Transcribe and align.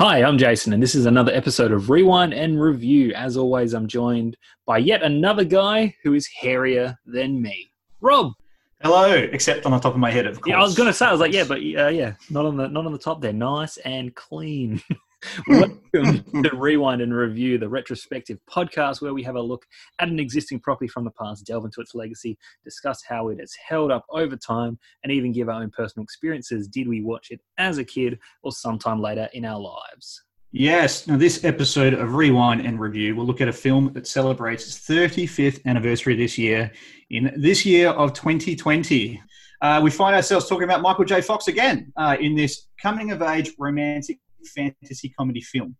Hi, 0.00 0.22
I'm 0.22 0.38
Jason, 0.38 0.72
and 0.72 0.82
this 0.82 0.94
is 0.94 1.04
another 1.04 1.30
episode 1.30 1.72
of 1.72 1.90
Rewind 1.90 2.32
and 2.32 2.58
Review. 2.58 3.12
As 3.12 3.36
always, 3.36 3.74
I'm 3.74 3.86
joined 3.86 4.34
by 4.64 4.78
yet 4.78 5.02
another 5.02 5.44
guy 5.44 5.94
who 6.02 6.14
is 6.14 6.26
hairier 6.26 6.98
than 7.04 7.42
me, 7.42 7.70
Rob. 8.00 8.32
Hello, 8.80 9.12
except 9.12 9.66
on 9.66 9.72
the 9.72 9.78
top 9.78 9.92
of 9.92 10.00
my 10.00 10.10
head, 10.10 10.26
of 10.26 10.40
course. 10.40 10.52
Yeah, 10.52 10.58
I 10.58 10.62
was 10.62 10.74
going 10.74 10.86
to 10.86 10.94
say, 10.94 11.04
I 11.04 11.12
was 11.12 11.20
like, 11.20 11.34
yeah, 11.34 11.44
but 11.44 11.58
uh, 11.58 11.88
yeah, 11.88 12.14
not 12.30 12.46
on 12.46 12.56
the 12.56 12.66
not 12.68 12.86
on 12.86 12.92
the 12.92 12.98
top 12.98 13.20
there. 13.20 13.34
Nice 13.34 13.76
and 13.76 14.14
clean. 14.14 14.82
Welcome 15.46 16.24
to 16.42 16.50
Rewind 16.56 17.02
and 17.02 17.14
Review, 17.14 17.58
the 17.58 17.68
retrospective 17.68 18.38
podcast 18.48 19.02
where 19.02 19.14
we 19.14 19.22
have 19.22 19.36
a 19.36 19.40
look 19.40 19.66
at 19.98 20.08
an 20.08 20.18
existing 20.18 20.60
property 20.60 20.88
from 20.88 21.04
the 21.04 21.10
past, 21.10 21.46
delve 21.46 21.64
into 21.64 21.80
its 21.80 21.94
legacy, 21.94 22.38
discuss 22.64 23.02
how 23.02 23.28
it 23.28 23.38
has 23.38 23.52
held 23.66 23.90
up 23.90 24.06
over 24.10 24.36
time, 24.36 24.78
and 25.02 25.12
even 25.12 25.32
give 25.32 25.48
our 25.48 25.62
own 25.62 25.70
personal 25.70 26.04
experiences. 26.04 26.68
Did 26.68 26.88
we 26.88 27.02
watch 27.02 27.30
it 27.30 27.40
as 27.58 27.78
a 27.78 27.84
kid 27.84 28.18
or 28.42 28.52
sometime 28.52 29.00
later 29.00 29.28
in 29.34 29.44
our 29.44 29.60
lives? 29.60 30.22
Yes. 30.52 31.06
Now, 31.06 31.16
this 31.16 31.44
episode 31.44 31.94
of 31.94 32.14
Rewind 32.14 32.66
and 32.66 32.80
Review 32.80 33.14
will 33.14 33.24
look 33.24 33.40
at 33.40 33.46
a 33.48 33.52
film 33.52 33.92
that 33.92 34.08
celebrates 34.08 34.66
its 34.66 34.78
35th 34.88 35.64
anniversary 35.64 36.16
this 36.16 36.36
year, 36.36 36.72
in 37.10 37.32
this 37.36 37.64
year 37.64 37.90
of 37.90 38.14
2020. 38.14 39.22
Uh, 39.62 39.80
we 39.82 39.90
find 39.90 40.16
ourselves 40.16 40.48
talking 40.48 40.64
about 40.64 40.80
Michael 40.80 41.04
J. 41.04 41.20
Fox 41.20 41.46
again 41.46 41.92
uh, 41.96 42.16
in 42.18 42.34
this 42.34 42.66
coming 42.82 43.12
of 43.12 43.22
age 43.22 43.52
romantic 43.58 44.18
fantasy 44.54 45.08
comedy 45.10 45.40
film. 45.40 45.76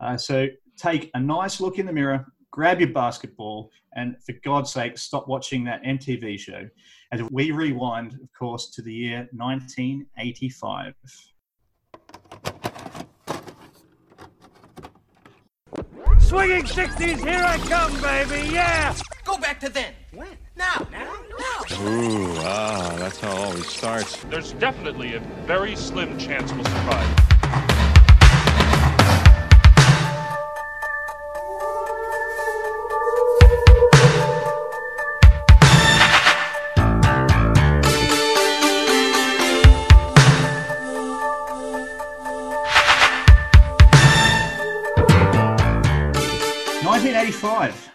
Uh, 0.00 0.16
so 0.16 0.46
take 0.76 1.10
a 1.14 1.20
nice 1.20 1.60
look 1.60 1.78
in 1.78 1.86
the 1.86 1.92
mirror, 1.92 2.24
grab 2.50 2.80
your 2.80 2.92
basketball, 2.92 3.70
and 3.94 4.16
for 4.24 4.34
God's 4.44 4.72
sake, 4.72 4.96
stop 4.98 5.28
watching 5.28 5.64
that 5.64 5.82
MTV 5.82 6.38
show 6.38 6.68
as 7.12 7.22
we 7.30 7.50
rewind, 7.50 8.14
of 8.14 8.28
course, 8.38 8.70
to 8.70 8.82
the 8.82 8.92
year 8.92 9.28
1985. 9.32 10.94
Swinging 16.18 16.62
60s, 16.62 17.28
here 17.28 17.44
I 17.44 17.58
come, 17.58 18.00
baby, 18.00 18.52
yeah! 18.52 18.94
Go 19.24 19.36
back 19.38 19.58
to 19.60 19.68
then. 19.68 19.92
When? 20.12 20.28
Now, 20.56 20.86
now, 20.92 21.12
now. 21.38 21.82
Ooh, 21.82 22.34
ah, 22.38 22.94
that's 22.98 23.18
how 23.18 23.32
it 23.32 23.38
always 23.38 23.66
starts. 23.66 24.16
There's 24.24 24.52
definitely 24.52 25.14
a 25.14 25.20
very 25.46 25.74
slim 25.74 26.16
chance 26.18 26.52
we'll 26.52 26.64
survive. 26.64 27.29
Eighty-five. 47.60 47.90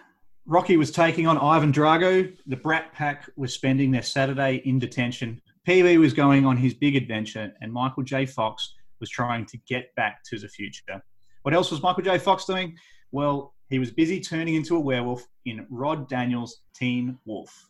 Rocky 0.45 0.77
was 0.77 0.91
taking 0.91 1.25
on 1.25 1.39
Ivan 1.39 1.73
Drago. 1.73 2.31
The 2.45 2.55
Brat 2.55 2.93
Pack 2.93 3.27
was 3.35 3.51
spending 3.51 3.89
their 3.89 4.03
Saturday 4.03 4.61
in 4.65 4.77
detention. 4.77 5.41
Pee 5.65 5.81
Wee 5.81 5.97
was 5.97 6.13
going 6.13 6.45
on 6.45 6.55
his 6.55 6.75
big 6.75 6.95
adventure, 6.95 7.51
and 7.61 7.73
Michael 7.73 8.03
J. 8.03 8.27
Fox 8.27 8.75
was 8.99 9.09
trying 9.09 9.47
to 9.47 9.57
get 9.67 9.87
back 9.95 10.23
to 10.25 10.37
the 10.37 10.47
future. 10.47 11.01
What 11.41 11.55
else 11.55 11.71
was 11.71 11.81
Michael 11.81 12.03
J. 12.03 12.19
Fox 12.19 12.45
doing? 12.45 12.77
Well, 13.11 13.55
he 13.69 13.79
was 13.79 13.89
busy 13.89 14.19
turning 14.19 14.53
into 14.53 14.75
a 14.75 14.79
werewolf 14.79 15.25
in 15.45 15.65
Rod 15.71 16.07
Daniels' 16.09 16.61
Teen 16.75 17.17
Wolf. 17.25 17.67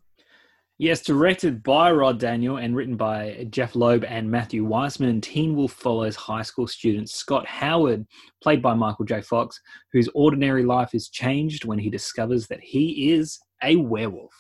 Yes, 0.78 1.02
directed 1.02 1.64
by 1.64 1.90
Rod 1.90 2.20
Daniel 2.20 2.58
and 2.58 2.76
written 2.76 2.98
by 2.98 3.48
Jeph 3.50 3.78
Loeb 3.78 4.04
and 4.04 4.30
Matthew 4.30 4.68
Weisman, 4.68 5.22
Teen 5.22 5.56
Wolf 5.56 5.72
follows 5.72 6.18
high 6.18 6.42
school 6.42 6.68
student 6.68 7.10
Scott 7.10 7.48
Howard, 7.48 8.06
played 8.44 8.62
by 8.62 8.74
Michael 8.74 9.06
J. 9.06 9.22
Fox, 9.22 9.58
whose 9.94 10.10
ordinary 10.14 10.66
life 10.66 10.94
is 10.94 11.08
changed 11.08 11.64
when 11.64 11.80
he 11.80 11.90
discovers 11.90 12.48
that 12.48 12.60
he 12.60 13.14
is 13.14 13.40
a 13.64 13.78
werewolf. 13.78 14.34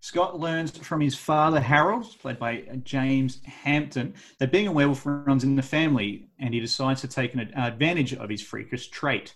Scott 0.00 0.38
learns 0.38 0.76
from 0.76 1.00
his 1.00 1.14
father, 1.14 1.58
Harold, 1.58 2.04
played 2.20 2.38
by 2.38 2.64
James 2.84 3.42
Hampton, 3.46 4.12
that 4.40 4.52
being 4.52 4.66
a 4.66 4.72
werewolf 4.72 5.06
runs 5.06 5.42
in 5.42 5.56
the 5.56 5.62
family, 5.62 6.28
and 6.38 6.52
he 6.52 6.60
decides 6.60 7.00
to 7.00 7.08
take 7.08 7.32
an 7.32 7.40
advantage 7.56 8.12
of 8.12 8.28
his 8.28 8.42
freakish 8.42 8.88
trait. 8.88 9.34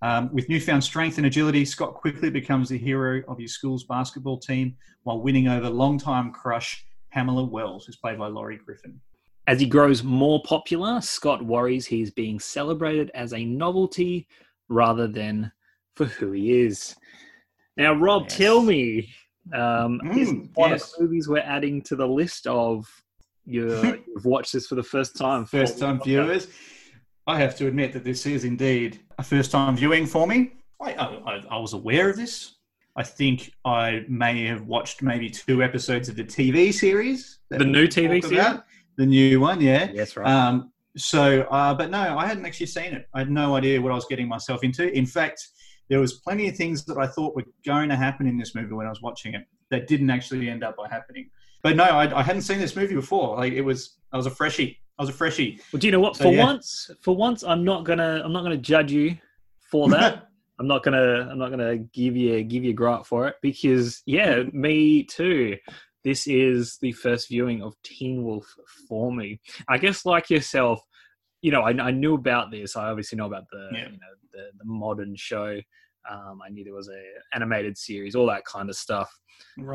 Um, 0.00 0.30
with 0.32 0.48
newfound 0.48 0.84
strength 0.84 1.18
and 1.18 1.26
agility, 1.26 1.64
Scott 1.64 1.94
quickly 1.94 2.30
becomes 2.30 2.68
the 2.68 2.78
hero 2.78 3.22
of 3.26 3.38
his 3.38 3.52
school's 3.52 3.84
basketball 3.84 4.38
team 4.38 4.76
while 5.02 5.20
winning 5.20 5.48
over 5.48 5.68
longtime 5.68 6.32
crush 6.32 6.84
Pamela 7.10 7.44
Wells, 7.44 7.86
who's 7.86 7.96
played 7.96 8.18
by 8.18 8.28
Lorie 8.28 8.60
Griffin. 8.64 9.00
As 9.48 9.58
he 9.58 9.66
grows 9.66 10.02
more 10.04 10.42
popular, 10.44 11.00
Scott 11.00 11.44
worries 11.44 11.86
he's 11.86 12.10
being 12.10 12.38
celebrated 12.38 13.10
as 13.14 13.32
a 13.32 13.44
novelty 13.44 14.28
rather 14.68 15.08
than 15.08 15.50
for 15.96 16.04
who 16.04 16.32
he 16.32 16.60
is. 16.60 16.94
Now, 17.76 17.94
Rob, 17.94 18.24
Yes. 18.24 18.36
tell 18.36 18.62
me, 18.62 19.10
um, 19.52 20.00
is 20.14 20.30
Mm, 20.30 20.50
one 20.54 20.70
yes. 20.70 20.92
of 20.92 20.98
the 20.98 21.04
movies 21.04 21.28
we're 21.28 21.38
adding 21.38 21.80
to 21.82 21.96
the 21.96 22.06
list 22.06 22.46
of 22.46 22.86
your, 23.46 23.96
you've 24.06 24.24
watched 24.26 24.52
this 24.52 24.66
for 24.66 24.74
the 24.74 24.82
first 24.82 25.16
time? 25.16 25.46
First 25.46 25.78
time 25.78 26.00
viewers, 26.02 26.48
I 27.28 27.38
have 27.38 27.54
to 27.56 27.66
admit 27.66 27.92
that 27.92 28.04
this 28.04 28.24
is 28.24 28.44
indeed 28.44 29.00
a 29.18 29.22
first 29.22 29.50
time 29.50 29.76
viewing 29.76 30.06
for 30.06 30.26
me. 30.26 30.54
I, 30.80 30.94
I, 30.94 31.44
I 31.50 31.58
was 31.58 31.74
aware 31.74 32.08
of 32.08 32.16
this. 32.16 32.54
I 32.96 33.02
think 33.02 33.52
I 33.66 34.06
may 34.08 34.46
have 34.46 34.62
watched 34.62 35.02
maybe 35.02 35.28
two 35.28 35.62
episodes 35.62 36.08
of 36.08 36.16
the 36.16 36.24
TV 36.24 36.72
series. 36.72 37.40
The 37.50 37.58
new 37.58 37.86
TV 37.86 38.22
series? 38.22 38.32
about. 38.32 38.64
The 38.96 39.04
new 39.04 39.40
one, 39.40 39.60
yeah. 39.60 39.90
Yes, 39.92 40.16
right. 40.16 40.26
Um, 40.26 40.72
so, 40.96 41.42
uh, 41.42 41.74
but 41.74 41.90
no, 41.90 42.16
I 42.16 42.26
hadn't 42.26 42.46
actually 42.46 42.66
seen 42.66 42.94
it. 42.94 43.06
I 43.12 43.18
had 43.18 43.30
no 43.30 43.54
idea 43.56 43.78
what 43.78 43.92
I 43.92 43.94
was 43.94 44.06
getting 44.06 44.26
myself 44.26 44.64
into. 44.64 44.90
In 44.90 45.04
fact, 45.04 45.48
there 45.90 46.00
was 46.00 46.14
plenty 46.14 46.48
of 46.48 46.56
things 46.56 46.86
that 46.86 46.96
I 46.96 47.06
thought 47.06 47.36
were 47.36 47.44
going 47.64 47.90
to 47.90 47.96
happen 47.96 48.26
in 48.26 48.38
this 48.38 48.54
movie 48.54 48.72
when 48.72 48.86
I 48.86 48.90
was 48.90 49.02
watching 49.02 49.34
it 49.34 49.44
that 49.70 49.86
didn't 49.86 50.08
actually 50.08 50.48
end 50.48 50.64
up 50.64 50.78
by 50.78 50.88
happening. 50.88 51.28
But 51.62 51.76
no, 51.76 51.84
I, 51.84 52.18
I 52.18 52.22
hadn't 52.22 52.42
seen 52.42 52.58
this 52.58 52.74
movie 52.74 52.94
before. 52.94 53.36
Like 53.36 53.52
it 53.52 53.62
was, 53.62 53.98
I 54.12 54.16
was 54.16 54.24
a 54.24 54.30
freshie. 54.30 54.80
I 54.98 55.02
was 55.02 55.10
a 55.10 55.12
freshie. 55.12 55.60
Well, 55.72 55.78
do 55.80 55.86
you 55.86 55.92
know 55.92 56.00
what? 56.00 56.16
So, 56.16 56.24
for 56.24 56.32
yeah. 56.32 56.44
once, 56.44 56.90
for 57.00 57.14
once, 57.14 57.44
I'm 57.44 57.64
not 57.64 57.84
gonna, 57.84 58.20
I'm 58.24 58.32
not 58.32 58.42
gonna 58.42 58.56
judge 58.56 58.90
you 58.92 59.16
for 59.70 59.88
that. 59.90 60.28
I'm 60.60 60.66
not 60.66 60.82
gonna, 60.82 61.28
I'm 61.30 61.38
not 61.38 61.50
gonna 61.50 61.76
give 61.78 62.16
you, 62.16 62.42
give 62.42 62.64
you 62.64 62.72
gripe 62.72 63.06
for 63.06 63.28
it 63.28 63.36
because, 63.42 64.02
yeah, 64.06 64.42
me 64.52 65.04
too. 65.04 65.56
This 66.02 66.26
is 66.26 66.78
the 66.80 66.92
first 66.92 67.28
viewing 67.28 67.62
of 67.62 67.74
Teen 67.84 68.24
Wolf 68.24 68.46
for 68.88 69.12
me. 69.12 69.40
I 69.68 69.78
guess, 69.78 70.04
like 70.04 70.30
yourself, 70.30 70.80
you 71.42 71.52
know, 71.52 71.62
I, 71.62 71.70
I 71.70 71.90
knew 71.92 72.14
about 72.14 72.50
this. 72.50 72.76
I 72.76 72.88
obviously 72.88 73.18
know 73.18 73.26
about 73.26 73.44
the, 73.52 73.68
Yeah. 73.72 73.84
you 73.86 73.92
know, 73.92 74.14
the, 74.32 74.50
the 74.58 74.64
modern 74.64 75.14
show. 75.16 75.60
Um, 76.10 76.40
I 76.44 76.48
knew 76.48 76.64
there 76.64 76.74
was 76.74 76.88
a 76.88 77.02
animated 77.34 77.76
series, 77.76 78.14
all 78.14 78.26
that 78.26 78.44
kind 78.44 78.68
of 78.70 78.76
stuff. 78.76 79.10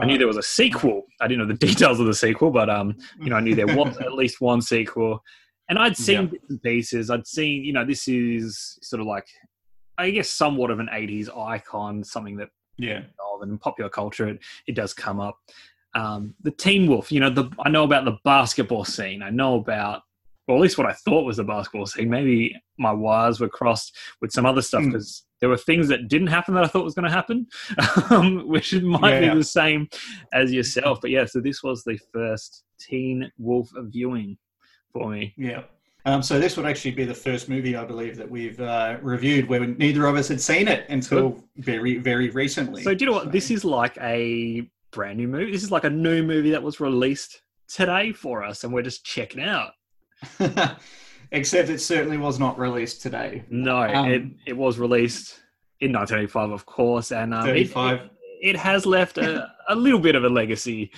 I 0.02 0.06
knew 0.06 0.18
there 0.18 0.28
was 0.28 0.38
a 0.38 0.44
sequel. 0.44 1.04
I 1.22 1.28
didn't 1.28 1.48
know 1.48 1.54
the 1.54 1.60
details 1.68 2.00
of 2.00 2.06
the 2.08 2.14
sequel, 2.14 2.52
but 2.52 2.70
um, 2.70 2.96
you 3.20 3.30
know, 3.30 3.36
I 3.36 3.40
knew 3.42 3.56
there 3.56 3.68
was 3.76 3.98
at 4.00 4.14
least 4.14 4.42
one 4.42 4.62
sequel, 4.62 5.22
and 5.70 5.78
I'd 5.80 5.96
seen 5.98 6.22
Yeah. 6.22 6.26
bits 6.28 6.50
and 6.50 6.62
pieces. 6.64 7.10
I'd 7.10 7.28
seen, 7.28 7.64
you 7.64 7.74
know, 7.74 7.86
this 7.86 8.08
is 8.08 8.78
sort 8.82 9.00
of 9.00 9.08
like, 9.08 9.28
I 9.98 10.10
guess, 10.10 10.30
somewhat 10.30 10.72
of 10.72 10.80
an 10.80 10.90
'80s 10.92 11.30
icon, 11.38 12.04
something 12.04 12.36
that 12.38 12.50
yeah. 12.78 13.00
of 13.34 13.42
and 13.42 13.52
in 13.52 13.58
popular 13.58 13.90
culture 13.90 14.28
it, 14.28 14.40
it 14.68 14.76
does 14.76 14.94
come 14.94 15.20
up. 15.20 15.38
Um, 15.96 16.34
the 16.42 16.52
Teen 16.52 16.88
Wolf, 16.88 17.12
you 17.12 17.20
know, 17.20 17.30
the 17.30 17.50
I 17.60 17.70
know 17.70 17.84
about 17.84 18.06
the 18.06 18.18
basketball 18.24 18.84
scene. 18.86 19.22
I 19.22 19.30
know 19.30 19.56
about, 19.56 20.02
well, 20.48 20.58
at 20.58 20.62
least 20.62 20.78
what 20.78 20.88
I 20.88 20.94
thought 20.94 21.26
was 21.26 21.38
the 21.38 21.44
basketball 21.44 21.86
scene. 21.86 22.10
Maybe 22.10 22.56
my 22.78 22.92
wires 22.92 23.40
were 23.40 23.50
crossed 23.50 23.96
with 24.22 24.32
some 24.32 24.46
other 24.46 24.62
stuff 24.62 24.84
Hmm. 24.84 24.92
because 24.92 25.26
there 25.40 25.50
were 25.50 25.58
things 25.58 25.88
that 25.90 26.08
didn't 26.08 26.28
happen 26.28 26.54
that 26.56 26.64
I 26.64 26.68
thought 26.68 26.84
was 26.86 26.96
going 26.96 27.08
to 27.08 27.12
happen, 27.12 27.48
um, 28.10 28.48
which 28.48 28.74
might 28.82 29.22
Yeah. 29.22 29.32
be 29.34 29.38
the 29.40 29.44
same 29.44 29.88
as 30.34 30.52
yourself. 30.54 31.00
But 31.02 31.12
yeah, 31.12 31.26
so 31.26 31.40
this 31.40 31.64
was 31.64 31.84
the 31.84 31.98
first 32.14 32.64
Teen 32.80 33.32
Wolf 33.38 33.70
viewing 33.76 34.38
for 34.92 35.10
me. 35.10 35.34
Yeah. 35.38 35.64
Um, 36.06 36.22
so 36.22 36.38
this 36.38 36.58
would 36.58 36.66
actually 36.66 36.92
be 36.92 37.06
the 37.06 37.14
first 37.14 37.48
movie 37.48 37.78
I 37.78 37.86
believe 37.86 38.18
that 38.18 38.30
we've 38.30 38.60
uh, 38.60 38.98
reviewed 39.02 39.48
where 39.48 39.66
neither 39.66 40.06
of 40.06 40.16
us 40.18 40.28
had 40.28 40.42
seen 40.42 40.68
it 40.68 40.86
until 40.90 41.42
very, 41.56 41.98
very 41.98 42.30
recently. 42.30 42.84
So 42.84 42.94
do 42.94 43.06
you 43.06 43.12
know 43.12 43.16
what? 43.18 43.32
This 43.32 43.50
is 43.50 43.64
like 43.64 43.98
a 44.02 44.70
brand 44.92 45.18
new 45.18 45.30
movie. 45.30 45.52
This 45.54 45.64
is 45.64 45.72
like 45.72 45.86
a 45.86 45.90
new 45.90 46.22
movie 46.22 46.52
that 46.52 46.62
was 46.62 46.82
released 46.82 47.42
today 47.70 48.12
for 48.12 48.44
us, 48.44 48.66
and 48.66 48.74
we're 48.74 48.82
just 48.82 49.06
checking 49.06 49.42
out. 49.42 49.72
Except 51.32 51.70
it 51.70 51.80
certainly 51.80 52.18
was 52.18 52.40
not 52.40 52.60
released 52.60 53.02
today. 53.02 53.44
No, 53.50 53.78
Um, 53.82 54.12
it, 54.12 54.24
it 54.46 54.58
was 54.58 54.78
released 54.78 55.40
in 55.80 55.92
1985, 55.92 56.52
of 56.52 56.66
course, 56.66 57.12
and 57.12 57.34
um, 57.34 57.48
it, 57.50 57.70
35. 57.72 58.00
it, 58.00 58.12
it 58.42 58.56
has 58.56 58.86
left 58.86 59.18
a, 59.18 59.48
a 59.70 59.76
little 59.76 60.00
bit 60.00 60.16
of 60.16 60.24
a 60.24 60.30
legacy 60.30 60.92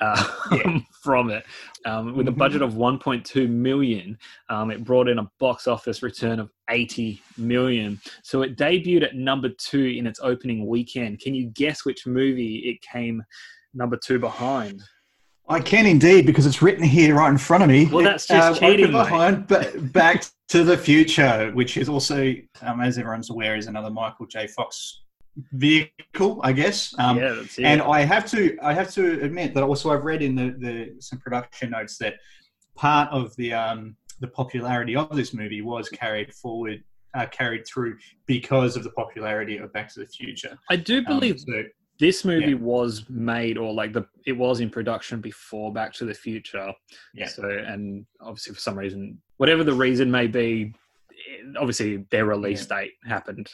uh, 0.00 0.24
Yeah. 0.52 0.78
from 1.02 1.30
it. 1.30 1.44
Um, 1.84 2.16
with 2.16 2.26
a 2.28 2.32
budget 2.32 2.62
of 2.62 2.72
1.2 2.74 3.48
million, 3.48 4.16
um, 4.48 4.70
it 4.70 4.82
brought 4.84 5.08
in 5.08 5.18
a 5.18 5.30
box 5.38 5.66
office 5.66 6.02
return 6.02 6.40
of 6.40 6.50
80 6.70 7.20
million. 7.36 8.00
So 8.22 8.42
it 8.42 8.56
debuted 8.56 9.04
at 9.04 9.14
number 9.14 9.48
two 9.50 9.84
in 9.96 10.06
its 10.06 10.20
opening 10.22 10.66
weekend. 10.66 11.20
Can 11.20 11.34
you 11.34 11.46
guess 11.50 11.84
which 11.84 12.06
movie 12.06 12.56
it 12.58 12.80
came 12.82 13.22
number 13.74 13.96
two 13.96 14.18
behind? 14.18 14.82
I 15.48 15.60
can 15.60 15.86
indeed 15.86 16.24
because 16.26 16.46
it's 16.46 16.62
written 16.62 16.84
here 16.84 17.16
right 17.16 17.30
in 17.30 17.36
front 17.38 17.62
of 17.62 17.68
me. 17.68 17.86
Well, 17.86 18.04
that's 18.04 18.26
just 18.26 18.60
cheating, 18.60 18.92
behind, 18.92 19.46
but 19.48 19.92
Back 19.92 20.24
to 20.48 20.64
the 20.64 20.76
Future, 20.78 21.50
which 21.52 21.76
is 21.76 21.88
also, 21.88 22.34
um, 22.62 22.80
as 22.80 22.96
everyone's 22.96 23.28
aware, 23.30 23.56
is 23.56 23.66
another 23.66 23.90
Michael 23.90 24.26
J. 24.26 24.46
Fox 24.46 25.02
vehicle, 25.52 26.40
I 26.42 26.52
guess. 26.52 26.94
Um, 26.98 27.18
yeah, 27.18 27.32
that's 27.32 27.58
it. 27.58 27.64
And 27.64 27.82
I 27.82 28.02
have 28.02 28.26
to, 28.30 28.56
I 28.62 28.72
have 28.72 28.90
to 28.92 29.20
admit 29.22 29.54
that 29.54 29.62
also 29.62 29.90
I've 29.90 30.04
read 30.04 30.22
in 30.22 30.34
the, 30.34 30.54
the 30.58 30.94
some 31.00 31.18
production 31.18 31.70
notes 31.70 31.98
that 31.98 32.14
part 32.76 33.08
of 33.10 33.34
the 33.36 33.52
um, 33.52 33.96
the 34.20 34.28
popularity 34.28 34.94
of 34.94 35.14
this 35.14 35.34
movie 35.34 35.60
was 35.62 35.88
carried 35.88 36.32
forward, 36.32 36.82
uh, 37.14 37.26
carried 37.26 37.66
through 37.66 37.98
because 38.26 38.76
of 38.76 38.84
the 38.84 38.90
popularity 38.90 39.56
of 39.58 39.72
Back 39.72 39.92
to 39.94 40.00
the 40.00 40.06
Future. 40.06 40.56
I 40.70 40.76
do 40.76 40.98
Um, 40.98 41.04
believe 41.06 41.40
so- 41.40 41.64
this 42.02 42.24
movie 42.24 42.50
yeah. 42.50 42.56
was 42.56 43.08
made 43.08 43.56
or 43.56 43.72
like 43.72 43.92
the 43.92 44.04
it 44.26 44.32
was 44.32 44.58
in 44.58 44.68
production 44.68 45.20
before 45.20 45.72
Back 45.72 45.92
to 45.94 46.04
the 46.04 46.12
Future. 46.12 46.72
Yeah. 47.14 47.28
So 47.28 47.48
and 47.48 48.04
obviously 48.20 48.54
for 48.54 48.60
some 48.60 48.76
reason, 48.76 49.18
whatever 49.36 49.62
the 49.62 49.72
reason 49.72 50.10
may 50.10 50.26
be, 50.26 50.74
obviously 51.56 51.98
their 52.10 52.24
release 52.26 52.66
date 52.66 52.94
happened 53.06 53.48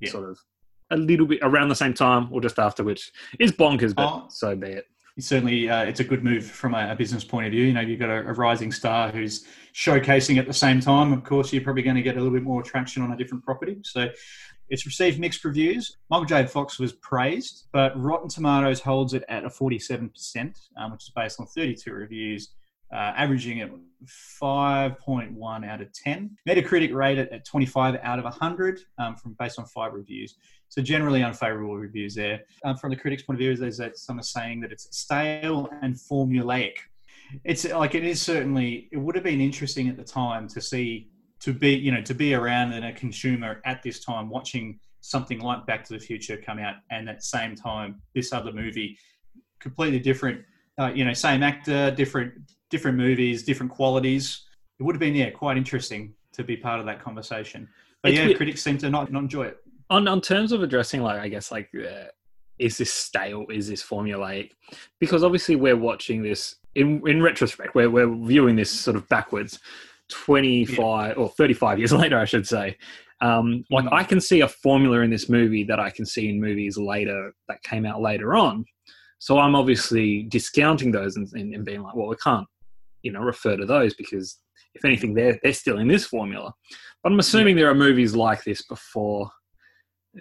Yeah. 0.00 0.10
sort 0.10 0.28
of 0.28 0.38
a 0.90 0.96
little 0.98 1.24
bit 1.26 1.38
around 1.40 1.68
the 1.70 1.74
same 1.74 1.94
time 1.94 2.28
or 2.30 2.42
just 2.42 2.58
after, 2.58 2.84
which 2.84 3.10
is 3.40 3.50
bonkers, 3.50 3.94
but 3.94 4.06
Oh. 4.06 4.26
so 4.28 4.54
be 4.54 4.66
it. 4.66 4.86
certainly 5.18 5.70
uh, 5.70 5.84
it's 5.84 6.00
a 6.00 6.04
good 6.04 6.22
move 6.22 6.44
from 6.44 6.74
a, 6.74 6.92
a 6.92 6.94
business 6.94 7.24
point 7.24 7.46
of 7.46 7.52
view. 7.52 7.64
You 7.64 7.72
know, 7.72 7.80
you've 7.80 7.98
got 7.98 8.10
a, 8.10 8.28
a 8.28 8.34
rising 8.34 8.72
star 8.72 9.08
who's 9.10 9.46
showcasing 9.72 10.36
at 10.36 10.46
the 10.46 10.52
same 10.52 10.80
time. 10.80 11.14
Of 11.14 11.24
course, 11.24 11.50
you're 11.50 11.62
probably 11.62 11.82
going 11.82 11.96
to 11.96 12.02
get 12.02 12.16
a 12.16 12.18
little 12.18 12.34
bit 12.34 12.42
more 12.42 12.62
traction 12.62 13.02
on 13.02 13.10
a 13.12 13.16
different 13.16 13.42
property. 13.42 13.78
So 13.84 14.10
it's 14.68 14.86
received 14.86 15.20
mixed 15.20 15.44
reviews. 15.44 15.96
Michael 16.10 16.26
J. 16.26 16.46
Fox 16.46 16.78
was 16.78 16.92
praised, 16.94 17.64
but 17.72 18.00
Rotten 18.00 18.28
Tomatoes 18.28 18.80
holds 18.80 19.14
it 19.14 19.24
at 19.28 19.44
a 19.44 19.48
47%, 19.48 20.54
um, 20.76 20.92
which 20.92 21.04
is 21.04 21.12
based 21.14 21.38
on 21.38 21.46
32 21.46 21.92
reviews, 21.92 22.54
uh, 22.92 23.12
averaging 23.16 23.60
at 23.60 23.70
5.1 24.42 25.68
out 25.68 25.80
of 25.80 25.92
10. 25.92 26.36
Metacritic 26.48 26.94
rated 26.94 27.28
at 27.28 27.44
25 27.44 27.98
out 28.02 28.18
of 28.18 28.24
100 28.24 28.80
um, 28.98 29.16
from 29.16 29.36
based 29.38 29.58
on 29.58 29.66
five 29.66 29.92
reviews. 29.92 30.36
So 30.68 30.82
generally 30.82 31.22
unfavourable 31.22 31.76
reviews 31.76 32.14
there. 32.14 32.42
Um, 32.64 32.76
from 32.76 32.90
the 32.90 32.96
critics' 32.96 33.22
point 33.22 33.36
of 33.36 33.40
view, 33.40 33.56
there's 33.56 33.78
that 33.78 33.98
some 33.98 34.18
are 34.18 34.22
saying 34.22 34.60
that 34.60 34.72
it's 34.72 34.88
stale 34.96 35.68
and 35.82 35.94
formulaic. 35.94 36.74
It's 37.44 37.64
like 37.64 37.94
it 37.94 38.04
is 38.04 38.20
certainly. 38.20 38.88
It 38.92 38.98
would 38.98 39.14
have 39.14 39.24
been 39.24 39.40
interesting 39.40 39.88
at 39.88 39.96
the 39.96 40.04
time 40.04 40.46
to 40.48 40.60
see 40.60 41.08
to 41.44 41.52
be 41.52 41.70
you 41.74 41.92
know 41.92 42.00
to 42.02 42.14
be 42.14 42.34
around 42.34 42.72
and 42.72 42.84
a 42.84 42.92
consumer 42.92 43.60
at 43.64 43.82
this 43.82 44.00
time 44.00 44.28
watching 44.30 44.78
something 45.00 45.38
like 45.40 45.66
Back 45.66 45.84
to 45.84 45.92
the 45.92 45.98
Future 46.00 46.36
come 46.38 46.58
out, 46.58 46.76
and 46.90 47.08
at 47.10 47.16
the 47.16 47.22
same 47.38 47.54
time 47.54 48.00
this 48.14 48.32
other 48.32 48.52
movie, 48.52 48.96
completely 49.60 49.98
different. 50.00 50.42
Uh, 50.78 50.90
you 50.94 51.04
know, 51.04 51.12
same 51.12 51.42
actor, 51.42 51.90
different 51.90 52.32
different 52.70 52.96
movies, 52.96 53.42
different 53.44 53.70
qualities. 53.70 54.42
It 54.78 54.82
would 54.82 54.94
have 54.94 55.00
been 55.00 55.14
yeah 55.14 55.30
quite 55.30 55.56
interesting 55.56 56.14
to 56.32 56.42
be 56.42 56.56
part 56.56 56.80
of 56.80 56.86
that 56.86 57.00
conversation. 57.00 57.68
But 58.02 58.10
It's 58.12 58.18
yeah, 58.18 58.26
weird- 58.26 58.36
critics 58.38 58.62
seem 58.62 58.78
to 58.78 58.90
not, 58.90 59.12
not 59.12 59.22
enjoy 59.22 59.44
it. 59.46 59.58
on 59.90 60.08
on 60.08 60.20
terms 60.20 60.50
of 60.52 60.62
addressing 60.62 61.02
like 61.02 61.20
i 61.20 61.28
guess 61.28 61.52
like 61.52 61.68
uh, 61.74 62.06
is 62.58 62.78
this 62.78 62.92
stale 62.92 63.44
is 63.58 63.68
this 63.68 63.82
formulaic 63.82 64.50
because 64.98 65.22
obviously 65.22 65.56
we're 65.56 65.76
watching 65.90 66.22
this 66.22 66.56
in 66.74 66.88
in 67.12 67.22
retrospect 67.22 67.74
we're, 67.74 67.90
we're 67.96 68.12
viewing 68.32 68.56
this 68.56 68.70
sort 68.70 68.96
of 68.96 69.06
backwards 69.08 69.58
25 70.10 71.18
or 71.18 71.28
35 71.30 71.78
years 71.78 71.92
later 72.02 72.18
i 72.18 72.24
should 72.24 72.46
say 72.46 72.76
um 73.20 73.64
like 73.70 73.84
Mm. 73.84 73.92
i 73.92 74.04
can 74.04 74.20
see 74.20 74.40
a 74.40 74.48
formula 74.48 75.00
in 75.00 75.10
this 75.10 75.28
movie 75.28 75.64
that 75.64 75.80
i 75.80 75.90
can 75.90 76.04
see 76.04 76.28
in 76.28 76.40
movies 76.40 76.76
later 76.76 77.32
that 77.48 77.62
came 77.62 77.86
out 77.86 78.00
later 78.00 78.34
on 78.34 78.64
so 79.18 79.38
i'm 79.38 79.54
obviously 79.54 80.24
discounting 80.24 80.90
those 80.92 81.16
and, 81.16 81.28
and, 81.34 81.54
and 81.54 81.64
being 81.64 81.82
like 81.82 81.94
well 81.94 82.08
we 82.08 82.16
can't 82.16 82.46
you 83.02 83.12
know 83.12 83.20
refer 83.20 83.56
to 83.56 83.66
those 83.66 83.94
because 83.94 84.40
if 84.74 84.84
anything 84.84 85.14
they're 85.14 85.38
they're 85.42 85.52
still 85.52 85.78
in 85.78 85.88
this 85.88 86.04
formula 86.06 86.52
but 87.02 87.12
i'm 87.12 87.18
assuming 87.18 87.56
there 87.56 87.70
are 87.70 87.74
movies 87.74 88.14
like 88.14 88.42
this 88.44 88.62
before 88.62 89.30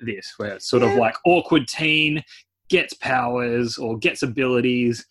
this, 0.01 0.33
where 0.37 0.55
it's 0.55 0.69
sort 0.69 0.83
of 0.83 0.95
like 0.95 1.15
awkward 1.25 1.67
teen 1.67 2.23
gets 2.69 2.93
powers 2.95 3.77
or 3.77 3.97
gets 3.97 4.23
abilities. 4.23 5.05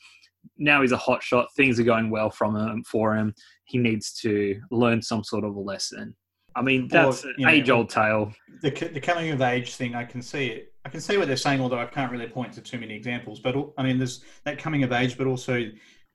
Now 0.58 0.82
he's 0.82 0.92
a 0.92 0.96
hotshot. 0.96 1.46
Things 1.56 1.78
are 1.78 1.84
going 1.84 2.10
well 2.10 2.30
from 2.30 2.56
him 2.56 2.82
for 2.84 3.14
him. 3.16 3.34
He 3.72 3.78
needs 3.78 4.12
to 4.20 4.60
learn 4.70 5.00
some 5.00 5.24
sort 5.24 5.44
of 5.44 5.56
a 5.56 5.60
lesson. 5.60 6.14
I 6.54 6.60
mean, 6.60 6.88
that's 6.88 7.24
an 7.24 7.34
you 7.38 7.46
know, 7.46 7.52
age-old 7.52 7.88
tale. 7.88 8.30
the, 8.60 8.70
the 8.70 9.00
coming 9.00 9.30
of 9.30 9.40
age 9.40 9.74
thing, 9.76 9.94
I 9.94 10.04
can 10.04 10.20
see 10.20 10.48
it. 10.48 10.74
I 10.84 10.90
can 10.90 11.00
see 11.00 11.16
what 11.16 11.26
they're 11.26 11.38
saying, 11.38 11.62
although 11.62 11.78
I 11.78 11.86
can't 11.86 12.12
really 12.12 12.26
point 12.26 12.52
to 12.52 12.60
too 12.60 12.78
many 12.78 12.94
examples. 12.94 13.40
But 13.40 13.54
I 13.78 13.82
mean, 13.82 13.96
there's 13.96 14.22
that 14.44 14.58
coming 14.58 14.82
of 14.82 14.92
age, 14.92 15.16
but 15.16 15.26
also 15.26 15.64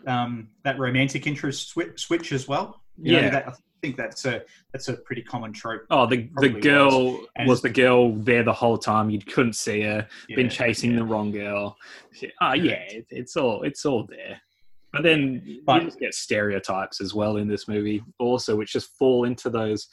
um, 0.06 0.50
that 0.64 0.78
romantic 0.78 1.26
interest 1.26 1.70
switch, 1.70 2.00
switch 2.00 2.32
as 2.32 2.48
well. 2.48 2.84
You 2.98 3.14
know, 3.14 3.20
Yeah. 3.22 3.30
that, 3.32 3.48
I 3.48 3.54
think 3.82 3.98
that's 3.98 4.26
a 4.26 4.44
that's 4.74 4.90
a 4.90 4.98
pretty 4.98 5.24
common 5.24 5.54
trope. 5.54 5.84
Oh, 5.90 6.06
the 6.06 6.30
the 6.38 6.50
girl 6.50 7.20
And 7.36 7.48
was 7.48 7.62
the 7.62 7.70
girl 7.70 8.14
there 8.14 8.44
the 8.44 8.54
whole 8.54 8.78
time. 8.78 9.10
You 9.10 9.20
couldn't 9.20 9.54
see 9.54 9.82
her. 9.82 10.08
been 10.36 10.50
chasing 10.50 10.92
yeah. 10.92 10.98
the 10.98 11.06
wrong 11.06 11.32
girl. 11.32 11.78
Oh 12.42 12.54
yeah, 12.54 12.84
it, 12.90 13.08
it's 13.10 13.36
all 13.36 13.64
it's 13.64 13.86
all 13.86 14.06
there. 14.08 14.40
But 14.94 15.04
then 15.04 15.62
But- 15.66 15.82
you 15.82 15.88
just 15.88 16.00
get 16.00 16.14
stereotypes 16.14 17.02
as 17.02 17.14
well 17.14 17.38
in 17.38 17.48
this 17.48 17.68
movie, 17.68 18.04
also, 18.20 18.56
which 18.56 18.72
just 18.74 18.96
fall 18.98 19.26
into 19.26 19.50
those 19.50 19.88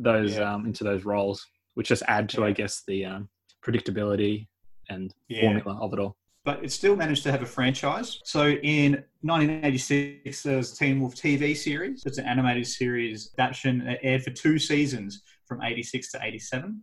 those 0.00 0.36
Yeah. 0.36 0.54
um, 0.54 0.64
into 0.64 0.84
those 0.84 1.04
roles, 1.04 1.44
which 1.74 1.88
just 1.88 2.04
add 2.06 2.28
to, 2.28 2.44
I 2.44 2.52
guess, 2.52 2.84
the 2.86 3.04
um, 3.04 3.28
predictability 3.64 4.46
and 4.88 5.12
Yeah. 5.28 5.40
formula 5.40 5.76
of 5.80 5.92
it 5.92 5.98
all. 5.98 6.16
but 6.44 6.64
it 6.64 6.72
still 6.72 6.96
managed 6.96 7.22
to 7.24 7.30
have 7.30 7.42
a 7.42 7.46
franchise. 7.46 8.20
So 8.24 8.48
in 8.48 9.04
1986, 9.22 10.42
there 10.42 10.56
was 10.56 10.78
Teen 10.78 11.00
Wolf 11.00 11.14
TV 11.14 11.54
series. 11.54 12.04
It's 12.06 12.16
an 12.18 12.24
animated 12.26 12.66
series 12.66 13.30
adaptation 13.38 13.84
that 13.84 13.98
aired 14.02 14.22
for 14.22 14.30
two 14.30 14.58
seasons 14.58 15.22
from 15.46 15.62
86 15.62 16.10
to 16.12 16.20
87. 16.22 16.80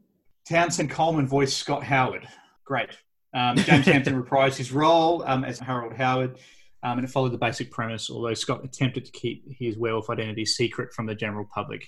Townsend 0.48 0.90
Coleman 0.92 1.26
voiced 1.28 1.58
Scott 1.58 1.84
Howard. 1.84 2.28
Great. 2.64 2.90
Um, 3.34 3.56
James 3.58 3.86
Hampton 3.88 4.22
reprised 4.22 4.58
his 4.58 4.72
role 4.72 5.24
um, 5.26 5.44
as 5.44 5.58
Harold 5.60 5.94
Howard, 5.94 6.38
um, 6.84 6.98
and 7.00 7.08
it 7.08 7.12
followed 7.12 7.32
the 7.32 7.38
basic 7.38 7.72
premise, 7.72 8.10
although 8.10 8.34
Scott 8.34 8.64
attempted 8.64 9.06
to 9.06 9.12
keep 9.12 9.44
his 9.50 9.78
werewolf 9.78 10.10
identity 10.10 10.46
secret 10.46 10.94
from 10.94 11.06
the 11.06 11.16
general 11.16 11.48
public. 11.54 11.88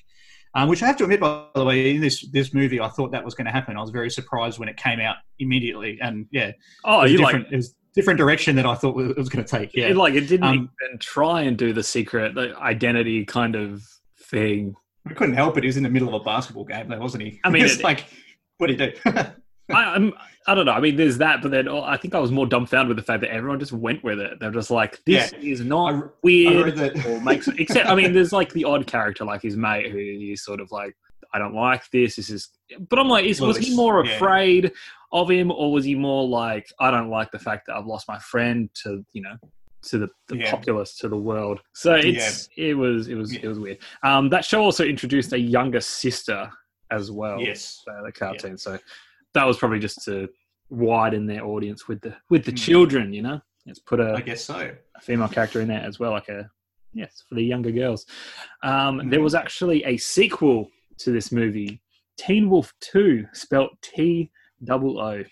Um, 0.56 0.69
which 0.69 0.81
I 0.81 0.88
have 0.88 0.98
to 0.98 1.04
admit, 1.04 1.19
by 1.19 1.45
the 1.54 1.66
way, 1.66 1.94
in 1.95 2.01
this 2.01 2.25
this 2.31 2.54
movie, 2.54 2.80
I 2.80 2.88
thought 2.88 3.12
that 3.12 3.24
was 3.24 3.36
going 3.36 3.45
to 3.45 3.51
happen. 3.51 3.78
I 3.78 3.81
was 3.81 3.92
very 3.92 4.10
surprised 4.10 4.57
when 4.60 4.69
it 4.69 4.78
came 4.78 5.00
out 5.00 5.18
immediately, 5.39 6.00
and 6.01 6.25
yeah, 6.31 6.51
Oh, 6.84 7.01
it 7.01 7.04
was 7.04 7.12
you 7.12 7.18
different, 7.19 7.44
like 7.45 7.54
it 7.54 7.56
was 7.57 7.75
different 7.94 8.18
direction 8.18 8.56
that 8.56 8.66
I 8.66 8.74
thought 8.74 8.98
it 9.00 9.18
was 9.18 9.30
going 9.30 9.44
to 9.45 9.50
take. 9.60 9.74
Yeah, 9.75 9.88
it, 9.88 9.98
like 9.98 10.13
it 10.16 10.22
didn't 10.28 10.45
Um, 10.48 10.56
even 10.56 10.98
try 11.00 11.42
and 11.42 11.57
do 11.57 11.74
the 11.74 11.83
secret 11.83 12.33
the 12.33 12.57
identity 12.60 13.24
kind 13.25 13.56
of 13.56 13.83
thing. 14.24 14.74
I 15.07 15.13
couldn't 15.13 15.36
help 15.36 15.57
it. 15.57 15.63
He 15.63 15.68
was 15.68 15.78
in 15.78 15.83
the 15.83 15.90
middle 15.90 16.07
of 16.07 16.13
a 16.19 16.24
basketball 16.24 16.63
game, 16.66 16.88
though, 16.90 17.00
wasn't 17.00 17.24
he? 17.24 17.40
I 17.44 17.50
mean, 17.50 17.63
it's 17.66 17.76
it- 17.78 17.83
like, 17.83 18.06
what 18.57 18.68
do 18.68 18.73
you 18.73 18.80
do? 19.04 19.12
I, 19.69 19.95
I'm, 19.95 20.14
I 20.47 20.56
don't 20.56 20.66
know. 20.66 20.71
I 20.71 20.80
mean, 20.80 20.95
there's 20.95 21.18
that, 21.18 21.42
but 21.42 21.52
then 21.52 21.68
oh, 21.68 21.83
I 21.83 21.97
think 21.97 22.16
I 22.16 22.19
was 22.19 22.31
more 22.31 22.45
dumbfounded 22.45 22.88
with 22.88 22.97
the 22.97 23.04
fact 23.04 23.21
that 23.21 23.31
everyone 23.31 23.59
just 23.59 23.74
went 23.74 24.04
with 24.04 24.19
it. 24.19 24.40
They're 24.40 24.52
just 24.52 24.71
like, 24.71 25.04
this 25.06 25.33
is 25.33 25.62
not 25.62 25.94
I 25.94 26.02
weird 26.24 26.78
that. 26.78 27.06
or 27.06 27.19
makes 27.21 27.47
except. 27.57 27.88
I 27.88 27.95
mean, 27.95 28.14
there's 28.14 28.31
like 28.31 28.54
the 28.54 28.64
odd 28.64 28.88
character, 28.88 29.26
like 29.26 29.42
his 29.42 29.57
mate, 29.57 29.92
who 29.92 29.97
he's 29.97 30.44
sort 30.44 30.62
of 30.62 30.71
like, 30.71 30.95
I 31.33 31.40
don't 31.40 31.54
like 31.54 31.90
this. 31.92 32.16
This 32.16 32.30
is, 32.30 32.50
but 32.90 32.97
I'm 32.97 33.09
like, 33.09 33.26
is, 33.26 33.42
was 33.42 33.57
he 33.57 33.76
more 33.76 34.06
yeah. 34.06 34.14
afraid 34.14 34.71
of 35.12 35.30
him, 35.30 35.52
or 35.52 35.71
was 35.71 35.83
he 35.83 35.95
more 35.95 36.26
like, 36.26 36.71
I 36.80 36.92
don't 36.92 37.09
like 37.09 37.31
the 37.31 37.40
fact 37.40 37.68
that 37.68 37.76
I've 37.76 37.86
lost 37.86 38.07
my 38.07 38.19
friend 38.19 38.69
to, 38.83 39.06
you 39.12 39.21
know, 39.21 39.36
to 39.83 39.97
the, 39.97 40.09
the 40.28 40.38
Yeah. 40.38 40.52
populace, 40.52 40.97
to 41.00 41.09
the 41.09 41.18
world. 41.18 41.59
So 41.74 41.94
it's 41.95 42.50
it 42.57 42.76
was 42.76 43.07
it 43.07 43.16
was 43.16 43.33
Yeah. 43.33 43.42
it 43.44 43.47
was 43.47 43.59
weird. 43.59 43.80
Um, 44.04 44.30
that 44.30 44.45
show 44.45 44.62
also 44.62 44.83
introduced 44.83 45.33
a 45.33 45.40
younger 45.40 45.81
sister 45.81 46.50
as 46.92 47.12
well 47.12 47.40
yes, 47.40 47.83
the 47.86 48.12
cartoon. 48.12 48.57
So 48.57 48.80
that 49.34 49.46
was 49.46 49.57
probably 49.57 49.80
just 49.80 50.04
to 50.06 50.30
widen 50.69 51.26
their 51.28 51.46
audience 51.46 51.88
with 51.88 52.02
the 52.02 52.16
with 52.30 52.46
the 52.46 52.52
Mm. 52.52 52.57
children. 52.57 53.14
You 53.14 53.22
know, 53.24 53.42
let's 53.66 53.80
put 53.80 54.00
a 54.00 54.14
I 54.14 54.22
guess 54.22 54.44
so. 54.44 54.76
a 54.96 55.02
female 55.02 55.28
character 55.30 55.62
in 55.62 55.68
there 55.68 55.81
as 55.81 56.00
well, 56.00 56.12
like 56.12 56.30
a 56.30 56.50
yes 56.94 57.24
for 57.28 57.36
the 57.36 57.44
younger 57.44 57.72
girls. 57.72 58.06
Um, 58.64 59.10
There 59.10 59.19
Mhm. 59.19 59.24
was 59.24 59.36
actually 59.36 59.84
a 59.84 59.98
sequel 59.98 60.69
to 61.00 61.12
this 61.12 61.31
movie, 61.31 61.81
Teen 62.18 62.50
Wolf 62.50 62.74
Too, 62.80 63.26
spelt 63.34 63.72
T 63.81 64.31
double 64.64 65.00
O. 65.00 65.24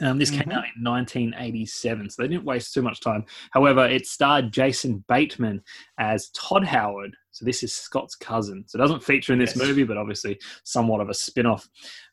Um, 0.00 0.18
this 0.18 0.30
came 0.30 0.44
Mhm. 0.44 0.52
out 0.54 0.64
in 0.74 0.82
1987, 0.82 2.08
so 2.08 2.22
they 2.22 2.28
didn't 2.28 2.44
waste 2.44 2.72
too 2.72 2.80
much 2.82 3.00
time. 3.00 3.24
However, 3.50 3.86
it 3.86 4.06
starred 4.06 4.50
Jason 4.52 5.04
Bateman 5.06 5.62
as 5.98 6.30
Todd 6.30 6.64
Howard. 6.64 7.14
So 7.30 7.44
this 7.44 7.62
is 7.62 7.74
Scott's 7.74 8.14
cousin. 8.14 8.64
So 8.66 8.78
it 8.78 8.80
doesn't 8.80 9.02
feature 9.04 9.32
in 9.34 9.38
this 9.38 9.54
Yes. 9.56 9.66
movie, 9.68 9.84
but 9.84 9.98
obviously 9.98 10.38
somewhat 10.64 11.00
of 11.02 11.08
a 11.10 11.14
spin-off. 11.14 11.68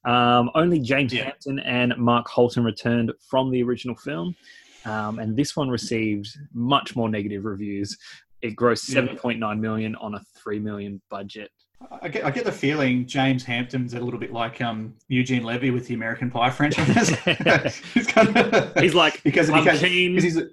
Um, 0.06 0.50
only 0.56 0.80
James 0.80 1.14
Yeah. 1.14 1.26
Hampton 1.26 1.60
and 1.60 1.96
Mark 1.98 2.28
Holton 2.28 2.64
returned 2.64 3.14
from 3.30 3.50
the 3.50 3.64
original 3.64 3.96
film, 3.96 4.36
um, 4.86 5.20
and 5.20 5.38
this 5.38 5.56
one 5.56 5.70
received 5.70 6.28
much 6.54 6.96
more 6.98 7.10
negative 7.10 7.46
reviews. 7.46 7.98
It 8.42 8.56
grossed 8.56 8.90
7.9 8.90 9.60
million 9.62 9.96
on 9.96 10.16
a 10.16 10.22
3 10.38 10.60
million 10.60 11.02
budget. 11.10 11.52
I 12.02 12.10
get, 12.10 12.26
I 12.26 12.32
get 12.32 12.44
the 12.44 12.52
feeling 12.52 13.06
James 13.06 13.44
Hampton's 13.44 13.94
a 13.94 14.00
little 14.00 14.20
bit 14.20 14.34
like 14.34 14.62
um, 14.62 14.96
Eugene 15.08 15.44
Levy 15.44 15.72
with 15.72 15.88
the 15.88 15.94
American 15.94 16.30
Pie 16.30 16.50
franchise. 16.50 17.10
he's, 17.94 18.08
kind 18.08 18.36
of, 18.36 18.76
He's 18.76 18.94
like, 18.94 19.24
because 19.24 19.50
I'm 19.50 19.64
because, 19.64 19.80
keen 19.80 20.16
because 20.16 20.24
he's 20.24 20.38
a, 20.38 20.48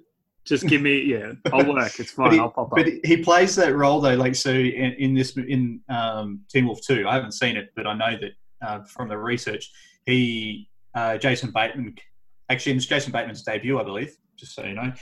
Just 0.45 0.67
give 0.67 0.81
me, 0.81 1.01
yeah, 1.01 1.33
I'll 1.51 1.65
work. 1.65 1.99
It's 1.99 2.11
fine. 2.11 2.33
he, 2.33 2.39
I'll 2.39 2.49
pop 2.49 2.71
up. 2.71 2.77
but 2.77 2.87
he 3.03 3.17
plays 3.17 3.55
that 3.57 3.75
role 3.75 3.99
though, 3.99 4.15
like 4.15 4.35
so 4.35 4.51
in, 4.51 4.93
in 4.97 5.13
this 5.13 5.35
in 5.35 5.81
um, 5.89 6.41
Teen 6.49 6.65
Wolf 6.65 6.79
Too. 6.81 7.05
I 7.07 7.15
haven't 7.15 7.33
seen 7.33 7.57
it, 7.57 7.71
but 7.75 7.85
I 7.85 7.93
know 7.93 8.17
that 8.17 8.31
uh, 8.65 8.83
from 8.83 9.09
the 9.09 9.17
research, 9.17 9.69
he 10.05 10.69
uh, 10.95 11.17
Jason 11.17 11.51
Bateman 11.51 11.95
actually 12.49 12.75
it's 12.75 12.85
Jason 12.85 13.11
Bateman's 13.11 13.43
debut, 13.43 13.79
I 13.79 13.83
believe. 13.83 14.15
Just 14.37 14.55
so 14.55 14.63
you 14.63 14.75
know. 14.75 14.93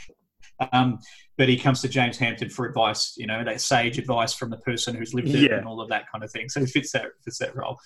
Um, 0.72 1.00
but 1.38 1.50
he 1.50 1.58
comes 1.58 1.82
to 1.82 1.90
James 1.90 2.18
Hampton 2.18 2.50
for 2.50 2.66
advice, 2.66 3.14
you 3.18 3.28
know, 3.28 3.44
that 3.44 3.60
sage 3.62 3.98
advice 3.98 4.34
from 4.34 4.50
the 4.50 4.58
person 4.58 4.96
who's 4.96 5.14
lived 5.14 5.28
it 5.30 5.52
Yeah. 5.52 5.58
and 5.58 5.68
all 5.68 5.82
of 5.82 5.90
that 5.90 6.10
kind 6.12 6.24
of 6.24 6.32
thing. 6.32 6.48
So 6.50 6.62
he 6.62 6.66
fits 6.66 6.92
that 6.94 7.08
fits 7.24 7.40
that 7.40 7.56
role. 7.56 7.78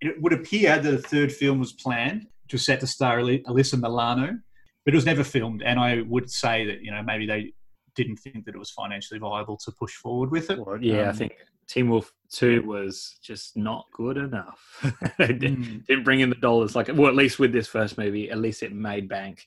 It 0.00 0.20
would 0.22 0.32
appear 0.32 0.78
that 0.78 0.94
a 0.94 0.98
third 0.98 1.32
film 1.32 1.58
was 1.58 1.72
planned, 1.72 2.26
was 2.52 2.64
set 2.64 2.80
to 2.80 2.86
star 2.86 3.18
Alyssa 3.18 3.80
Milano, 3.80 4.38
but 4.84 4.94
it 4.94 4.96
was 4.96 5.06
never 5.06 5.24
filmed. 5.24 5.62
And 5.62 5.78
I 5.78 6.02
would 6.02 6.30
say 6.30 6.64
that 6.66 6.82
you 6.82 6.90
know 6.90 7.02
maybe 7.02 7.26
they 7.26 7.52
didn't 7.94 8.16
think 8.16 8.44
that 8.44 8.54
it 8.54 8.58
was 8.58 8.70
financially 8.70 9.18
viable 9.18 9.56
to 9.58 9.72
push 9.72 9.94
forward 9.94 10.30
with 10.30 10.50
it. 10.50 10.58
Well, 10.58 10.82
yeah, 10.82 11.02
I 11.02 11.08
Um, 11.08 11.16
think 11.16 11.32
Team 11.66 11.88
Wolf 11.88 12.12
2 12.30 12.62
was 12.62 13.18
just 13.22 13.56
not 13.56 13.86
good 13.92 14.16
enough. 14.18 14.60
didn't, 15.18 15.56
mm, 15.64 15.86
didn't 15.86 16.04
bring 16.04 16.20
in 16.20 16.28
the 16.28 16.36
dollars. 16.36 16.76
Like, 16.76 16.88
well, 16.92 17.08
at 17.08 17.16
least 17.16 17.38
with 17.38 17.52
this 17.52 17.66
first 17.66 17.96
movie, 17.98 18.30
at 18.30 18.38
least 18.38 18.62
it 18.62 18.72
made 18.72 19.08
bank. 19.08 19.42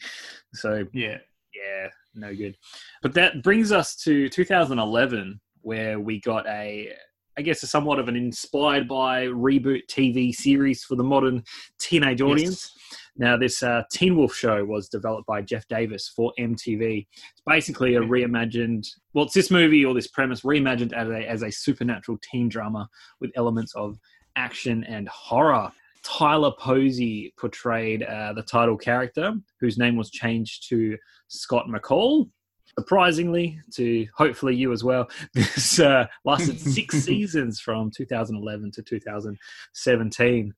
So, 0.56 0.86
yeah, 0.94 1.20
yeah, 1.54 1.90
no 2.13 2.36
good. 2.36 2.58
But 3.01 3.13
that 3.13 3.44
brings 3.44 3.72
us 3.72 3.96
to 3.98 4.30
2011, 4.30 5.39
where 5.62 6.00
we 6.00 6.22
got 6.22 6.48
a, 6.48 6.94
I 7.38 7.42
guess, 7.42 7.63
a 7.63 7.68
somewhat 7.68 8.00
of 8.00 8.08
an 8.08 8.16
inspired 8.16 8.88
by 8.88 9.25
reboot 9.25 9.88
TV 9.89 10.34
series 10.34 10.84
for 10.84 10.96
the 10.96 11.04
modern 11.04 11.44
teenage 11.80 12.22
audience. 12.22 12.72
Now, 13.18 13.36
this 13.36 13.62
uh, 13.62 13.84
Teen 13.92 14.16
Wolf 14.16 14.34
show 14.34 14.63
was 14.63 14.88
developed 14.88 15.28
by 15.28 15.42
Jeff 15.42 15.68
Davis 15.68 16.08
for 16.16 16.32
MTV. 16.39 17.06
It's 17.12 17.42
basically 17.46 17.96
a 17.96 18.01
reimagined, 18.01 18.88
well, 19.13 19.25
it's 19.25 19.34
this 19.34 19.51
movie 19.51 19.84
or 19.84 19.94
this 19.94 20.08
premise 20.08 20.42
reimagined 20.42 20.94
as 20.94 21.10
a, 21.10 21.30
as 21.30 21.44
a 21.44 21.51
supernatural 21.51 22.18
teen 22.32 22.48
drama 22.48 22.88
with 23.20 23.32
elements 23.36 23.75
of 23.75 23.98
action 24.38 24.86
and 24.86 25.10
horror. 25.10 25.70
Tyler 26.10 26.51
Posey 26.58 27.34
portrayed 27.38 28.04
uh, 28.04 28.34
the 28.34 28.42
title 28.42 28.78
character, 28.78 29.34
whose 29.60 29.78
name 29.78 29.96
was 29.96 30.10
changed 30.10 30.68
to 30.70 30.98
Scott 31.28 31.68
McCall. 31.68 32.30
Surprisingly, 32.78 33.60
to 33.74 34.08
hopefully 34.16 34.56
you 34.56 34.72
as 34.72 34.84
well, 34.84 35.10
this 35.34 35.80
uh, 35.80 36.08
lasted 36.25 36.60
six 36.60 37.00
seasons 37.00 37.60
from 37.60 37.92
2011 37.92 38.72
to 38.72 38.82
2017. 38.82 40.54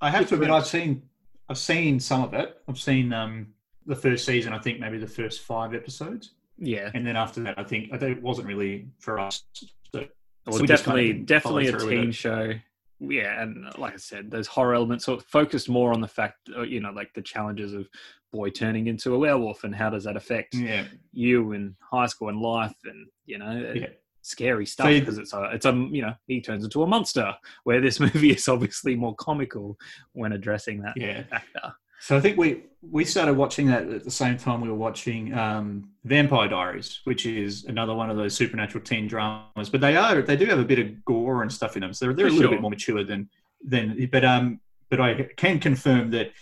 I 0.00 0.10
have 0.10 0.28
to 0.28 0.34
admit 0.34 0.50
I've 0.50 0.66
seen 0.66 1.02
I've 1.48 1.58
seen 1.58 2.00
some 2.00 2.24
of 2.24 2.34
it. 2.34 2.60
I've 2.68 2.78
seen 2.78 3.12
um, 3.12 3.48
the 3.86 3.94
first 3.94 4.24
season. 4.24 4.52
I 4.52 4.58
think 4.58 4.80
maybe 4.80 4.98
the 4.98 5.06
first 5.06 5.42
five 5.42 5.74
episodes, 5.74 6.32
Yeah, 6.58 6.90
and 6.94 7.06
then 7.06 7.16
after 7.16 7.40
that, 7.44 7.58
I 7.58 7.64
think 7.64 7.92
I 7.92 7.98
think 7.98 8.18
it 8.18 8.22
wasn't 8.22 8.48
really 8.48 8.88
for 8.98 9.18
us. 9.18 9.44
So, 9.54 10.06
well, 10.46 10.58
kind 10.58 10.68
definitely, 10.68 11.10
of 11.12 11.26
definitely 11.26 11.68
a 11.68 11.70
followed 11.70 11.80
through 11.80 11.90
with 11.90 12.02
teen 12.02 12.12
show. 12.12 12.52
Yeah, 12.98 13.42
and 13.42 13.66
uh, 13.66 13.72
like 13.78 13.92
I 13.94 13.98
said, 13.98 14.30
those 14.30 14.46
horror 14.46 14.74
elements 14.74 15.04
sort 15.04 15.20
of 15.20 15.26
focused 15.26 15.68
more 15.68 15.92
on 15.92 16.00
the 16.00 16.08
fact, 16.08 16.36
uh, 16.56 16.62
you 16.62 16.80
know, 16.80 16.90
like 16.90 17.12
the 17.14 17.22
challenges 17.22 17.72
of 17.74 17.88
boy 18.32 18.50
turning 18.50 18.86
into 18.86 19.14
a 19.14 19.18
werewolf 19.18 19.64
and 19.64 19.74
how 19.74 19.90
does 19.90 20.04
that 20.04 20.16
affect 20.16 20.54
Yeah, 20.54 20.84
you 21.12 21.52
in 21.52 21.76
high 21.80 22.06
school 22.06 22.28
and 22.30 22.40
life, 22.40 22.74
and 22.84 23.06
you 23.26 23.38
know, 23.38 23.46
uh, 23.70 23.74
yeah. 23.74 23.86
scary 24.22 24.66
stuff 24.66 24.86
So 24.88 24.98
because 25.00 25.18
it's 25.18 25.32
a, 25.34 25.50
it's 25.52 25.66
a, 25.66 25.72
you 25.72 26.02
know, 26.02 26.14
he 26.26 26.40
turns 26.40 26.64
into 26.64 26.82
a 26.82 26.86
monster. 26.86 27.34
Where 27.64 27.80
this 27.80 28.00
movie 28.06 28.30
is 28.32 28.48
obviously 28.48 28.94
more 28.96 29.14
comical 29.16 29.76
when 30.12 30.32
addressing 30.32 30.80
that 30.82 30.96
Yeah. 30.96 31.24
factor. 31.24 31.74
So 32.00 32.16
I 32.16 32.20
think 32.20 32.36
we 32.36 32.62
we 32.82 33.04
started 33.04 33.34
watching 33.34 33.66
that 33.68 33.88
at 33.88 34.04
the 34.04 34.10
same 34.10 34.36
time 34.36 34.60
we 34.60 34.68
were 34.68 34.74
watching 34.74 35.34
um, 35.34 35.90
Vampire 36.04 36.48
Diaries, 36.48 37.00
which 37.04 37.26
is 37.26 37.64
another 37.64 37.94
one 37.94 38.10
of 38.10 38.16
those 38.16 38.34
supernatural 38.34 38.84
teen 38.84 39.08
dramas. 39.08 39.70
But 39.70 39.80
they 39.80 39.96
are 39.96 40.22
they 40.22 40.36
do 40.36 40.46
have 40.46 40.58
a 40.58 40.64
bit 40.64 40.78
of 40.78 41.04
gore 41.04 41.42
and 41.42 41.52
stuff 41.52 41.76
in 41.76 41.82
them, 41.82 41.92
so 41.92 42.06
they're, 42.06 42.14
they're 42.14 42.26
a 42.26 42.30
little 42.30 42.44
sure. 42.44 42.50
bit 42.50 42.60
more 42.60 42.70
mature 42.70 43.04
than 43.04 43.28
than. 43.64 44.08
But 44.10 44.24
um, 44.24 44.60
but 44.88 45.00
I 45.00 45.22
can 45.36 45.58
confirm 45.58 46.10
that 46.12 46.32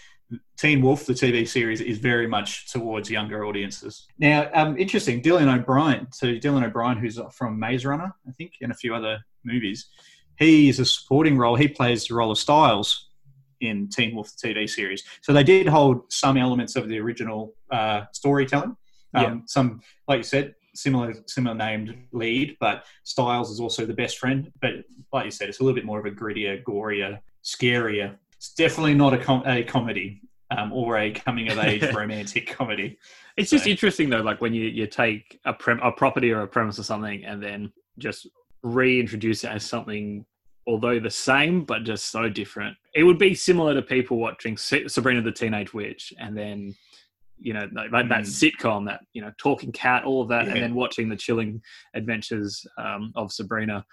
Teen 0.58 0.82
Wolf, 0.82 1.06
the 1.06 1.12
TV 1.12 1.46
series, 1.46 1.80
is 1.80 1.98
very 1.98 2.26
much 2.26 2.70
towards 2.72 3.10
younger 3.10 3.44
audiences. 3.44 4.06
Now, 4.18 4.50
um, 4.54 4.76
interesting, 4.76 5.22
Dylan 5.22 5.52
O'Brien. 5.52 6.08
So 6.12 6.26
Dylan 6.26 6.64
O'Brien, 6.64 6.98
who's 6.98 7.18
from 7.32 7.58
Maze 7.58 7.84
Runner, 7.84 8.12
I 8.26 8.32
think, 8.32 8.54
and 8.60 8.72
a 8.72 8.74
few 8.74 8.94
other 8.94 9.24
movies. 9.44 9.86
He 10.36 10.68
is 10.68 10.80
a 10.80 10.84
supporting 10.84 11.38
role. 11.38 11.54
He 11.54 11.68
plays 11.68 12.06
the 12.06 12.14
role 12.14 12.32
of 12.32 12.38
Stiles 12.38 13.03
in 13.64 13.88
Teen 13.88 14.14
Wolf, 14.14 14.30
the 14.36 14.48
TV 14.48 14.68
series. 14.68 15.02
So 15.22 15.32
they 15.32 15.44
did 15.44 15.66
hold 15.66 16.12
some 16.12 16.36
elements 16.36 16.76
of 16.76 16.88
the 16.88 16.98
original 16.98 17.54
uh, 17.70 18.02
storytelling. 18.12 18.76
Um, 19.14 19.22
Yeah. 19.22 19.36
Some, 19.46 19.80
like 20.08 20.18
you 20.18 20.24
said, 20.24 20.54
similar 20.74 21.14
similar 21.26 21.54
named 21.54 21.96
lead, 22.12 22.56
but 22.60 22.84
Stiles 23.04 23.50
is 23.50 23.60
also 23.60 23.86
the 23.86 23.94
best 23.94 24.18
friend. 24.18 24.52
But 24.60 24.72
like 25.12 25.24
you 25.24 25.30
said, 25.30 25.48
it's 25.48 25.60
a 25.60 25.62
little 25.62 25.74
bit 25.74 25.84
more 25.84 25.98
of 26.00 26.06
a 26.06 26.10
grittier, 26.10 26.62
gorier, 26.64 27.20
scarier. 27.44 28.16
It's 28.36 28.52
definitely 28.54 28.94
not 28.94 29.14
a, 29.14 29.18
com- 29.18 29.44
a 29.46 29.62
comedy 29.62 30.20
um, 30.50 30.72
or 30.72 30.98
a 30.98 31.10
coming 31.10 31.48
of 31.50 31.58
age 31.58 31.82
romantic 31.94 32.48
comedy. 32.48 32.98
It's 33.36 33.50
just 33.50 33.66
interesting 33.66 34.10
though, 34.10 34.20
like 34.20 34.40
when 34.40 34.54
you, 34.54 34.64
you 34.64 34.86
take 34.86 35.40
a 35.44 35.52
prem- 35.52 35.80
a 35.80 35.90
property 35.92 36.30
or 36.30 36.42
a 36.42 36.46
premise 36.46 36.78
or 36.78 36.84
something 36.84 37.24
and 37.24 37.42
then 37.42 37.72
just 37.98 38.28
reintroduce 38.62 39.44
it 39.44 39.48
as 39.50 39.64
something, 39.64 40.24
although 40.66 40.98
the 40.98 41.10
same 41.10 41.64
but 41.64 41.84
just 41.84 42.10
so 42.10 42.28
different. 42.28 42.76
It 42.94 43.02
would 43.04 43.18
be 43.18 43.34
similar 43.34 43.74
to 43.74 43.82
people 43.82 44.18
watching 44.18 44.56
Sabrina 44.56 45.20
the 45.22 45.32
Teenage 45.32 45.74
Witch 45.74 46.12
and 46.18 46.36
then 46.36 46.74
you 47.38 47.52
know 47.52 47.68
like 47.72 47.90
like 47.90 48.08
that 48.08 48.22
Mm. 48.22 48.52
sitcom, 48.56 48.86
that 48.86 49.00
you 49.12 49.20
know 49.22 49.32
talking 49.38 49.72
cat, 49.72 50.04
all 50.04 50.22
of 50.22 50.28
that, 50.28 50.46
Yeah. 50.46 50.52
and 50.54 50.62
then 50.62 50.74
watching 50.74 51.08
the 51.08 51.16
chilling 51.16 51.60
adventures 51.94 52.64
um, 52.78 53.12
of 53.16 53.32
Sabrina. 53.32 53.84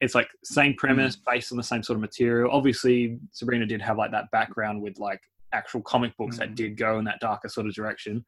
It's 0.00 0.14
like 0.14 0.28
same 0.44 0.74
premise 0.74 1.16
Mm. 1.16 1.24
based 1.32 1.52
on 1.52 1.58
the 1.58 1.64
same 1.64 1.82
sort 1.82 1.96
of 1.96 2.00
material. 2.00 2.50
Obviously, 2.52 3.18
Sabrina 3.32 3.66
did 3.66 3.82
have 3.82 3.96
like 3.98 4.10
that 4.12 4.30
background 4.30 4.80
with 4.80 4.98
like 4.98 5.20
actual 5.52 5.82
comic 5.82 6.16
books 6.16 6.38
that 6.38 6.50
Mm. 6.50 6.54
did 6.54 6.76
go 6.76 6.98
in 6.98 7.04
that 7.06 7.20
darker 7.20 7.48
sort 7.48 7.66
of 7.66 7.74
direction 7.74 8.24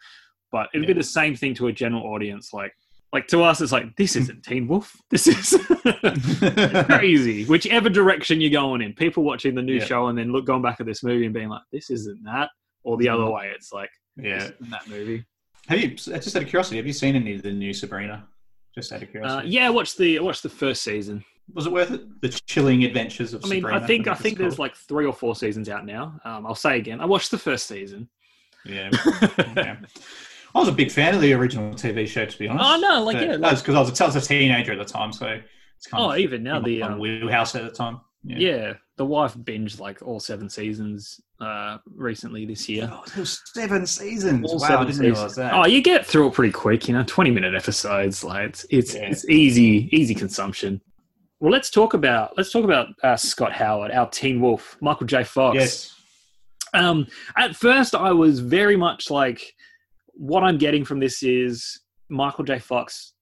but 0.50 0.68
it'd 0.75 0.87
Yeah. 0.87 0.94
be 0.94 0.99
the 1.00 1.02
same 1.02 1.35
thing 1.35 1.54
to 1.54 1.68
a 1.68 1.73
general 1.73 2.02
audience. 2.02 2.52
Like, 2.52 2.75
like 3.12 3.26
to 3.28 3.42
us, 3.42 3.61
it's 3.61 3.73
like 3.73 3.95
this 3.97 4.16
isn't 4.16 4.42
Teen 4.45 4.66
Wolf. 4.69 4.97
This 5.11 5.26
is 5.26 5.54
crazy. 6.87 7.45
Whichever 7.45 7.88
direction 7.88 8.40
you're 8.40 8.50
going 8.50 8.81
in, 8.83 8.92
people 8.95 9.23
watching 9.23 9.54
the 9.54 9.62
new 9.62 9.75
Yeah. 9.75 9.85
show 9.85 10.07
and 10.09 10.19
then 10.19 10.33
look 10.33 10.47
going 10.47 10.62
back 10.62 10.81
at 10.81 10.87
this 10.87 11.02
movie 11.02 11.25
and 11.25 11.35
being 11.35 11.49
like, 11.49 11.62
this 11.73 11.90
isn't 11.90 12.23
that, 12.25 12.50
or 12.85 12.97
the 12.97 13.09
other 13.09 13.25
Mm. 13.25 13.35
way, 13.35 13.52
it's 13.54 13.73
like 13.73 13.90
Yeah. 14.16 14.45
isn't 14.45 14.71
that 14.71 14.88
movie. 14.88 15.25
Have 15.69 15.78
you, 15.81 15.88
just 15.90 16.09
out 16.37 16.42
of 16.42 16.49
curiosity, 16.49 16.76
have 16.78 16.87
you 16.87 16.92
seen 16.92 17.14
any 17.14 17.35
of 17.35 17.42
the 17.42 17.52
new 17.52 17.73
Sabrina? 17.73 18.26
Just 18.75 18.92
out 18.92 19.02
of 19.02 19.09
Uh, 19.09 19.12
curiosity. 19.12 19.49
yeah, 19.50 19.66
I 19.66 19.71
watched 19.71 19.99
the 19.99 20.19
I 20.19 20.23
watched 20.23 20.42
the 20.42 20.49
first 20.49 20.83
season. 20.83 21.25
Was 21.54 21.66
it 21.66 21.73
worth 21.73 21.90
it? 21.90 22.21
The 22.23 22.28
chilling 22.47 22.85
adventures 22.85 23.35
of 23.35 23.45
I 23.45 23.49
mean, 23.49 23.61
Sabrina. 23.62 23.83
I 23.85 23.87
think 23.87 24.09
I 24.09 24.14
think 24.14 24.38
there's 24.38 24.52
called. 24.57 24.71
like 24.71 24.76
three 24.76 25.04
or 25.04 25.12
four 25.12 25.37
seasons 25.37 25.69
out 25.69 25.85
now. 25.85 26.19
Um, 26.25 26.47
I'll 26.47 26.54
say 26.54 26.78
again, 26.78 27.00
I 27.00 27.04
watched 27.04 27.31
the 27.31 27.38
first 27.38 27.66
season. 27.66 28.09
Yeah. 28.64 28.90
yeah. 29.57 29.76
I 30.54 30.59
was 30.59 30.68
a 30.68 30.73
big 30.73 30.90
fan 30.90 31.14
of 31.14 31.21
the 31.21 31.32
original 31.32 31.73
TV 31.75 32.06
show, 32.06 32.26
to 32.26 32.38
be 32.38 32.47
honest. 32.49 32.64
Oh, 32.68 32.76
no, 32.78 33.02
like, 33.04 33.16
But 33.18 33.26
yeah, 33.26 33.37
That's 33.38 33.62
because 33.62 33.75
I 33.75 33.80
was, 33.80 34.00
a- 34.00 34.04
I 34.04 34.06
was 34.06 34.16
a 34.16 34.21
teenager 34.21 34.73
at 34.73 34.78
the 34.78 34.85
time, 34.85 35.12
so 35.12 35.26
it's 35.76 35.87
kind 35.87 36.02
Oh, 36.04 36.11
of 36.12 36.18
even 36.18 36.42
now 36.42 36.61
the 36.61 36.82
um, 36.82 36.99
wheelhouse 36.99 37.54
at 37.54 37.64
the 37.64 37.71
time. 37.71 38.00
Yeah. 38.25 38.37
yeah, 38.38 38.73
the 38.99 39.04
wife 39.04 39.35
binged 39.35 39.80
like 39.80 40.00
all 40.02 40.21
seven 40.21 40.49
seasons 40.49 41.21
uh, 41.40 41.78
recently 41.92 42.44
this 42.47 42.68
year. 42.68 42.88
Oh, 42.92 43.25
seven 43.25 43.85
seasons. 43.87 44.49
All 44.52 44.59
wow, 44.61 44.66
I 44.66 44.85
didn't 44.85 44.88
seasons. 44.92 45.00
realize 45.02 45.35
that. 45.37 45.54
Oh, 45.54 45.66
you 45.66 45.82
get 45.82 46.06
through 46.06 46.28
it 46.28 46.35
pretty 46.35 46.52
quick, 46.52 46.87
you 46.87 46.94
know, 46.94 47.02
20 47.04 47.30
minute 47.32 47.54
episodes. 47.56 48.23
Like 48.23 48.44
it's 48.44 48.64
it's, 48.71 48.94
Yeah. 48.94 49.09
it's 49.11 49.28
easy, 49.28 49.88
easy 49.90 50.14
consumption. 50.14 50.80
Well, 51.40 51.50
let's 51.50 51.68
talk 51.71 51.94
about 51.94 52.37
let's 52.37 52.52
talk 52.52 52.62
about 52.62 52.88
uh, 53.02 53.16
Scott 53.16 53.52
Howard, 53.52 53.90
our 53.90 54.09
Teen 54.09 54.40
Wolf, 54.40 54.76
Michael 54.80 55.06
J. 55.09 55.25
Fox. 55.25 55.56
yes. 55.56 55.94
Um, 56.75 57.09
at 57.37 57.56
first, 57.56 57.94
I 57.97 58.12
was 58.12 58.38
very 58.38 58.76
much 58.76 59.11
like, 59.11 59.54
what 60.12 60.42
I'm 60.42 60.59
getting 60.59 60.85
from 60.85 61.00
this 61.00 61.23
is 61.23 61.81
Michael 62.09 62.45
J. 62.45 62.59
Fox 62.59 63.14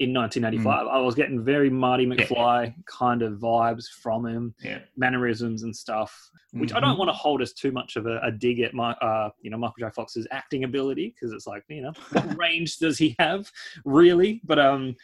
in 0.00 0.12
1985. 0.12 0.86
I 0.88 0.98
was 0.98 1.14
getting 1.14 1.44
very 1.44 1.70
Marty 1.70 2.04
Mm. 2.04 2.18
Yeah. 2.18 2.26
McFly 2.26 2.74
kind 2.86 3.22
of 3.22 3.34
vibes 3.38 3.84
from 4.02 4.26
him, 4.26 4.54
Yeah. 4.62 4.80
mannerisms 4.96 5.62
and 5.62 5.74
stuff. 5.74 6.30
Which 6.52 6.72
I 6.72 6.80
don't 6.80 6.94
Mhm. 6.96 6.98
want 6.98 7.08
to 7.10 7.12
hold 7.14 7.42
as 7.42 7.52
too 7.52 7.70
much 7.72 7.96
of 7.96 8.06
a, 8.06 8.18
a 8.20 8.30
dig 8.32 8.60
at 8.60 8.74
my, 8.74 8.92
uh, 8.94 9.30
you 9.40 9.50
know, 9.50 9.56
Michael 9.56 9.76
J. 9.80 9.90
Fox's 9.90 10.26
acting 10.32 10.64
ability 10.64 11.14
because 11.14 11.32
it's 11.32 11.46
like, 11.46 11.64
you 11.68 11.82
know, 11.82 11.92
what 12.12 12.38
range 12.38 12.78
does 12.78 12.98
he 12.98 13.14
have, 13.18 13.50
really? 13.84 14.40
But 14.44 14.58
um, 14.58 14.96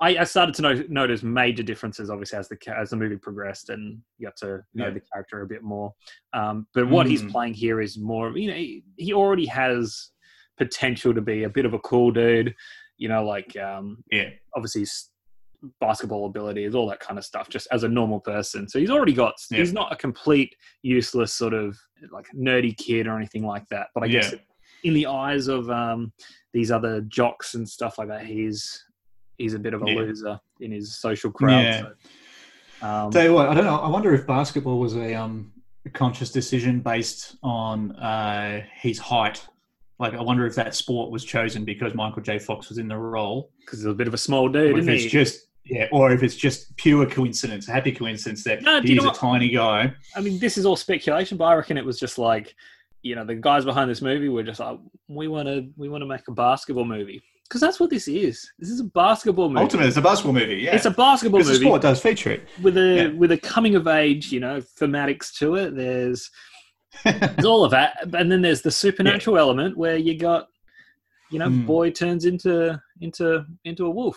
I, 0.00 0.18
I 0.18 0.24
started 0.24 0.54
to 0.56 0.62
no- 0.62 0.84
notice 0.88 1.22
major 1.22 1.62
differences, 1.62 2.10
obviously, 2.10 2.38
as 2.38 2.48
the 2.48 2.58
as 2.78 2.90
the 2.90 2.96
movie 2.96 3.16
progressed, 3.16 3.70
and 3.70 4.00
you 4.18 4.26
got 4.26 4.36
to 4.38 4.62
know 4.74 4.88
Yeah. 4.88 4.90
the 4.90 5.00
character 5.12 5.40
a 5.42 5.46
bit 5.46 5.62
more. 5.62 5.94
Um, 6.34 6.66
but 6.74 6.88
what 6.88 7.06
he's 7.06 7.22
Mm. 7.22 7.30
playing 7.32 7.54
here 7.54 7.80
is 7.80 7.96
more, 7.98 8.36
you 8.36 8.48
know, 8.48 8.54
he, 8.56 8.84
he 8.98 9.12
already 9.14 9.46
has 9.46 10.10
potential 10.56 11.14
to 11.14 11.20
be 11.20 11.44
a 11.44 11.48
bit 11.48 11.64
of 11.66 11.74
a 11.74 11.78
cool 11.80 12.10
dude. 12.10 12.54
You 12.98 13.08
know, 13.08 13.24
like 13.24 13.56
um, 13.56 14.02
Yeah. 14.10 14.30
obviously 14.54 14.82
his 14.82 15.10
basketball 15.80 16.26
abilities, 16.26 16.74
all 16.74 16.86
that 16.88 17.00
kind 17.00 17.18
of 17.18 17.24
stuff, 17.24 17.48
just 17.48 17.66
as 17.72 17.82
a 17.82 17.88
normal 17.88 18.20
person. 18.20 18.68
So 18.68 18.78
he's 18.78 18.90
already 18.90 19.12
got, 19.12 19.34
Yeah. 19.50 19.58
he's 19.58 19.72
not 19.72 19.92
a 19.92 19.96
complete 19.96 20.54
useless 20.82 21.32
sort 21.32 21.54
of 21.54 21.78
like 22.10 22.26
nerdy 22.34 22.76
kid 22.76 23.06
or 23.06 23.16
anything 23.16 23.44
like 23.44 23.66
that. 23.68 23.88
But 23.94 24.04
I 24.04 24.08
guess 24.08 24.32
Yeah. 24.32 24.38
in 24.84 24.94
the 24.94 25.06
eyes 25.06 25.48
of 25.48 25.68
um, 25.70 26.12
these 26.52 26.70
other 26.70 27.00
jocks 27.02 27.54
and 27.54 27.68
stuff 27.68 27.98
like 27.98 28.08
that, 28.08 28.24
he's 28.26 28.82
he's 29.38 29.52
a 29.54 29.58
bit 29.58 29.74
of 29.74 29.82
a 29.82 29.86
Yeah. 29.90 29.96
loser 29.96 30.40
in 30.60 30.72
his 30.72 30.96
social 30.96 31.30
crowd. 31.30 31.62
Yeah. 31.64 31.80
So, 32.80 32.86
um, 32.86 33.10
Tell 33.10 33.24
you 33.24 33.34
what, 33.34 33.48
I 33.50 33.54
don't 33.54 33.64
know. 33.64 33.76
I 33.76 33.88
wonder 33.88 34.14
if 34.14 34.26
basketball 34.26 34.78
was 34.78 34.96
a 34.96 35.14
um 35.14 35.52
a 35.84 35.90
conscious 35.90 36.30
decision 36.32 36.80
based 36.80 37.36
on 37.42 37.92
uh 37.96 38.62
his 38.74 38.98
height. 38.98 39.46
Like, 39.98 40.14
I 40.14 40.22
wonder 40.22 40.46
if 40.46 40.54
that 40.56 40.74
sport 40.74 41.10
was 41.10 41.24
chosen 41.24 41.64
because 41.64 41.94
Michael 41.94 42.22
J. 42.22 42.38
Fox 42.38 42.68
was 42.68 42.78
in 42.78 42.88
the 42.88 42.96
role, 42.96 43.50
because 43.60 43.78
he's 43.78 43.86
a 43.86 43.94
bit 43.94 44.06
of 44.06 44.14
a 44.14 44.18
small 44.18 44.48
dude, 44.48 44.78
if 44.78 44.88
it's 44.88 45.04
he? 45.04 45.08
just 45.08 45.46
yeah, 45.64 45.88
or 45.90 46.12
if 46.12 46.22
it's 46.22 46.36
just 46.36 46.76
pure 46.76 47.06
coincidence, 47.06 47.68
a 47.68 47.72
happy 47.72 47.92
coincidence 47.92 48.44
that 48.44 48.62
No, 48.62 48.80
do 48.80 48.88
you 48.88 48.94
he's 48.94 49.04
know 49.04 49.10
a 49.10 49.14
tiny 49.14 49.48
guy. 49.48 49.92
I 50.14 50.20
mean, 50.20 50.38
this 50.38 50.56
is 50.58 50.64
all 50.64 50.76
speculation, 50.76 51.36
but 51.36 51.44
I 51.46 51.54
reckon 51.54 51.76
it 51.76 51.84
was 51.84 51.98
just 51.98 52.18
like, 52.18 52.54
you 53.02 53.16
know, 53.16 53.24
the 53.24 53.34
guys 53.34 53.64
behind 53.64 53.90
this 53.90 54.00
movie 54.00 54.28
were 54.28 54.44
just 54.44 54.60
like, 54.60 54.78
we 55.08 55.26
want 55.28 55.48
to, 55.48 55.68
we 55.76 55.88
want 55.88 56.02
to 56.02 56.06
make 56.06 56.28
a 56.28 56.32
basketball 56.32 56.84
movie 56.84 57.20
because 57.48 57.60
that's 57.60 57.80
what 57.80 57.90
this 57.90 58.06
is. 58.08 58.48
This 58.58 58.70
is 58.70 58.80
a 58.80 58.84
basketball 58.84 59.48
movie. 59.48 59.62
Ultimately, 59.62 59.88
it's 59.88 59.96
a 59.96 60.02
basketball 60.02 60.34
movie. 60.34 60.56
Yeah, 60.56 60.74
It's 60.74 60.86
a 60.86 60.90
basketball 60.90 61.40
because 61.40 61.58
the 61.58 61.64
sport 61.64 61.82
does 61.82 62.00
feature 62.00 62.30
it. 62.32 62.48
with 62.62 62.76
a 62.76 62.80
yeah. 62.94 63.08
with 63.08 63.32
a 63.32 63.38
coming 63.38 63.74
of 63.74 63.86
age, 63.86 64.32
you 64.32 64.40
know, 64.40 64.60
thematics 64.60 65.32
to 65.38 65.54
it. 65.56 65.76
There's 65.76 66.30
there's 67.04 67.44
all 67.44 67.64
of 67.64 67.70
that, 67.72 67.96
and 68.14 68.30
then 68.30 68.42
there's 68.42 68.62
the 68.62 68.70
supernatural 68.70 69.38
element 69.38 69.76
where 69.76 69.96
you 69.96 70.18
got, 70.18 70.48
you 71.30 71.38
know, 71.38 71.48
Hmm. 71.48 71.66
boy 71.66 71.90
turns 71.90 72.24
into 72.24 72.80
into 73.00 73.44
into 73.64 73.86
a 73.86 73.90
wolf. 73.90 74.16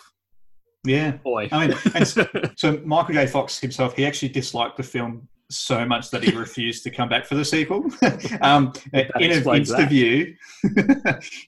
yeah, 0.86 1.12
Boy, 1.12 1.50
I 1.52 1.68
mean, 1.68 1.78
and 1.94 2.08
so, 2.08 2.26
so 2.56 2.80
Michael 2.86 3.16
J. 3.16 3.28
Fox 3.28 3.60
himself, 3.60 3.96
he 3.96 4.06
actually 4.06 4.30
disliked 4.30 4.78
the 4.78 4.84
film 4.84 5.28
so 5.52 5.84
much 5.86 6.12
that 6.12 6.24
he 6.24 6.32
refused 6.32 6.84
to 6.84 6.92
come 6.92 7.10
back 7.10 7.26
for 7.26 7.36
the 7.36 7.44
sequel. 7.44 7.84
um, 8.42 8.72
in 8.94 9.32
an 9.32 9.56
interview, 9.56 10.34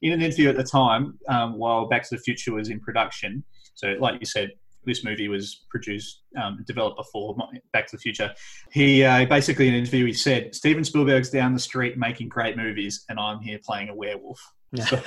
in 0.01 0.11
an 0.11 0.21
interview 0.21 0.49
at 0.49 0.57
the 0.57 0.63
time, 0.63 1.17
um, 1.29 1.57
while 1.57 1.87
Back 1.87 2.03
to 2.09 2.15
the 2.15 2.21
Future 2.21 2.53
was 2.53 2.69
in 2.69 2.79
production, 2.79 3.43
so 3.75 3.95
like 3.99 4.19
you 4.19 4.25
said, 4.25 4.49
this 4.85 5.03
movie 5.03 5.27
was 5.27 5.65
produced, 5.69 6.21
um, 6.41 6.63
developed 6.65 6.97
before 6.97 7.35
Back 7.73 7.87
to 7.87 7.95
the 7.97 8.01
Future. 8.01 8.33
He 8.71 9.03
uh, 9.03 9.25
basically 9.25 9.67
in 9.67 9.73
an 9.75 9.79
interview 9.81 10.05
he 10.05 10.13
said, 10.13 10.55
"Steven 10.55 10.83
Spielberg's 10.83 11.29
down 11.29 11.53
the 11.53 11.59
street 11.59 11.97
making 11.97 12.29
great 12.29 12.57
movies, 12.57 13.05
and 13.09 13.19
I'm 13.19 13.39
here 13.39 13.59
playing 13.65 13.89
a 13.89 13.95
werewolf." 13.95 14.39
So, 14.87 14.97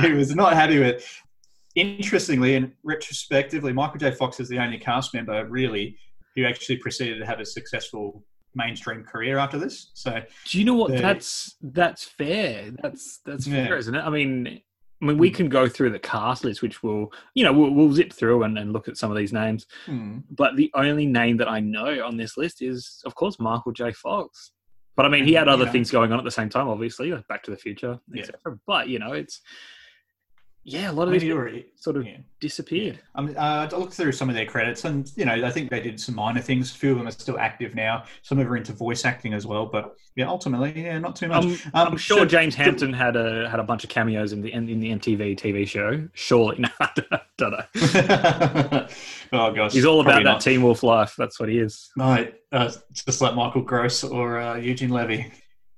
he 0.00 0.12
was 0.12 0.34
not 0.34 0.52
happy 0.54 0.78
with. 0.78 1.04
Interestingly 1.74 2.54
and 2.54 2.72
retrospectively, 2.84 3.72
Michael 3.72 3.98
J. 3.98 4.10
Fox 4.12 4.38
is 4.40 4.48
the 4.48 4.58
only 4.58 4.76
cast 4.78 5.14
member 5.14 5.46
really 5.48 5.96
who 6.36 6.44
actually 6.44 6.76
proceeded 6.76 7.18
to 7.18 7.24
have 7.26 7.40
a 7.40 7.46
successful 7.46 8.24
mainstream 8.54 9.02
career 9.04 9.38
after 9.38 9.58
this. 9.58 9.90
So 9.94 10.20
Do 10.44 10.58
you 10.58 10.64
know 10.66 10.74
what? 10.74 10.90
the- 10.92 10.98
That's 10.98 11.56
that's 11.62 12.04
fair. 12.04 12.70
That's 12.82 13.20
that's 13.24 13.46
Yeah. 13.46 13.66
fair, 13.66 13.76
isn't 13.78 13.94
it? 13.94 14.00
I 14.00 14.10
mean, 14.10 14.60
I 15.02 15.04
mean, 15.06 15.18
we 15.18 15.30
can 15.30 15.48
go 15.48 15.68
through 15.68 15.90
the 15.90 15.98
cast 15.98 16.44
list, 16.44 16.62
which 16.62 16.82
we'll, 16.82 17.12
you 17.34 17.42
know, 17.42 17.52
we'll, 17.52 17.70
we'll 17.70 17.92
zip 17.92 18.12
through 18.12 18.44
and, 18.44 18.56
and 18.56 18.72
look 18.72 18.86
at 18.86 18.96
some 18.96 19.10
of 19.10 19.16
these 19.16 19.32
names. 19.32 19.66
hmm, 19.86 20.18
But 20.30 20.54
the 20.54 20.70
only 20.74 21.06
name 21.06 21.36
that 21.38 21.48
I 21.48 21.58
know 21.58 22.04
on 22.06 22.16
this 22.16 22.36
list 22.36 22.62
is, 22.62 23.02
of 23.04 23.14
course, 23.16 23.40
Michael 23.40 23.72
J. 23.72 23.90
Fox. 23.92 24.52
But 24.94 25.04
I 25.06 25.08
mean, 25.08 25.24
he 25.24 25.32
had 25.32 25.48
other 25.48 25.64
Yeah. 25.64 25.72
things 25.72 25.90
going 25.90 26.12
on 26.12 26.18
at 26.18 26.24
the 26.24 26.30
same 26.30 26.48
time, 26.48 26.68
obviously, 26.68 27.10
like 27.10 27.26
Back 27.26 27.42
to 27.44 27.50
the 27.50 27.56
Future, 27.56 27.98
Yeah. 28.12 28.20
etc. 28.22 28.58
But 28.66 28.88
you 28.88 29.00
know, 29.00 29.12
it's 29.12 29.40
yeah, 30.64 30.90
a 30.90 30.92
lot 30.92 31.08
I 31.08 31.16
of 31.16 31.22
mean, 31.22 31.52
these 31.52 31.64
sort 31.74 31.96
of 31.96 32.06
yeah. 32.06 32.18
disappeared. 32.40 33.00
I 33.16 33.22
mean, 33.22 33.36
uh, 33.36 33.68
I 33.70 33.76
looked 33.76 33.94
through 33.94 34.12
some 34.12 34.28
of 34.28 34.36
their 34.36 34.46
credits, 34.46 34.84
and 34.84 35.10
you 35.16 35.24
know, 35.24 35.32
I 35.32 35.50
think 35.50 35.70
they 35.70 35.80
did 35.80 35.98
some 35.98 36.14
minor 36.14 36.40
things. 36.40 36.72
A 36.72 36.78
few 36.78 36.92
of 36.92 36.98
them 36.98 37.08
are 37.08 37.12
still 37.12 37.36
active 37.36 37.74
now. 37.74 38.04
Some 38.22 38.38
of 38.38 38.44
them 38.44 38.52
are 38.52 38.56
into 38.56 38.72
voice 38.72 39.04
acting 39.04 39.34
as 39.34 39.44
well. 39.44 39.66
But 39.66 39.96
yeah, 40.14 40.28
ultimately, 40.28 40.84
yeah, 40.84 40.98
not 41.00 41.16
too 41.16 41.26
much. 41.26 41.44
I'm, 41.44 41.52
Um, 41.74 41.88
I'm 41.88 41.96
sure 41.96 42.24
James 42.24 42.54
Hampton 42.54 42.92
had 42.92 43.16
a 43.16 43.48
had 43.50 43.58
a 43.58 43.64
bunch 43.64 43.82
of 43.82 43.90
cameos 43.90 44.32
in 44.32 44.40
the 44.40 44.52
in, 44.52 44.68
in 44.68 44.78
the 44.78 44.90
MTV 44.90 45.36
TV 45.36 45.66
show. 45.66 46.08
Surely, 46.12 46.58
no, 46.60 46.68
I 46.80 46.90
don't 47.36 47.50
know. 47.50 48.86
oh 49.32 49.52
gosh, 49.52 49.72
He's 49.72 49.84
all 49.84 50.00
about 50.00 50.22
that. 50.22 50.40
Teen 50.40 50.62
Wolf 50.62 50.84
life. 50.84 51.14
That's 51.18 51.40
what 51.40 51.48
he 51.48 51.58
is. 51.58 51.90
Right, 51.96 52.34
uh, 52.52 52.70
just 52.92 53.20
like 53.20 53.34
Michael 53.34 53.62
Gross 53.62 54.04
or 54.04 54.38
uh, 54.38 54.56
Eugene 54.56 54.90
Levy. 54.90 55.32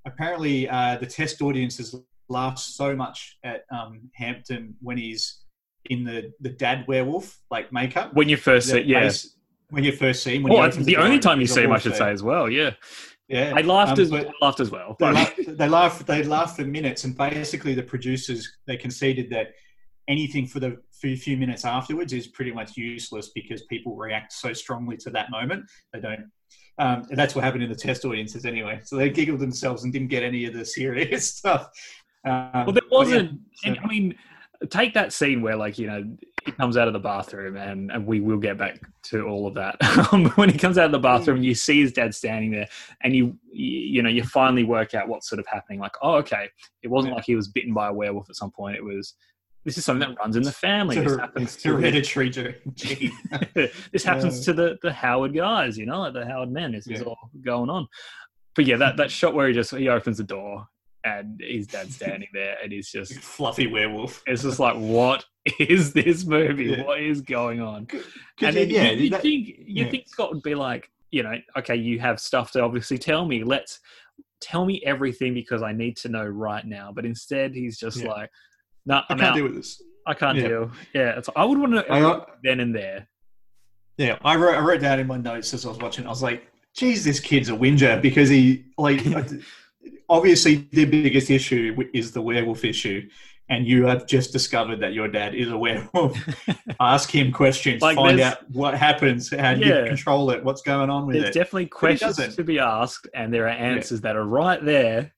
Apparently, 0.04 0.68
uh, 0.68 0.98
the 0.98 1.06
test 1.06 1.40
audiences 1.40 1.94
laugh 2.28 2.58
so 2.58 2.94
much 2.94 3.38
at 3.44 3.64
um, 3.70 4.10
Hampton 4.14 4.76
when 4.80 4.98
he's 4.98 5.40
in 5.86 6.04
the, 6.04 6.32
the 6.40 6.48
dad 6.48 6.84
werewolf 6.88 7.38
like 7.50 7.72
makeup. 7.72 8.14
When 8.14 8.28
you 8.28 8.36
first 8.36 8.70
see, 8.70 8.80
yeah. 8.80 9.10
when 9.70 9.84
you 9.84 9.92
first 9.92 10.22
see 10.22 10.36
him. 10.36 10.44
When 10.44 10.54
Well, 10.54 10.64
it's 10.64 10.76
the 10.76 10.96
only 10.96 11.18
time 11.18 11.40
you 11.40 11.46
see 11.46 11.62
him, 11.62 11.72
I 11.72 11.78
should 11.78 11.96
say 11.96 12.10
as 12.10 12.22
well. 12.22 12.48
Yeah, 12.48 12.72
Yeah, 13.28 13.52
I 13.54 13.60
laughed 13.60 13.98
Um, 13.98 14.00
as 14.00 14.12
I 14.12 14.30
laughed 14.40 14.60
as 14.60 14.70
well. 14.70 14.96
they 14.98 15.12
laughed, 15.12 15.40
they 15.46 15.68
laughed 15.68 16.06
they 16.06 16.22
laughed 16.22 16.56
for 16.56 16.64
minutes 16.64 17.04
and 17.04 17.16
basically 17.16 17.74
the 17.74 17.82
producers 17.82 18.56
they 18.66 18.76
conceded 18.76 19.30
that 19.30 19.48
anything 20.08 20.46
for 20.46 20.60
the 20.60 20.78
a 21.12 21.16
few 21.16 21.36
minutes 21.36 21.64
afterwards 21.64 22.12
is 22.12 22.28
pretty 22.28 22.52
much 22.52 22.76
useless 22.76 23.30
because 23.34 23.62
people 23.64 23.94
react 23.96 24.32
so 24.32 24.52
strongly 24.52 24.96
to 24.96 25.10
that 25.10 25.30
moment 25.30 25.64
they 25.92 26.00
don't 26.00 26.30
um, 26.78 27.06
and 27.10 27.18
that's 27.18 27.34
what 27.34 27.44
happened 27.44 27.62
in 27.62 27.68
the 27.68 27.76
test 27.76 28.04
audiences 28.04 28.44
anyway 28.44 28.80
so 28.82 28.96
they 28.96 29.10
giggled 29.10 29.40
themselves 29.40 29.84
and 29.84 29.92
didn't 29.92 30.08
get 30.08 30.22
any 30.22 30.46
of 30.46 30.54
the 30.54 30.64
serious 30.64 31.28
stuff 31.36 31.68
um, 32.24 32.50
well, 32.66 32.72
there 32.72 32.82
wasn't. 32.90 33.40
so- 33.54 33.74
I 33.82 33.86
mean, 33.86 34.14
take 34.70 34.94
that 34.94 35.12
scene 35.12 35.42
where, 35.42 35.56
like, 35.56 35.78
you 35.78 35.86
know, 35.86 36.04
he 36.44 36.52
comes 36.52 36.76
out 36.76 36.86
of 36.86 36.92
the 36.92 37.00
bathroom, 37.00 37.56
and, 37.56 37.90
and 37.90 38.06
we 38.06 38.20
will 38.20 38.38
get 38.38 38.58
back 38.58 38.78
to 39.04 39.26
all 39.26 39.46
of 39.46 39.54
that. 39.54 39.76
Um, 40.12 40.26
when 40.32 40.48
he 40.50 40.58
comes 40.58 40.76
out 40.78 40.84
of 40.86 40.92
the 40.92 40.98
bathroom, 40.98 41.36
and 41.38 41.44
you 41.44 41.54
see 41.54 41.80
his 41.80 41.92
dad 41.92 42.14
standing 42.14 42.50
there, 42.50 42.68
and 43.02 43.14
you, 43.16 43.36
you, 43.50 43.78
you 43.96 44.02
know, 44.02 44.08
you 44.10 44.22
finally 44.24 44.64
work 44.64 44.94
out 44.94 45.08
what's 45.08 45.28
sort 45.28 45.38
of 45.38 45.46
happening. 45.46 45.80
Like, 45.80 45.94
oh, 46.02 46.14
okay, 46.16 46.48
it 46.82 46.88
wasn't 46.88 47.12
Yeah. 47.12 47.16
like 47.16 47.24
he 47.24 47.34
was 47.34 47.48
bitten 47.48 47.72
by 47.72 47.88
a 47.88 47.92
werewolf 47.92 48.28
at 48.30 48.36
some 48.36 48.50
point. 48.50 48.76
It 48.76 48.84
was. 48.84 49.14
This 49.64 49.78
is 49.78 49.84
something 49.86 50.10
that 50.10 50.18
runs 50.18 50.36
in 50.36 50.42
the 50.42 50.52
family. 50.52 50.98
it's 50.98 51.06
This 51.06 51.16
a 51.16 51.20
happens 51.22 51.56
to 51.56 51.68
hereditary 51.76 52.28
gene. 52.74 53.12
this 53.54 54.04
happens 54.04 54.38
Yeah. 54.40 54.44
to 54.44 54.52
the, 54.52 54.78
the 54.82 54.92
Howard 54.92 55.34
guys, 55.34 55.78
you 55.78 55.86
know, 55.86 56.00
like 56.00 56.12
the 56.12 56.26
Howard 56.26 56.50
men. 56.52 56.72
This 56.72 56.86
is 56.86 57.00
all 57.00 57.16
going 57.42 57.70
on. 57.70 57.88
But 58.54 58.66
yeah, 58.66 58.76
that, 58.76 58.98
that 58.98 59.10
shot 59.10 59.32
where 59.32 59.48
he 59.48 59.54
just 59.54 59.74
he 59.74 59.88
opens 59.88 60.18
the 60.18 60.24
door 60.24 60.68
and 61.04 61.40
his 61.40 61.66
dad's 61.66 61.94
standing 61.94 62.28
there 62.32 62.56
and 62.62 62.72
he's 62.72 62.90
just 62.90 63.14
fluffy 63.20 63.66
werewolf 63.66 64.22
it's 64.26 64.42
just 64.42 64.58
like 64.58 64.74
what 64.76 65.24
is 65.60 65.92
this 65.92 66.24
movie? 66.24 66.64
Yeah. 66.64 66.84
What 66.84 67.00
is 67.00 67.20
going 67.20 67.60
on? 67.60 67.86
And 68.40 68.56
then 68.56 68.70
yeah, 68.70 68.90
you, 68.92 69.04
you 69.04 69.10
that- 69.10 69.20
think 69.22 69.48
you 69.48 69.54
yeah. 69.84 69.90
think 69.90 70.08
Scott 70.08 70.32
would 70.32 70.42
be 70.42 70.54
like, 70.54 70.90
you 71.10 71.22
know, 71.22 71.34
okay, 71.58 71.76
you 71.76 72.00
have 72.00 72.18
stuff 72.18 72.50
to 72.52 72.62
obviously 72.62 72.96
tell 72.96 73.26
me. 73.26 73.44
Let's 73.44 73.78
tell 74.40 74.64
me 74.64 74.82
everything 74.86 75.34
because 75.34 75.62
I 75.62 75.72
need 75.72 75.96
to 75.98 76.08
know 76.08 76.24
right 76.24 76.64
now. 76.66 76.92
But 76.94 77.04
instead, 77.04 77.54
he's 77.54 77.78
just 77.78 77.98
Yeah. 77.98 78.08
like, 78.10 78.30
no, 78.86 78.96
I 78.96 79.04
I'm 79.10 79.18
can't 79.18 79.30
out. 79.30 79.34
deal 79.36 79.44
with 79.44 79.54
this 79.56 79.82
I 80.06 80.14
can't 80.14 80.38
deal. 80.38 80.70
Yeah, 80.94 81.18
it's, 81.18 81.28
I 81.36 81.44
would 81.44 81.58
want 81.58 81.72
to 81.74 82.00
know 82.00 82.26
then 82.42 82.60
and 82.60 82.74
there. 82.74 83.08
Yeah, 83.96 84.18
I 84.24 84.36
wrote, 84.36 84.56
I 84.56 84.60
wrote 84.60 84.80
down 84.80 84.98
in 84.98 85.06
my 85.06 85.16
notes 85.16 85.54
as 85.54 85.64
I 85.64 85.68
was 85.68 85.78
watching. 85.78 86.06
I 86.06 86.10
was 86.10 86.22
like, 86.22 86.46
"Geez, 86.74 87.04
this 87.04 87.20
kid's 87.20 87.48
a 87.48 87.54
whinger," 87.54 88.00
because 88.00 88.28
he 88.28 88.64
like 88.76 89.02
obviously 90.08 90.68
the 90.72 90.84
biggest 90.84 91.30
issue 91.30 91.76
is 91.92 92.12
the 92.12 92.22
werewolf 92.22 92.64
issue, 92.64 93.08
and 93.48 93.66
you 93.66 93.86
have 93.86 94.06
just 94.06 94.32
discovered 94.32 94.80
that 94.80 94.94
your 94.94 95.08
dad 95.08 95.34
is 95.34 95.50
a 95.50 95.58
werewolf. 95.58 96.16
Ask 96.80 97.10
him 97.10 97.30
questions, 97.32 97.82
Like, 97.82 97.96
find 97.96 98.20
out 98.20 98.48
what 98.50 98.74
happens, 98.74 99.30
how 99.30 99.54
do 99.54 99.60
Yeah. 99.60 99.80
you 99.82 99.86
control 99.88 100.30
it, 100.30 100.42
what's 100.44 100.62
going 100.62 100.90
on 100.90 101.06
with 101.06 101.14
There's 101.16 101.28
it. 101.30 101.34
There's 101.34 101.44
definitely 101.46 101.66
questions 101.66 102.36
to 102.36 102.44
be 102.44 102.58
asked, 102.58 103.08
and 103.14 103.32
there 103.32 103.44
are 103.44 103.48
answers 103.50 104.00
that 104.02 104.16
are 104.16 104.24
right 104.26 104.64
there. 104.64 105.12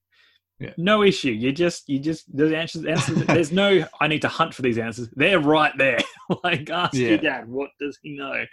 Yeah. 0.59 0.72
No 0.79 1.03
issue. 1.03 1.33
You 1.33 1.53
just, 1.53 1.87
you 1.88 1.99
just, 1.99 2.35
there's 2.35 2.53
answers. 2.53 2.87
answers 2.87 3.27
there's 3.27 3.53
no. 3.53 3.85
I 4.01 4.09
need 4.09 4.22
to 4.22 4.29
hunt 4.29 4.55
for 4.55 4.62
these 4.62 4.79
answers. 4.79 5.09
They're 5.14 5.38
right 5.38 5.72
there. 5.77 5.99
like, 6.44 6.70
ask 6.70 6.94
Yeah. 6.94 7.09
your 7.11 7.18
dad. 7.18 7.49
What 7.49 7.70
does 7.79 7.99
he 8.03 8.16
know? 8.16 8.44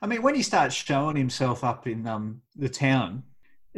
I 0.00 0.06
mean, 0.06 0.22
when 0.22 0.34
he 0.34 0.42
starts 0.42 0.74
showing 0.74 1.16
himself 1.16 1.64
up 1.64 1.86
in 1.86 2.06
um, 2.06 2.40
the 2.56 2.68
town, 2.68 3.24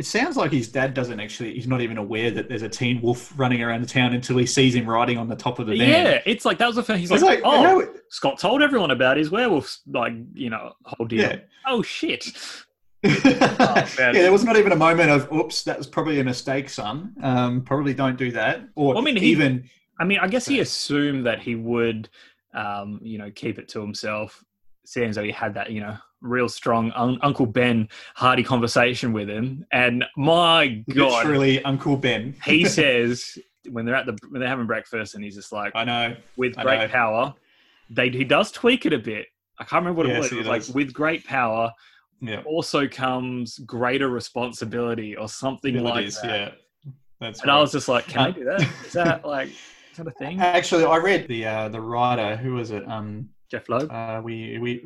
it 0.00 0.06
sounds 0.06 0.34
like 0.34 0.50
his 0.50 0.66
dad 0.68 0.94
doesn't 0.94 1.20
actually. 1.20 1.52
He's 1.52 1.66
not 1.66 1.82
even 1.82 1.98
aware 1.98 2.30
that 2.30 2.48
there's 2.48 2.62
a 2.62 2.68
teen 2.70 3.02
wolf 3.02 3.32
running 3.38 3.62
around 3.62 3.82
the 3.82 3.86
town 3.86 4.14
until 4.14 4.38
he 4.38 4.46
sees 4.46 4.74
him 4.74 4.88
riding 4.88 5.18
on 5.18 5.28
the 5.28 5.36
top 5.36 5.58
of 5.58 5.66
the 5.66 5.76
van. 5.76 5.88
Yeah, 6.06 6.22
it's 6.24 6.46
like 6.46 6.56
that 6.56 6.66
was 6.66 6.76
the 6.76 6.82
first. 6.82 7.00
He's 7.00 7.10
like, 7.10 7.20
like, 7.20 7.40
oh, 7.44 7.62
how- 7.62 7.92
Scott 8.08 8.38
told 8.38 8.62
everyone 8.62 8.90
about 8.90 9.18
his 9.18 9.30
werewolves, 9.30 9.80
like 9.86 10.14
you 10.32 10.48
know, 10.48 10.72
whole 10.86 11.06
deal. 11.06 11.20
Yeah. 11.20 11.36
Oh 11.66 11.82
shit! 11.82 12.26
yeah, 13.04 13.84
there 14.12 14.32
was 14.32 14.42
not 14.42 14.56
even 14.56 14.72
a 14.72 14.76
moment 14.76 15.10
of 15.10 15.30
"oops, 15.30 15.64
that 15.64 15.76
was 15.76 15.86
probably 15.86 16.18
a 16.18 16.24
mistake, 16.24 16.70
son." 16.70 17.14
Um, 17.22 17.62
probably 17.62 17.92
don't 17.92 18.16
do 18.16 18.32
that. 18.32 18.62
Or 18.74 18.96
I 18.96 19.02
mean, 19.02 19.16
he- 19.16 19.26
even 19.32 19.68
I 19.98 20.04
mean, 20.04 20.18
I 20.20 20.28
guess 20.28 20.46
he 20.46 20.60
assumed 20.60 21.26
that 21.26 21.40
he 21.40 21.56
would, 21.56 22.08
um, 22.54 23.00
you 23.02 23.18
know, 23.18 23.30
keep 23.30 23.58
it 23.58 23.68
to 23.68 23.80
himself. 23.82 24.42
Seems 24.86 25.16
though 25.16 25.22
he 25.24 25.30
had 25.30 25.52
that, 25.54 25.70
you 25.70 25.82
know, 25.82 25.98
real 26.20 26.48
strong 26.48 26.90
un- 26.92 27.18
Uncle 27.22 27.46
Ben 27.46 27.88
hearty 28.14 28.42
conversation 28.42 29.12
with 29.12 29.28
him, 29.28 29.66
and 29.72 30.04
my 30.16 30.84
God, 30.94 31.24
literally 31.24 31.62
Uncle 31.64 31.96
Ben. 31.96 32.34
he 32.44 32.64
says 32.78 33.38
when 33.70 33.84
they're 33.84 33.94
at 33.94 34.06
the 34.06 34.16
when 34.30 34.40
they're 34.40 34.48
having 34.48 34.66
breakfast, 34.66 35.14
and 35.14 35.22
he's 35.24 35.34
just 35.36 35.52
like, 35.52 35.72
I 35.74 35.84
know. 35.84 36.16
with 36.36 36.58
I 36.58 36.62
great 36.62 36.80
know. 36.80 36.88
power, 36.88 37.34
they 37.90 38.08
he 38.10 38.24
does 38.24 38.50
tweak 38.52 38.86
it 38.86 38.92
a 38.92 38.98
bit. 38.98 39.26
I 39.58 39.64
can't 39.64 39.84
remember 39.84 39.98
what 40.02 40.10
it 40.10 40.18
was. 40.18 40.32
It 40.32 40.36
was 40.38 40.46
like 40.46 40.62
with 40.74 40.92
great 40.92 41.24
power 41.26 41.72
Yeah, 42.22 42.42
also 42.46 42.88
comes 42.88 43.58
greater 43.60 44.08
responsibility 44.08 45.16
or 45.16 45.28
something 45.28 45.74
like 45.74 45.82
abilities. 45.92 46.20
that. 46.22 46.54
Yeah, 46.86 46.92
that's. 47.20 47.42
And 47.42 47.50
I 47.50 47.58
was 47.60 47.72
just 47.72 47.88
like, 47.88 48.06
can 48.08 48.20
I 48.20 48.30
do 48.30 48.44
that? 48.44 48.60
Is 48.86 48.92
that 48.94 49.24
like 49.36 49.48
Is 49.48 49.96
that 49.98 50.06
a 50.06 50.10
thing? 50.12 50.40
Actually, 50.40 50.84
I 50.84 50.96
read 50.96 51.28
the 51.28 51.44
uh, 51.46 51.68
the 51.68 51.80
writer. 51.80 52.36
Who 52.36 52.54
was 52.54 52.70
it? 52.70 52.88
Um, 52.88 53.28
Jeph 53.50 53.68
Loeb. 53.68 53.90
uh, 53.90 54.20
we 54.24 54.58
we 54.58 54.82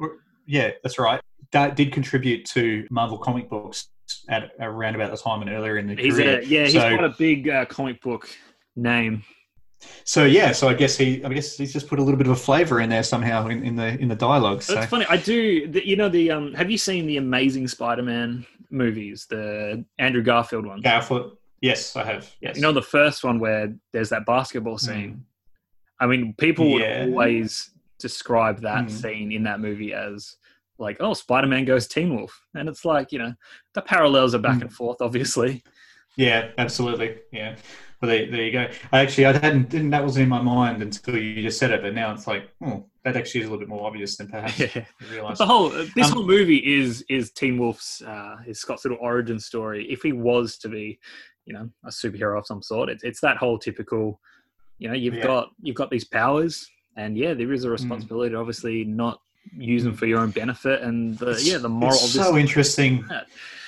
yeah, 0.46 0.70
that's 0.82 0.98
right. 0.98 1.20
That 1.52 1.76
did 1.76 1.92
contribute 1.92 2.44
to 2.46 2.86
Marvel 2.90 3.18
comic 3.18 3.48
books 3.48 3.88
at 4.28 4.50
around 4.60 4.94
about 4.94 5.10
the 5.10 5.16
time 5.16 5.40
and 5.42 5.50
earlier 5.50 5.78
in 5.78 5.86
the 5.86 5.94
He's 5.96 6.14
career. 6.16 6.40
a 6.40 6.44
yeah. 6.44 6.64
He's 6.64 6.74
got 6.74 7.04
a 7.04 7.14
big 7.18 7.48
uh, 7.48 7.64
comic 7.66 8.00
book 8.02 8.28
name. 8.76 9.22
so 10.04 10.24
yeah, 10.24 10.52
so 10.52 10.68
I 10.68 10.74
guess 10.74 10.96
he 10.96 11.24
I 11.24 11.28
guess 11.28 11.56
he's 11.56 11.72
just 11.72 11.88
put 11.88 11.98
a 11.98 12.02
little 12.02 12.18
bit 12.18 12.26
of 12.26 12.32
a 12.32 12.36
flavour 12.36 12.80
in 12.80 12.88
there 12.90 13.02
somehow 13.02 13.46
in, 13.48 13.62
in 13.64 13.76
the 13.76 13.98
in 14.00 14.08
the 14.08 14.14
dialogue. 14.16 14.62
So 14.62 14.74
That's 14.74 14.90
funny. 14.90 15.06
I 15.08 15.16
do. 15.16 15.68
The, 15.68 15.86
you 15.86 15.96
know 15.96 16.08
the 16.08 16.30
um. 16.30 16.54
Have 16.54 16.70
you 16.70 16.78
seen 16.78 17.06
the 17.06 17.16
Amazing 17.18 17.68
Spider-Man 17.68 18.46
movies? 18.70 19.26
The 19.28 19.84
Andrew 19.98 20.22
Garfield 20.22 20.66
one. 20.66 20.80
Garfield, 20.80 21.36
yes, 21.60 21.94
I 21.96 22.04
have. 22.04 22.30
Yes, 22.40 22.56
You 22.56 22.62
know 22.62 22.72
the 22.72 22.82
first 22.82 23.24
one 23.24 23.38
where 23.38 23.74
there's 23.92 24.08
that 24.10 24.26
basketball 24.26 24.78
scene. 24.78 25.24
I 26.00 26.06
mean, 26.06 26.34
people 26.34 26.66
Yeah. 26.80 27.04
would 27.04 27.10
always 27.10 27.70
describe 27.98 28.60
that 28.62 28.86
Mm. 28.86 28.90
scene 28.90 29.32
in 29.32 29.42
that 29.44 29.60
movie 29.60 29.92
as 29.94 30.36
like, 30.78 30.96
"Oh, 31.00 31.14
Spider-Man 31.14 31.64
goes 31.64 31.86
Teen 31.86 32.16
Wolf," 32.16 32.38
and 32.54 32.68
it's 32.68 32.84
like 32.84 33.12
you 33.12 33.18
know 33.18 33.34
the 33.74 33.82
parallels 33.82 34.34
are 34.34 34.38
back 34.38 34.58
Mm. 34.58 34.62
and 34.62 34.72
forth, 34.72 35.00
obviously. 35.00 35.62
Yeah, 36.16 36.50
absolutely. 36.58 37.18
Yeah. 37.32 37.56
Well, 38.00 38.08
there, 38.10 38.30
there 38.30 38.42
you 38.44 38.52
go. 38.52 38.68
I 38.92 39.00
actually, 39.00 39.26
I 39.26 39.32
hadn't 39.32 39.68
didn't 39.68 39.90
that 39.90 40.02
wasn't 40.04 40.24
in 40.24 40.28
my 40.28 40.40
mind 40.42 40.80
until 40.82 41.16
you 41.16 41.42
just 41.42 41.58
said 41.58 41.70
it, 41.72 41.82
but 41.82 41.94
now 41.94 42.12
it's 42.12 42.26
like, 42.26 42.50
oh, 42.64 42.86
that 43.02 43.16
actually 43.16 43.40
is 43.40 43.46
a 43.48 43.50
little 43.50 43.58
bit 43.58 43.68
more 43.68 43.86
obvious 43.86 44.16
than 44.16 44.28
perhaps 44.28 44.58
Yeah. 44.76 44.84
The 45.36 45.46
whole 45.46 45.72
uh, 45.72 45.86
this 45.96 46.06
Um, 46.08 46.12
whole 46.14 46.26
movie 46.26 46.58
is 46.58 47.02
is 47.08 47.32
Teen 47.32 47.58
Wolf's 47.58 48.02
uh, 48.02 48.36
is 48.46 48.60
Scott's 48.60 48.84
little 48.84 48.98
origin 49.00 49.38
story. 49.40 49.90
If 49.90 50.02
he 50.02 50.12
was 50.12 50.56
to 50.58 50.68
be, 50.68 50.98
you 51.46 51.54
know, 51.54 51.68
a 51.84 51.88
superhero 51.88 52.38
of 52.38 52.46
some 52.46 52.62
sort, 52.62 52.90
it's 52.90 53.02
it's 53.04 53.20
that 53.20 53.36
whole 53.38 53.58
typical, 53.58 54.20
you 54.78 54.88
know, 54.88 54.94
you've 54.94 55.14
Yeah. 55.14 55.22
Got 55.24 55.48
you've 55.62 55.76
got 55.76 55.90
these 55.90 56.04
powers, 56.04 56.68
and 56.96 57.16
yeah, 57.16 57.34
there 57.34 57.52
is 57.52 57.64
a 57.64 57.70
responsibility 57.70 58.30
to 58.32 58.38
obviously 58.38 58.84
not 58.84 59.20
use 59.56 59.84
them 59.84 59.94
for 59.94 60.06
your 60.06 60.20
own 60.20 60.30
benefit, 60.30 60.82
and 60.82 61.18
the 61.18 61.40
yeah, 61.42 61.58
the 61.58 61.68
moral 61.68 61.94
It's 61.94 62.12
so 62.12 62.36
interesting. 62.36 63.04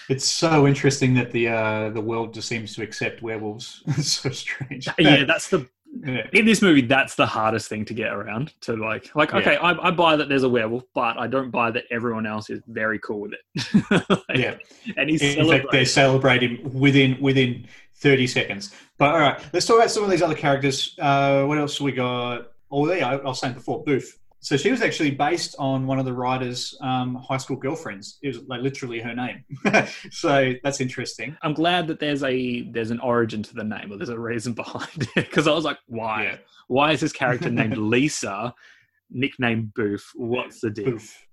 It's 0.09 0.25
so 0.27 0.67
interesting 0.69 1.15
that 1.15 1.33
the 1.33 1.49
uh, 1.49 1.91
the 1.91 2.01
world 2.01 2.33
just 2.35 2.49
seems 2.49 2.75
to 2.77 2.83
accept 2.83 3.23
werewolves. 3.23 3.83
it's 3.89 4.13
so 4.13 4.31
strange. 4.31 4.89
yeah, 4.99 5.25
that's 5.25 5.49
the 5.49 5.67
Yeah. 6.05 6.27
in 6.33 6.45
this 6.45 6.63
movie. 6.63 6.83
That's 6.83 7.15
the 7.17 7.27
hardest 7.27 7.69
thing 7.69 7.85
to 7.87 7.95
get 7.95 8.13
around. 8.13 8.53
To 8.63 8.77
like, 8.77 9.11
like 9.17 9.31
Yeah. 9.33 9.39
okay, 9.39 9.57
I, 9.57 9.71
I 9.89 9.91
buy 9.91 10.15
that 10.17 10.29
there's 10.29 10.45
a 10.45 10.49
werewolf, 10.49 10.85
but 10.95 11.19
I 11.19 11.27
don't 11.27 11.51
buy 11.51 11.71
that 11.73 11.85
everyone 11.91 12.27
else 12.27 12.51
is 12.51 12.61
very 12.69 12.99
cool 13.01 13.21
with 13.23 13.33
it. 13.33 13.83
Like, 14.29 14.39
yeah. 14.39 14.55
and 14.97 15.11
he's 15.11 15.23
In 15.23 15.49
fact, 15.49 15.67
they 15.73 15.85
celebrating. 15.85 15.87
celebrate 15.87 16.43
him 16.43 16.73
within 16.85 17.21
within 17.21 17.67
thirty 17.97 18.27
seconds. 18.29 18.75
But 18.99 19.15
all 19.15 19.21
right, 19.21 19.41
let's 19.53 19.67
talk 19.67 19.77
about 19.79 19.91
some 19.91 20.05
of 20.05 20.11
these 20.11 20.23
other 20.23 20.35
characters. 20.37 20.95
Uh, 21.01 21.45
what 21.45 21.59
else 21.59 21.81
we 21.81 21.91
got? 21.93 22.53
Oh, 22.71 22.93
yeah, 22.93 23.11
I 23.11 23.17
was 23.17 23.41
saying 23.41 23.55
before, 23.55 23.85
Boof. 23.85 24.19
So 24.41 24.57
she 24.57 24.71
was 24.71 24.83
actually 24.83 25.11
based 25.11 25.57
on 25.59 25.87
one 25.87 25.99
of 25.99 26.05
the 26.05 26.13
writer's 26.13 26.77
um, 26.81 27.17
high 27.17 27.37
school 27.37 27.57
girlfriends. 27.57 28.19
It 28.23 28.29
was 28.29 28.43
like 28.47 28.61
literally 28.61 29.01
her 29.01 29.15
name. 29.15 29.45
so 30.13 30.53
that's 30.63 30.81
interesting. 30.81 31.37
I'm 31.43 31.55
glad 31.55 31.89
that 31.89 31.99
there's 31.99 32.23
a 32.23 32.63
there's 32.71 32.93
an 32.93 33.01
origin 33.01 33.43
to 33.43 33.55
the 33.55 33.65
name, 33.65 33.93
or 33.93 33.97
there's 33.97 34.09
a 34.09 34.19
reason 34.19 34.53
behind 34.53 35.09
it. 35.17 35.27
Because 35.27 35.49
I 35.49 35.53
was 35.53 35.65
like, 35.65 35.79
why? 35.87 36.25
Yeah. 36.25 36.37
Why 36.69 36.93
is 36.93 37.01
this 37.01 37.13
character 37.13 37.51
named 37.51 37.77
Lisa, 37.77 38.55
nicknamed 39.11 39.75
Boof? 39.75 40.13
What's 40.15 40.61
the 40.61 40.71
deal? 40.71 40.93
Boof. 40.93 41.27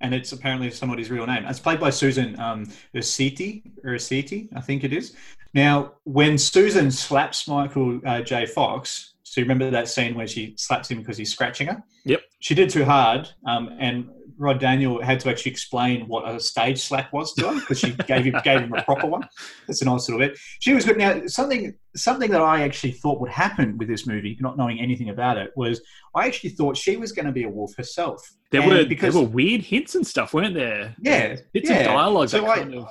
And 0.00 0.14
it's 0.14 0.32
apparently 0.32 0.70
somebody's 0.70 1.10
real 1.10 1.26
name. 1.26 1.44
It's 1.46 1.58
played 1.58 1.80
by 1.80 1.90
Susan 1.90 2.38
um, 2.38 2.66
Ursitti, 2.94 3.62
Ursitti, 3.84 4.48
I 4.54 4.60
think 4.60 4.84
it 4.84 4.92
is. 4.92 5.14
Now, 5.54 5.94
when 6.04 6.36
Susan 6.36 6.90
slaps 6.90 7.48
Michael 7.48 8.00
uh, 8.04 8.20
J. 8.20 8.44
Fox, 8.44 9.14
so 9.36 9.42
you 9.42 9.44
remember 9.44 9.70
that 9.70 9.86
scene 9.86 10.14
where 10.14 10.26
she 10.26 10.54
slaps 10.56 10.90
him 10.90 10.96
because 10.96 11.18
he's 11.18 11.30
scratching 11.30 11.66
her? 11.66 11.82
Yep. 12.06 12.22
She 12.40 12.54
did 12.54 12.70
too 12.70 12.86
hard, 12.86 13.28
um, 13.46 13.76
and 13.78 14.08
Rod 14.38 14.58
Daniel 14.60 15.02
had 15.02 15.20
to 15.20 15.28
actually 15.28 15.50
explain 15.52 16.08
what 16.08 16.26
a 16.26 16.40
stage 16.40 16.80
slap 16.80 17.12
was 17.12 17.34
to 17.34 17.48
her 17.48 17.54
because 17.60 17.78
she 17.80 17.90
gave 18.06 18.24
him 18.24 18.34
gave 18.42 18.60
him 18.62 18.72
a 18.72 18.82
proper 18.82 19.06
one. 19.06 19.28
That's 19.66 19.82
a 19.82 19.84
nice 19.84 20.08
little 20.08 20.26
bit. 20.26 20.38
She 20.60 20.72
was 20.72 20.86
good. 20.86 20.96
Now, 20.96 21.20
something 21.26 21.74
something 21.96 22.30
that 22.30 22.40
I 22.40 22.62
actually 22.62 22.92
thought 22.92 23.20
would 23.20 23.30
happen 23.30 23.76
with 23.76 23.88
this 23.88 24.06
movie, 24.06 24.38
not 24.40 24.56
knowing 24.56 24.80
anything 24.80 25.10
about 25.10 25.36
it, 25.36 25.50
was 25.54 25.82
I 26.14 26.26
actually 26.26 26.50
thought 26.50 26.78
she 26.78 26.96
was 26.96 27.12
going 27.12 27.26
to 27.26 27.32
be 27.32 27.42
a 27.44 27.48
wolf 27.50 27.76
herself. 27.76 28.26
There 28.52 28.62
And 28.62 28.70
were 28.70 28.84
because 28.86 29.12
there 29.12 29.22
were 29.22 29.28
weird 29.28 29.60
hints 29.60 29.96
and 29.96 30.06
stuff, 30.06 30.32
weren't 30.32 30.54
there? 30.54 30.94
yeah, 31.02 31.36
Bits 31.52 31.68
yeah. 31.68 31.80
of 31.80 31.84
dialogue 31.88 32.30
So 32.30 32.46
I- 32.46 32.56
kind 32.58 32.74
of 32.74 32.88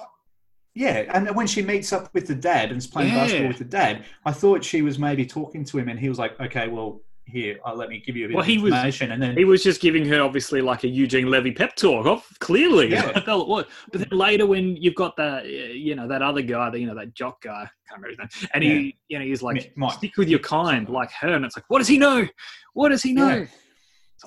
Yeah, 0.75 1.05
and 1.13 1.33
when 1.35 1.47
she 1.47 1.61
meets 1.61 1.93
up 1.93 2.13
with 2.13 2.27
the 2.27 2.35
dad 2.35 2.69
and 2.69 2.77
is 2.77 2.85
playing 2.85 3.13
Yeah. 3.13 3.21
basketball 3.21 3.47
with 3.47 3.57
the 3.59 3.63
dad, 3.63 4.03
I 4.25 4.31
thought 4.33 4.63
she 4.63 4.81
was 4.81 4.99
maybe 4.99 5.25
talking 5.25 5.63
to 5.65 5.77
him, 5.77 5.87
and 5.87 5.97
he 5.97 6.09
was 6.09 6.19
like, 6.19 6.37
"Okay, 6.39 6.67
well, 6.67 7.01
here, 7.27 7.57
uh, 7.65 7.73
let 7.73 7.87
me 7.89 8.03
give 8.05 8.15
you 8.17 8.25
a 8.25 8.27
bit 8.27 8.33
Well, 8.35 8.41
of 8.41 8.47
he 8.47 8.57
was- 8.57 8.73
information," 8.73 9.11
and 9.13 9.23
then 9.23 9.37
he 9.37 9.45
was 9.45 9.63
just 9.63 9.79
giving 9.81 10.05
her 10.09 10.21
obviously 10.21 10.61
like 10.61 10.83
a 10.83 10.87
Eugene 10.89 11.31
Levy 11.31 11.53
pep 11.53 11.75
talk. 11.77 12.05
Oh, 12.05 12.21
clearly, 12.39 12.91
Yeah. 12.91 13.09
I 13.15 13.21
felt 13.25 13.43
it 13.47 13.49
was. 13.49 13.65
But 13.91 14.01
then 14.09 14.17
later, 14.19 14.45
when 14.45 14.75
you've 14.75 14.95
got 14.95 15.15
that, 15.15 15.45
you 15.49 15.95
know, 15.95 16.09
that 16.09 16.21
other 16.21 16.41
guy, 16.41 16.69
that 16.69 16.77
you 16.79 16.87
know, 16.87 16.95
that 16.95 17.13
jock 17.13 17.41
guy, 17.41 17.69
can't 17.89 18.01
remember 18.01 18.09
his 18.29 18.41
name, 18.41 18.49
and 18.53 18.63
he, 18.63 18.97
you 19.07 19.17
know, 19.17 19.23
he's 19.25 19.41
like, 19.41 19.71
Mike. 19.77 19.93
stick 19.93 20.17
with 20.17 20.27
your 20.27 20.39
kind, 20.39 20.89
like 20.89 21.11
her, 21.21 21.29
and 21.35 21.45
it's 21.45 21.55
like, 21.55 21.65
what 21.69 21.79
does 21.79 21.87
he 21.87 21.97
know? 21.97 22.27
What 22.73 22.89
does 22.89 23.01
he 23.01 23.13
know? 23.13 23.47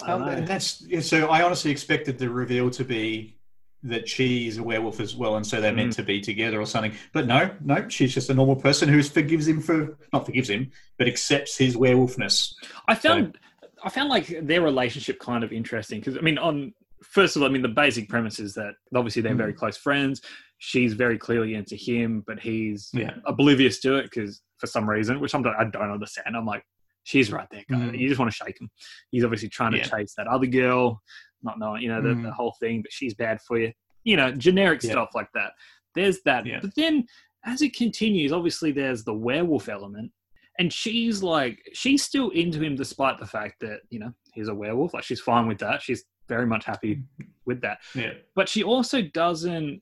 Yeah. 0.03 0.13
Um, 0.15 0.23
know. 0.23 0.29
and 0.29 0.47
that's 0.49 0.83
so. 1.07 1.29
I 1.29 1.43
honestly 1.43 1.71
expected 1.71 2.19
the 2.19 2.31
reveal 2.31 2.71
to 2.71 2.85
be 2.85 3.38
that 3.85 4.09
she's 4.09 4.59
a 4.59 4.63
werewolf 4.63 4.99
as 5.01 5.15
well, 5.15 5.37
and 5.37 5.47
so 5.47 5.61
they're 5.61 5.73
Mm. 5.73 5.77
meant 5.77 5.93
to 5.95 6.03
be 6.03 6.21
together 6.21 6.61
or 6.61 6.67
something. 6.67 6.93
But 7.13 7.27
no, 7.27 7.55
no, 7.65 7.89
she's 7.89 8.13
just 8.13 8.29
a 8.31 8.35
normal 8.35 8.57
person 8.57 8.89
who 8.89 9.03
forgives 9.03 9.47
him 9.47 9.61
for 9.61 9.97
not 10.13 10.27
forgives 10.27 10.51
him, 10.51 10.71
but 10.99 11.07
accepts 11.07 11.57
his 11.57 11.77
werewolfness. 11.77 12.55
I 12.89 12.95
found 12.95 13.39
I 13.85 13.91
found 13.91 14.09
like 14.09 14.27
their 14.43 14.61
relationship 14.63 15.21
kind 15.21 15.45
of 15.45 15.53
interesting 15.53 16.01
because 16.01 16.17
I 16.19 16.21
mean, 16.21 16.39
on 16.39 16.75
first 17.05 17.37
of 17.37 17.43
all, 17.43 17.49
I 17.49 17.53
mean 17.53 17.63
the 17.63 17.69
basic 17.69 18.09
premise 18.09 18.41
is 18.41 18.55
that 18.55 18.75
obviously 18.95 19.23
they're 19.23 19.35
Mm. 19.35 19.39
very 19.39 19.53
close 19.53 19.77
friends. 19.77 20.21
She's 20.59 20.95
very 20.95 21.17
clearly 21.17 21.55
into 21.55 21.77
him, 21.77 22.25
but 22.27 22.41
he's 22.41 22.91
Yeah. 22.93 23.15
oblivious 23.27 23.79
to 23.81 23.95
it 23.95 24.03
because 24.05 24.43
for 24.59 24.67
some 24.67 24.91
reason, 24.91 25.21
which 25.21 25.33
I'm, 25.37 25.47
I 25.47 25.63
don't 25.65 25.93
understand. 25.93 26.37
I'm 26.37 26.45
like, 26.45 26.65
she's 27.05 27.31
right 27.31 27.47
there, 27.53 27.63
guy. 27.71 27.77
Mm. 27.77 27.97
You 27.99 28.09
just 28.09 28.19
want 28.19 28.33
to 28.33 28.37
shake 28.45 28.61
him. 28.61 28.69
He's 29.13 29.23
obviously 29.23 29.49
trying 29.49 29.71
to 29.73 29.79
Yeah. 29.79 29.85
chase 29.85 30.15
that 30.17 30.27
other 30.27 30.47
girl, 30.47 31.01
not 31.43 31.59
knowing 31.59 31.83
you 31.83 31.89
know 31.89 32.03
the, 32.03 32.11
Mm. 32.11 32.23
the 32.25 32.33
whole 32.33 32.55
thing, 32.61 32.83
but 32.83 32.93
she's 32.93 33.15
bad 33.15 33.41
for 33.43 33.59
you. 33.59 33.73
You 34.05 34.17
know, 34.17 34.33
generic 34.33 34.83
Yeah. 34.83 34.93
stuff 34.93 35.11
like 35.15 35.29
that. 35.35 35.53
There's 35.95 36.23
that, 36.23 36.47
Yeah. 36.47 36.61
but 36.63 36.75
then 36.77 37.07
as 37.45 37.63
it 37.63 37.75
continues, 37.75 38.33
obviously 38.33 38.73
there's 38.73 39.05
the 39.05 39.15
werewolf 39.15 39.69
element 39.69 40.13
and 40.59 40.73
she's 40.73 41.23
like 41.23 41.61
she's 41.73 42.03
still 42.03 42.31
into 42.31 42.61
him 42.61 42.75
despite 42.75 43.19
the 43.19 43.27
fact 43.27 43.61
that 43.61 43.81
you 43.91 43.99
know 44.01 44.13
he's 44.35 44.49
a 44.49 44.55
werewolf 44.55 44.93
like 44.93 45.05
she's 45.05 45.21
fine 45.21 45.47
with 45.47 45.59
that 45.59 45.81
she's 45.81 46.05
very 46.29 46.47
much 46.47 46.65
happy 46.65 47.01
with 47.47 47.61
that 47.61 47.79
Yeah, 47.95 48.15
but 48.35 48.49
she 48.49 48.65
also 48.65 49.01
doesn't 49.03 49.81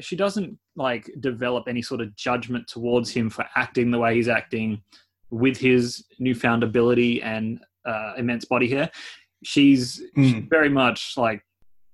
she 0.00 0.14
doesn't 0.16 0.56
like 0.76 1.10
develop 1.20 1.66
any 1.68 1.82
sort 1.82 2.00
of 2.00 2.14
judgment 2.16 2.66
towards 2.68 3.10
him 3.10 3.28
for 3.30 3.44
acting 3.56 3.90
the 3.90 3.98
way 3.98 4.14
he's 4.14 4.28
acting 4.28 4.80
with 5.30 5.56
his 5.58 6.04
newfound 6.20 6.62
ability 6.62 7.20
and 7.22 7.60
uh, 7.84 8.14
immense 8.16 8.44
body 8.44 8.68
hair 8.68 8.90
she's, 9.44 10.02
she's 10.16 10.34
Mm. 10.34 10.48
very 10.50 10.68
much 10.68 11.14
like 11.16 11.42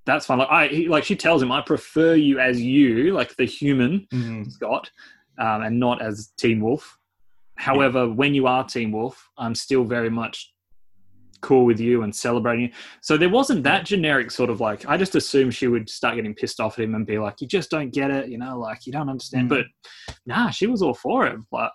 that's 0.06 0.26
fine 0.26 0.38
like 0.38 0.50
i 0.50 0.66
he, 0.68 0.88
like 0.88 1.04
she 1.04 1.16
tells 1.16 1.42
him 1.42 1.50
i 1.52 1.60
prefer 1.62 2.14
you 2.14 2.38
as 2.38 2.60
you 2.60 3.12
like 3.14 3.34
the 3.36 3.44
human 3.44 4.06
Mm. 4.12 4.50
Scott, 4.52 4.90
um, 5.38 5.62
and 5.62 5.80
not 5.80 6.00
as 6.02 6.32
Team 6.38 6.60
Wolf. 6.60 6.98
However, 7.56 8.08
when 8.08 8.34
you 8.34 8.46
are 8.46 8.64
Team 8.64 8.92
Wolf, 8.92 9.30
I'm 9.38 9.54
still 9.54 9.84
very 9.84 10.10
much 10.10 10.52
cool 11.40 11.64
with 11.66 11.78
you 11.78 12.02
and 12.02 12.14
celebrating 12.14 12.66
you. 12.66 12.70
So 13.02 13.16
there 13.16 13.28
wasn't 13.28 13.62
that 13.64 13.84
generic 13.84 14.30
sort 14.30 14.48
of 14.50 14.60
like, 14.60 14.88
I 14.88 14.96
just 14.96 15.14
assumed 15.14 15.54
she 15.54 15.66
would 15.68 15.88
start 15.90 16.16
getting 16.16 16.34
pissed 16.34 16.58
off 16.60 16.78
at 16.78 16.84
him 16.84 16.94
and 16.94 17.06
be 17.06 17.18
like, 17.18 17.40
you 17.40 17.46
just 17.46 17.70
don't 17.70 17.92
get 17.92 18.10
it, 18.10 18.28
you 18.28 18.38
know, 18.38 18.58
like 18.58 18.86
you 18.86 18.92
don't 18.92 19.08
understand. 19.10 19.46
Mm. 19.46 19.56
But 19.56 19.66
nah, 20.26 20.50
she 20.50 20.66
was 20.66 20.82
all 20.82 20.94
for 20.94 21.26
it. 21.26 21.38
Like 21.52 21.70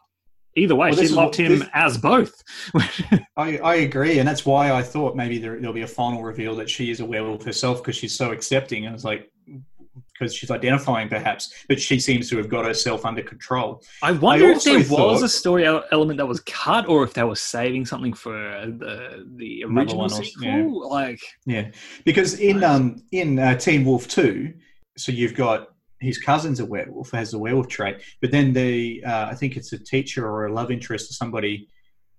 either 0.56 0.76
way, 0.76 0.92
Well, 0.92 1.06
she 1.06 1.14
what- 1.16 1.36
him 1.36 1.60
this- 1.60 1.68
as 1.74 1.98
both. 1.98 2.34
I, 3.38 3.58
I 3.60 3.76
agree, 3.76 4.20
and 4.20 4.28
that's 4.28 4.46
why 4.46 4.72
I 4.72 4.82
thought 4.84 5.16
maybe 5.16 5.38
there, 5.40 5.58
there'll 5.60 5.74
be 5.74 5.82
a 5.84 5.88
final 5.88 6.24
reveal 6.24 6.56
that 6.56 6.70
she 6.70 6.92
is 6.92 7.00
a 7.00 7.06
werewolf 7.06 7.44
herself 7.44 7.80
because 7.82 7.96
she's 7.96 8.16
so 8.16 8.32
accepting, 8.32 8.86
and 8.86 8.96
it's 8.96 9.04
like 9.04 9.32
because 10.14 10.36
she's 10.36 10.52
identifying 10.52 11.08
perhaps, 11.08 11.54
but 11.70 11.80
she 11.80 11.98
seems 11.98 12.30
to 12.30 12.36
have 12.36 12.50
got 12.50 12.66
herself 12.66 13.06
under 13.06 13.22
control. 13.22 13.82
I 14.04 14.12
wonder 14.12 14.50
if 14.50 14.56
also 14.68 14.98
there 14.98 15.06
was 15.06 15.24
a 15.24 15.30
story 15.30 15.66
element 15.66 16.18
that 16.18 16.26
was 16.28 16.42
cut 16.42 16.90
or 16.90 17.04
if 17.06 17.14
they 17.14 17.24
were 17.24 17.38
saving 17.38 17.86
something 17.86 18.12
for 18.12 18.34
the 18.34 19.26
the 19.38 19.64
original 19.64 20.00
one 20.00 20.12
or- 20.12 20.24
sequel. 20.24 20.46
yeah. 20.46 20.66
Like, 20.90 21.22
Yeah, 21.46 21.72
because 22.04 22.38
in 22.40 22.64
um 22.66 23.02
in 23.14 23.40
uh, 23.40 23.56
Teen 23.58 23.86
Wolf 23.86 24.10
Too, 24.10 24.54
so 24.98 25.14
you've 25.14 25.36
got 25.36 25.70
his 26.00 26.18
cousin's 26.18 26.60
a 26.60 26.66
werewolf, 26.66 27.12
has 27.12 27.32
the 27.32 27.40
werewolf 27.40 27.68
trait, 27.68 28.02
but 28.22 28.32
then 28.32 28.54
the 28.54 29.04
uh, 29.06 29.28
I 29.32 29.36
think 29.36 29.58
it's 29.58 29.74
a 29.74 29.80
teacher 29.80 30.28
or 30.28 30.46
a 30.46 30.54
love 30.54 30.72
interest 30.72 31.10
or 31.12 31.14
somebody. 31.14 31.68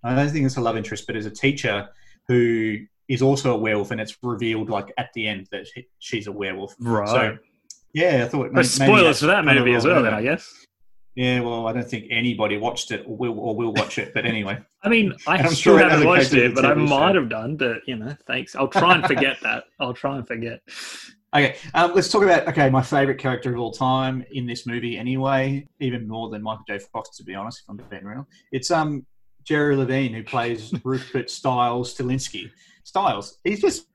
I 0.02 0.14
don't 0.14 0.30
think 0.30 0.46
it's 0.46 0.56
a 0.56 0.60
love 0.60 0.76
interest, 0.76 1.06
but 1.06 1.16
it's 1.16 1.26
a 1.26 1.30
teacher 1.30 1.88
who 2.28 2.78
is 3.08 3.22
also 3.22 3.54
a 3.54 3.58
werewolf, 3.58 3.90
and 3.90 4.00
it's 4.00 4.16
revealed 4.22 4.70
like 4.70 4.92
at 4.98 5.12
the 5.14 5.26
end 5.26 5.48
that 5.50 5.66
he, 5.74 5.86
she's 5.98 6.26
a 6.26 6.32
werewolf. 6.32 6.74
right. 6.80 7.08
So 7.08 7.38
yeah, 7.92 8.22
I 8.24 8.28
thought 8.28 8.52
But 8.52 8.52
maybe 8.52 8.64
spoilers 8.64 9.20
for 9.20 9.26
that 9.26 9.44
movie 9.44 9.74
as 9.74 9.84
well, 9.84 10.02
then 10.02 10.14
I 10.14 10.22
guess. 10.22 10.66
Yeah, 11.16 11.40
well, 11.40 11.66
I 11.66 11.72
don't 11.72 11.88
think 11.88 12.06
anybody 12.08 12.56
watched 12.56 12.92
it 12.92 13.04
or 13.06 13.16
will 13.16 13.38
or 13.38 13.56
will 13.56 13.72
watch 13.72 13.98
it. 13.98 14.14
But 14.14 14.26
anyway, 14.26 14.58
I 14.82 14.88
mean, 14.88 15.12
I 15.26 15.38
still 15.46 15.54
sure 15.54 15.78
haven't 15.78 16.06
watched 16.06 16.32
it, 16.34 16.54
but 16.54 16.64
I 16.64 16.72
TV 16.72 16.88
show. 16.88 16.98
might 16.98 17.14
have 17.16 17.28
done. 17.28 17.56
But 17.56 17.78
you 17.86 17.96
know, 17.96 18.16
thanks. 18.26 18.54
I'll 18.54 18.68
try 18.68 18.94
and 18.94 19.04
forget 19.04 19.38
that. 19.42 19.64
I'll 19.80 19.92
try 19.92 20.16
and 20.18 20.26
forget. 20.26 20.60
Okay, 21.34 21.56
um, 21.74 21.92
let's 21.94 22.10
talk 22.10 22.22
about 22.24 22.48
okay 22.48 22.68
my 22.70 22.82
favorite 22.82 23.18
character 23.18 23.54
of 23.54 23.60
all 23.60 23.70
time 23.70 24.24
in 24.32 24.46
this 24.46 24.66
movie. 24.66 24.98
Anyway, 24.98 25.68
even 25.78 26.08
more 26.08 26.28
than 26.28 26.42
Michael 26.42 26.64
J. 26.66 26.78
Fox, 26.92 27.16
to 27.18 27.22
be 27.24 27.34
honest, 27.36 27.60
if 27.62 27.68
I'm 27.70 27.76
being 27.88 28.04
real. 28.04 28.26
It's 28.50 28.70
um 28.72 29.06
Jerry 29.44 29.76
Levine 29.76 30.12
who 30.12 30.24
plays 30.24 30.72
Rupert 30.84 31.30
Stiles 31.30 31.96
Stilinski. 31.96 32.50
Stiles, 32.82 33.38
he's 33.44 33.60
just 33.60 33.86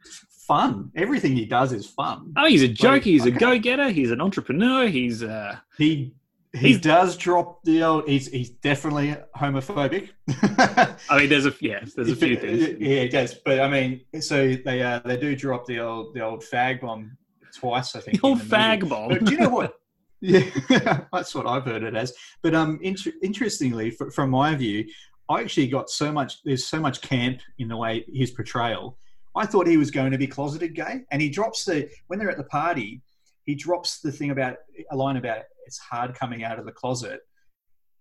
fun. 0.47 0.91
Everything 0.95 1.35
he 1.35 1.45
does 1.45 1.73
is 1.73 1.85
fun. 1.85 2.31
Oh, 2.37 2.45
he's 2.47 2.61
a 2.63 2.67
joke. 2.69 3.03
He's 3.03 3.25
a 3.25 3.31
go-getter. 3.31 3.89
He's 3.89 4.11
an 4.11 4.21
entrepreneur. 4.21 4.87
He's 4.87 5.21
uh, 5.23 5.57
He 5.77 6.13
he 6.53 6.69
He's- 6.69 6.79
does 6.81 7.17
drop 7.17 7.61
the 7.65 7.83
old. 7.83 8.07
He's 8.07 8.27
he's 8.27 8.49
definitely 8.51 9.13
homophobic. 9.35 10.11
I 11.09 11.17
mean, 11.19 11.27
there's 11.27 11.45
a 11.47 11.53
yeah, 11.59 11.83
there's 11.97 12.11
a 12.11 12.15
few 12.15 12.37
things. 12.37 12.61
Yeah, 12.79 13.01
it 13.01 13.11
does. 13.11 13.33
But 13.33 13.59
I 13.59 13.67
mean, 13.69 14.05
so 14.21 14.55
they 14.55 14.81
uh, 14.81 14.99
they 15.03 15.17
do 15.17 15.35
drop 15.35 15.65
the 15.65 15.81
old 15.81 16.13
the 16.15 16.21
old 16.21 16.43
fag 16.43 16.79
bomb 16.79 17.17
twice. 17.55 17.95
I 17.95 17.99
think. 18.01 18.21
The 18.21 18.27
old 18.27 18.39
fag 18.39 18.87
bomb. 18.87 19.09
But 19.09 19.25
do 19.25 19.31
you 19.31 19.37
know 19.39 19.49
what? 19.49 19.73
Yeah, 20.21 20.49
that's 21.13 21.35
what 21.35 21.45
I've 21.45 21.65
heard 21.65 21.83
it 21.83 21.93
as. 21.93 22.13
But 22.41 22.55
um, 22.55 22.79
inter- 22.81 23.11
interestingly, 23.21 23.91
fr- 23.91 24.09
from 24.09 24.31
my 24.31 24.55
view, 24.55 24.85
I 25.29 25.41
actually 25.41 25.67
got 25.67 25.89
so 25.89 26.11
much. 26.11 26.41
There's 26.43 26.65
so 26.65 26.79
much 26.79 27.01
camp 27.01 27.41
in 27.59 27.67
the 27.67 27.77
way 27.77 28.05
his 28.11 28.31
portrayal. 28.31 28.97
I 29.35 29.45
thought 29.45 29.67
he 29.67 29.77
was 29.77 29.91
going 29.91 30.11
to 30.13 30.17
be 30.17 30.25
closeted 30.25 30.73
gay, 30.73 31.01
and 31.11 31.21
he 31.21 31.29
drops 31.29 31.65
the 31.65 31.89
when 32.07 32.17
they're 32.17 32.31
at 32.31 32.37
the 32.37 32.45
party. 32.45 33.01
He 33.43 33.53
drops 33.53 33.99
the 33.99 34.11
thing 34.11 34.31
about 34.31 34.55
a 34.89 34.95
line 34.95 35.17
about 35.17 35.43
it's 35.67 35.77
hard 35.77 36.15
coming 36.15 36.43
out 36.43 36.57
of 36.57 36.65
the 36.65 36.71
closet 36.71 37.19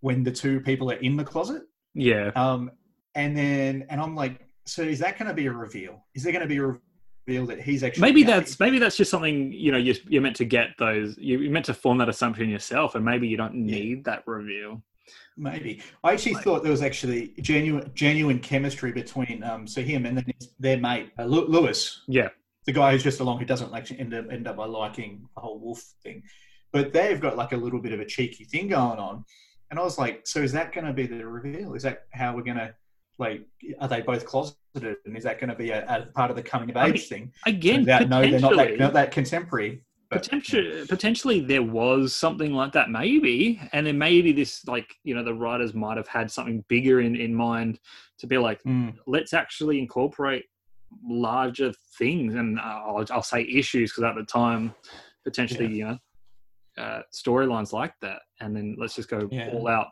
when 0.01 0.23
the 0.23 0.33
two 0.33 0.61
people 0.61 0.91
are 0.91 0.97
in 0.97 1.17
the 1.17 1.25
closet. 1.25 1.63
Yeah, 1.95 2.31
Um, 2.37 2.71
and 3.15 3.37
then, 3.37 3.87
and 3.91 4.01
I'm 4.01 4.15
like, 4.15 4.41
so 4.67 4.83
is 4.83 4.99
that 5.01 5.19
going 5.19 5.29
to 5.29 5.35
be 5.35 5.47
a 5.47 5.53
reveal? 5.53 6.05
Is 6.15 6.23
there 6.23 6.33
going 6.33 6.43
to 6.43 6.49
be 6.49 6.59
a 6.59 6.77
reveal 7.27 7.47
that 7.47 7.61
he's 7.61 7.83
actually 7.83 8.03
maybe 8.03 8.23
gay? 8.23 8.27
that's 8.33 8.61
maybe 8.61 8.79
that's 8.79 8.97
just 8.97 9.11
something 9.11 9.53
you 9.53 9.73
know 9.73 9.79
you're, 9.79 9.97
you're 10.09 10.23
meant 10.23 10.37
to 10.37 10.45
get 10.45 10.69
those. 10.79 11.17
you- 11.19 11.39
You're 11.41 11.53
meant 11.53 11.67
to 11.67 11.75
form 11.75 11.99
that 11.99 12.09
assumption 12.09 12.49
yourself, 12.49 12.95
and 12.95 13.05
maybe 13.05 13.27
you 13.29 13.37
don't 13.37 13.67
Yeah. 13.69 13.77
need 13.77 14.05
that 14.05 14.27
reveal. 14.27 14.83
maybe. 15.37 15.83
I 16.03 16.13
actually 16.13 16.35
thought 16.35 16.63
there 16.63 16.71
was 16.73 16.83
actually 16.83 17.35
genuine 17.41 17.91
genuine 17.95 18.39
chemistry 18.39 18.93
between 18.93 19.43
um, 19.43 19.67
so 19.67 19.83
him 19.83 20.07
and 20.07 20.17
then 20.17 20.25
his, 20.39 20.51
their 20.59 20.79
mate 20.79 21.11
uh, 21.19 21.25
Lewis, 21.25 22.03
Yeah, 22.09 22.29
the 22.67 22.73
guy 22.73 22.93
who's 22.93 23.03
just 23.03 23.21
along 23.21 23.39
who 23.39 23.45
doesn't 23.45 23.73
like 23.73 23.91
end 23.93 24.15
up 24.15 24.27
end 24.31 24.47
up 24.47 24.57
by 24.57 24.67
liking 24.67 25.27
the 25.35 25.41
whole 25.41 25.59
wolf 25.59 25.83
thing, 26.03 26.23
but 26.73 26.93
they've 26.93 27.21
got 27.21 27.37
like 27.37 27.53
a 27.53 27.57
little 27.57 27.81
bit 27.81 27.93
of 27.93 28.01
a 28.01 28.07
cheeky 28.07 28.45
thing 28.45 28.69
going 28.69 28.99
on, 28.99 29.25
and 29.71 29.79
I 29.81 29.83
was 29.83 29.99
like, 29.99 30.27
so 30.27 30.41
is 30.41 30.53
that 30.53 30.73
going 30.73 30.87
to 30.87 30.93
be 30.93 31.07
the 31.07 31.27
reveal? 31.27 31.75
Is 31.75 31.83
that 31.85 32.03
how 32.13 32.35
we're 32.37 32.43
going 32.43 32.59
to 32.59 32.75
like? 33.19 33.47
Are 33.81 33.89
they 33.89 34.01
both 34.01 34.25
closeted, 34.27 34.97
and 35.05 35.17
is 35.17 35.25
that 35.25 35.39
going 35.39 35.51
to 35.51 35.57
be 35.57 35.71
a, 35.71 35.85
a 35.87 36.07
part 36.13 36.31
of 36.31 36.37
the 36.37 36.43
coming 36.43 36.71
of 36.71 36.77
I 36.77 36.87
age 36.89 36.93
mean, 36.93 37.03
thing? 37.03 37.33
again, 37.47 37.85
no, 37.85 38.23
they're 38.23 38.41
not 38.41 38.57
that, 38.57 38.79
not 38.79 38.93
that 38.95 39.11
contemporary. 39.11 39.83
But, 40.11 40.23
potentially, 40.23 40.87
potentially 40.87 41.41
there 41.41 41.63
was 41.63 42.15
something 42.15 42.53
like 42.53 42.73
that, 42.73 42.91
maybe, 42.91 43.61
and 43.73 43.87
then 43.87 43.99
maybe 43.99 44.33
this, 44.33 44.65
like 44.67 44.89
you 45.03 45.15
know, 45.15 45.25
the 45.25 45.35
writers 45.35 45.75
might 45.75 45.97
have 45.97 46.09
had 46.09 46.31
something 46.31 46.65
bigger 46.69 47.01
in 47.01 47.17
in 47.17 47.35
mind 47.35 47.81
to 48.19 48.27
be 48.27 48.39
like, 48.39 48.63
Mm, 48.65 48.95
let's 49.07 49.33
actually 49.33 49.79
incorporate 49.79 50.45
larger 51.05 51.73
things, 51.99 52.35
and 52.35 52.59
uh, 52.61 52.63
I'll, 52.63 53.05
I'll 53.11 53.23
say 53.23 53.43
issues 53.43 53.91
because 53.93 54.05
at 54.05 54.15
the 54.15 54.25
time, 54.25 54.75
potentially, 55.25 55.73
you 55.73 55.85
know, 55.87 55.99
uh, 56.79 57.03
storylines 57.13 57.73
like 57.73 57.95
that, 58.03 58.21
and 58.41 58.55
then 58.55 58.77
let's 58.79 58.95
just 58.95 59.09
go 59.09 59.29
Yeah. 59.33 59.51
all 59.53 59.69
out. 59.69 59.89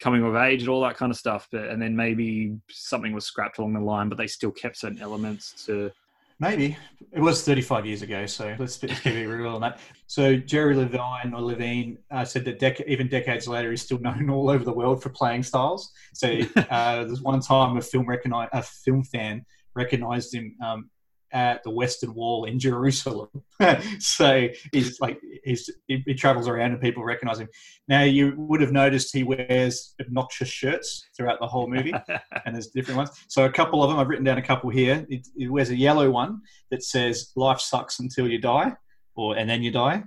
Coming 0.00 0.24
of 0.24 0.34
age 0.34 0.62
and 0.62 0.68
all 0.68 0.80
that 0.82 0.96
kind 0.96 1.12
of 1.12 1.18
stuff, 1.18 1.48
but 1.52 1.64
and 1.64 1.80
then 1.80 1.94
maybe 1.94 2.56
something 2.70 3.12
was 3.12 3.26
scrapped 3.26 3.58
along 3.58 3.74
the 3.74 3.80
line, 3.80 4.08
but 4.08 4.16
they 4.16 4.26
still 4.26 4.50
kept 4.50 4.78
certain 4.78 5.00
elements 5.00 5.64
to 5.66 5.92
maybe 6.40 6.76
it 7.12 7.20
was 7.20 7.44
35 7.44 7.86
years 7.86 8.02
ago, 8.02 8.26
so 8.26 8.56
let's, 8.58 8.82
let's 8.82 9.06
it 9.06 9.26
real 9.26 9.54
on 9.54 9.60
that. 9.60 9.78
So 10.06 10.36
Jerry 10.36 10.74
Levine 10.74 11.34
or 11.34 11.42
Levine 11.42 11.98
uh, 12.10 12.24
said 12.24 12.44
that 12.46 12.58
dec- 12.58 12.86
even 12.86 13.08
decades 13.08 13.46
later, 13.46 13.70
he's 13.70 13.82
still 13.82 13.98
known 14.00 14.28
all 14.30 14.50
over 14.50 14.64
the 14.64 14.72
world 14.72 15.02
for 15.02 15.10
playing 15.10 15.42
Stiles. 15.42 15.92
So 16.14 16.28
uh, 16.56 17.04
there's 17.04 17.20
one 17.20 17.40
time 17.40 17.76
a 17.76 17.82
film 17.82 18.06
recogni- 18.06 18.48
a 18.52 18.62
film 18.62 19.04
fan 19.04 19.44
recognized 19.74 20.34
him 20.34 20.56
um, 20.64 20.90
at 21.32 21.62
the 21.62 21.70
Western 21.70 22.14
Wall 22.14 22.44
in 22.44 22.58
Jerusalem. 22.58 23.28
so 23.98 24.48
he's 24.72 25.00
like 25.00 25.20
he's, 25.44 25.70
he, 25.86 26.02
he 26.06 26.14
travels 26.14 26.48
around 26.48 26.72
and 26.72 26.80
people 26.80 27.04
recognize 27.04 27.38
him. 27.38 27.48
Now 27.88 28.02
you 28.02 28.34
would 28.36 28.60
have 28.60 28.72
noticed 28.72 29.14
he 29.14 29.22
wears 29.22 29.94
obnoxious 30.00 30.48
shirts 30.48 31.08
throughout 31.16 31.40
the 31.40 31.46
whole 31.46 31.68
movie 31.68 31.94
and 32.46 32.54
there's 32.54 32.68
different 32.68 32.98
ones. 32.98 33.10
So 33.28 33.44
a 33.44 33.52
couple 33.52 33.82
of 33.82 33.90
them, 33.90 33.98
I've 33.98 34.08
written 34.08 34.24
down 34.24 34.38
a 34.38 34.42
couple 34.42 34.70
here. 34.70 35.06
He, 35.08 35.22
it 35.36 35.50
wears 35.50 35.70
a 35.70 35.76
yellow 35.76 36.10
one 36.10 36.40
that 36.70 36.82
says 36.82 37.32
"Life 37.36 37.60
sucks 37.60 38.00
until 38.00 38.28
you 38.28 38.40
die," 38.40 38.72
or 39.14 39.36
"and 39.36 39.48
then 39.48 39.62
you 39.62 39.70
die." 39.70 40.02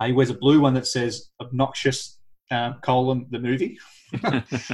Uh, 0.00 0.06
he 0.06 0.12
wears 0.12 0.30
a 0.30 0.34
blue 0.34 0.60
one 0.60 0.74
that 0.74 0.86
says 0.86 1.30
"Obnoxious 1.40 2.17
um, 2.50 2.76
colon 2.82 3.26
the 3.30 3.38
movie," 3.38 3.78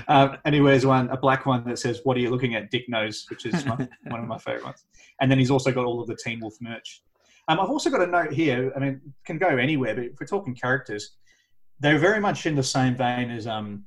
um, 0.09 0.37
and 0.45 0.55
he 0.55 0.61
wears 0.61 0.87
one 0.87 1.09
a 1.11 1.17
black 1.17 1.47
one 1.47 1.65
that 1.65 1.79
says 1.79 2.01
"What 2.05 2.17
are 2.17 2.21
you 2.21 2.31
looking 2.31 2.55
at, 2.55 2.71
Dick 2.71 2.89
Nose," 2.89 3.27
which 3.29 3.47
is 3.47 3.65
my, 3.67 3.77
one 4.05 4.21
of 4.21 4.27
my 4.27 4.39
favorite 4.39 4.65
ones. 4.65 4.85
And 5.21 5.31
then 5.31 5.39
he's 5.39 5.51
also 5.51 5.73
got 5.73 5.85
all 5.85 6.01
of 6.01 6.07
the 6.07 6.17
Teen 6.17 6.41
Wolf 6.41 6.55
merch. 6.61 7.03
Um, 7.49 7.61
I've 7.61 7.69
also 7.69 7.91
got 7.91 8.01
a 8.01 8.07
note 8.07 8.33
here. 8.33 8.73
I 8.75 8.79
mean, 8.79 9.01
can 9.27 9.39
go 9.39 9.49
anywhere, 9.49 9.95
but 9.95 10.05
if 10.05 10.13
we're 10.21 10.27
talking 10.27 10.55
characters, 10.55 11.17
they're 11.81 11.99
very 11.99 12.21
much 12.21 12.47
in 12.47 12.55
the 12.55 12.63
same 12.63 12.97
vein 12.97 13.31
as 13.31 13.47
um, 13.47 13.85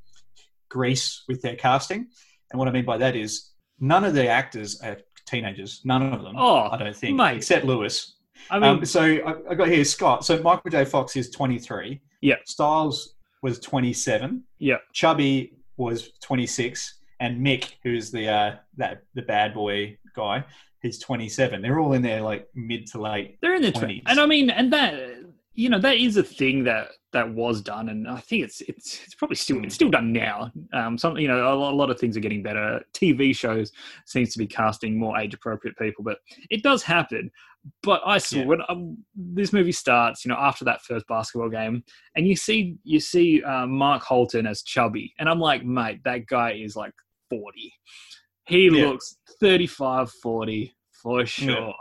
Grease 0.69 1.23
with 1.27 1.41
their 1.41 1.55
casting. 1.55 2.07
And 2.51 2.59
what 2.59 2.67
I 2.67 2.71
mean 2.71 2.85
by 2.85 2.97
that 2.97 3.15
is 3.15 3.51
none 3.79 4.03
of 4.03 4.13
the 4.13 4.27
actors 4.27 4.79
are 4.81 4.97
teenagers. 5.25 5.81
None 5.83 6.13
of 6.13 6.23
them. 6.23 6.35
Oh, 6.37 6.69
I 6.69 6.77
don't 6.77 6.95
think, 6.95 7.17
mate. 7.17 7.37
except 7.37 7.65
Lewis. 7.65 8.15
I 8.49 8.59
mean, 8.59 8.69
um, 8.69 8.85
so 8.85 9.01
I, 9.01 9.51
I 9.51 9.55
got 9.55 9.67
here 9.67 9.83
Scott. 9.83 10.25
So 10.25 10.41
Michael 10.41 10.69
J. 10.69 10.85
Fox 10.85 11.15
is 11.15 11.29
23. 11.31 11.99
Yeah. 12.21 12.35
Stiles 12.45 13.15
was 13.47 13.59
27. 13.59 14.43
yeah, 14.59 14.77
Chubby 14.91 15.53
was 15.77 16.11
26, 16.21 16.95
and 17.21 17.39
Mick, 17.45 17.75
who's 17.83 18.11
the 18.11 18.27
uh, 18.27 18.55
that 18.75 19.03
the 19.13 19.21
bad 19.21 19.53
boy 19.53 19.97
guy, 20.13 20.43
he's 20.81 20.99
27. 20.99 21.61
They're 21.61 21.79
all 21.79 21.93
in 21.93 22.01
their 22.01 22.21
like 22.21 22.49
mid 22.53 22.87
to 22.87 23.01
late. 23.01 23.37
they're 23.41 23.55
in 23.55 23.61
their 23.61 23.71
20s. 23.71 23.79
twenties, 23.79 24.03
and 24.05 24.19
I 24.19 24.25
mean, 24.25 24.49
and 24.49 24.73
that 24.73 24.93
you 25.57 25.69
know 25.69 25.79
that 25.79 25.97
is 25.97 26.17
a 26.17 26.23
thing 26.23 26.63
that 26.65 26.89
that 27.13 27.33
was 27.33 27.61
done, 27.61 27.89
and 27.89 28.07
I 28.07 28.19
think 28.19 28.43
it's 28.43 28.61
it's 28.61 29.03
it's 29.03 29.15
probably 29.15 29.35
still 29.35 29.63
it's 29.63 29.73
still 29.73 29.89
done 29.89 30.13
now. 30.13 30.51
Um, 30.71 30.99
some 30.99 31.17
you 31.17 31.27
know 31.27 31.51
a 31.51 31.55
lot, 31.55 31.73
a 31.73 31.75
lot 31.75 31.89
of 31.89 31.99
things 31.99 32.15
are 32.15 32.19
getting 32.21 32.43
better. 32.43 32.79
TV 32.93 33.35
shows 33.35 33.71
seems 34.05 34.31
to 34.33 34.37
be 34.39 34.45
casting 34.45 34.99
more 34.99 35.17
age 35.17 35.33
appropriate 35.33 35.75
people, 35.77 36.03
but 36.03 36.19
it 36.51 36.61
does 36.61 36.83
happen. 36.83 37.31
But 37.81 38.01
I 38.05 38.19
saw 38.19 38.37
Yeah. 38.37 38.45
when 38.45 38.59
um, 38.69 38.97
this 39.15 39.51
movie 39.51 39.71
starts, 39.71 40.23
you 40.23 40.29
know, 40.29 40.37
after 40.39 40.63
that 40.65 40.83
first 40.83 41.07
basketball 41.07 41.49
game, 41.49 41.83
and 42.15 42.27
you 42.27 42.35
see 42.35 42.75
you 42.83 42.99
see 42.99 43.41
uh, 43.41 43.65
Mark 43.65 44.03
Holton 44.03 44.45
as 44.45 44.61
chubby, 44.61 45.11
and 45.17 45.27
I'm 45.27 45.39
like, 45.39 45.65
mate, 45.65 46.01
that 46.05 46.27
guy 46.27 46.51
is 46.53 46.75
like 46.75 46.93
40. 47.31 47.73
He 48.47 48.65
Yeah. 48.69 48.85
looks 48.85 49.17
35, 49.41 50.11
40 50.21 50.75
for 51.01 51.25
sure. 51.25 51.73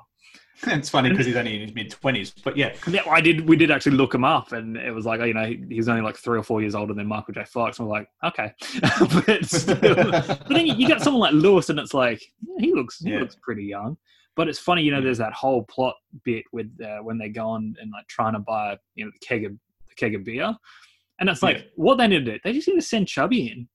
it's 0.66 0.88
funny 0.88 1.10
because 1.10 1.26
he's 1.26 1.36
only 1.36 1.54
in 1.56 1.60
his 1.62 1.74
mid 1.74 1.90
20s, 1.90 2.32
but 2.42 2.56
yeah, 2.56 2.74
Yeah, 2.88 3.02
I 3.10 3.20
did. 3.20 3.48
We 3.48 3.56
did 3.56 3.70
actually 3.70 3.96
look 3.96 4.14
him 4.14 4.24
up, 4.24 4.52
and 4.52 4.76
it 4.76 4.90
was 4.92 5.04
like, 5.04 5.20
you 5.20 5.34
know, 5.34 5.52
he's 5.68 5.88
only 5.88 6.02
like 6.02 6.16
three 6.16 6.38
or 6.38 6.42
four 6.42 6.60
years 6.60 6.74
older 6.74 6.94
than 6.94 7.06
Michael 7.06 7.34
J. 7.34 7.44
Fox. 7.44 7.78
And 7.78 7.88
we're 7.88 7.94
like, 7.98 8.08
okay, 8.24 8.52
but 9.26 9.44
still. 9.44 9.94
But 10.10 10.48
then 10.48 10.66
you, 10.66 10.88
got 10.88 11.02
someone 11.02 11.20
like 11.20 11.32
Lewis, 11.34 11.68
and 11.68 11.78
it's 11.78 11.94
like 11.94 12.22
yeah, 12.46 12.54
he 12.66 12.72
looks 12.74 13.00
he 13.00 13.10
Yeah. 13.10 13.20
looks 13.20 13.36
pretty 13.40 13.64
young. 13.64 13.96
But 14.34 14.48
it's 14.48 14.58
funny, 14.58 14.82
you 14.82 14.90
know, 14.92 15.00
there's 15.00 15.18
that 15.18 15.32
whole 15.32 15.62
plot 15.64 15.94
bit 16.24 16.44
with 16.52 16.70
uh, 16.84 16.98
when 17.02 17.16
they're 17.18 17.28
going 17.30 17.74
and 17.80 17.90
like 17.90 18.06
trying 18.06 18.34
to 18.34 18.38
buy, 18.38 18.76
you 18.94 19.04
know, 19.04 19.10
the 19.10 19.26
keg 19.26 19.44
of 19.44 19.52
the 19.52 19.94
keg 19.96 20.14
of 20.14 20.24
beer, 20.24 20.54
and 21.20 21.28
it's 21.28 21.42
like 21.42 21.56
Yeah. 21.58 21.62
what 21.76 21.96
they 21.96 22.06
need 22.06 22.24
to 22.26 22.32
do. 22.32 22.38
They 22.44 22.52
just 22.52 22.68
need 22.68 22.74
to 22.74 22.82
send 22.82 23.08
Chubby 23.08 23.48
in. 23.48 23.68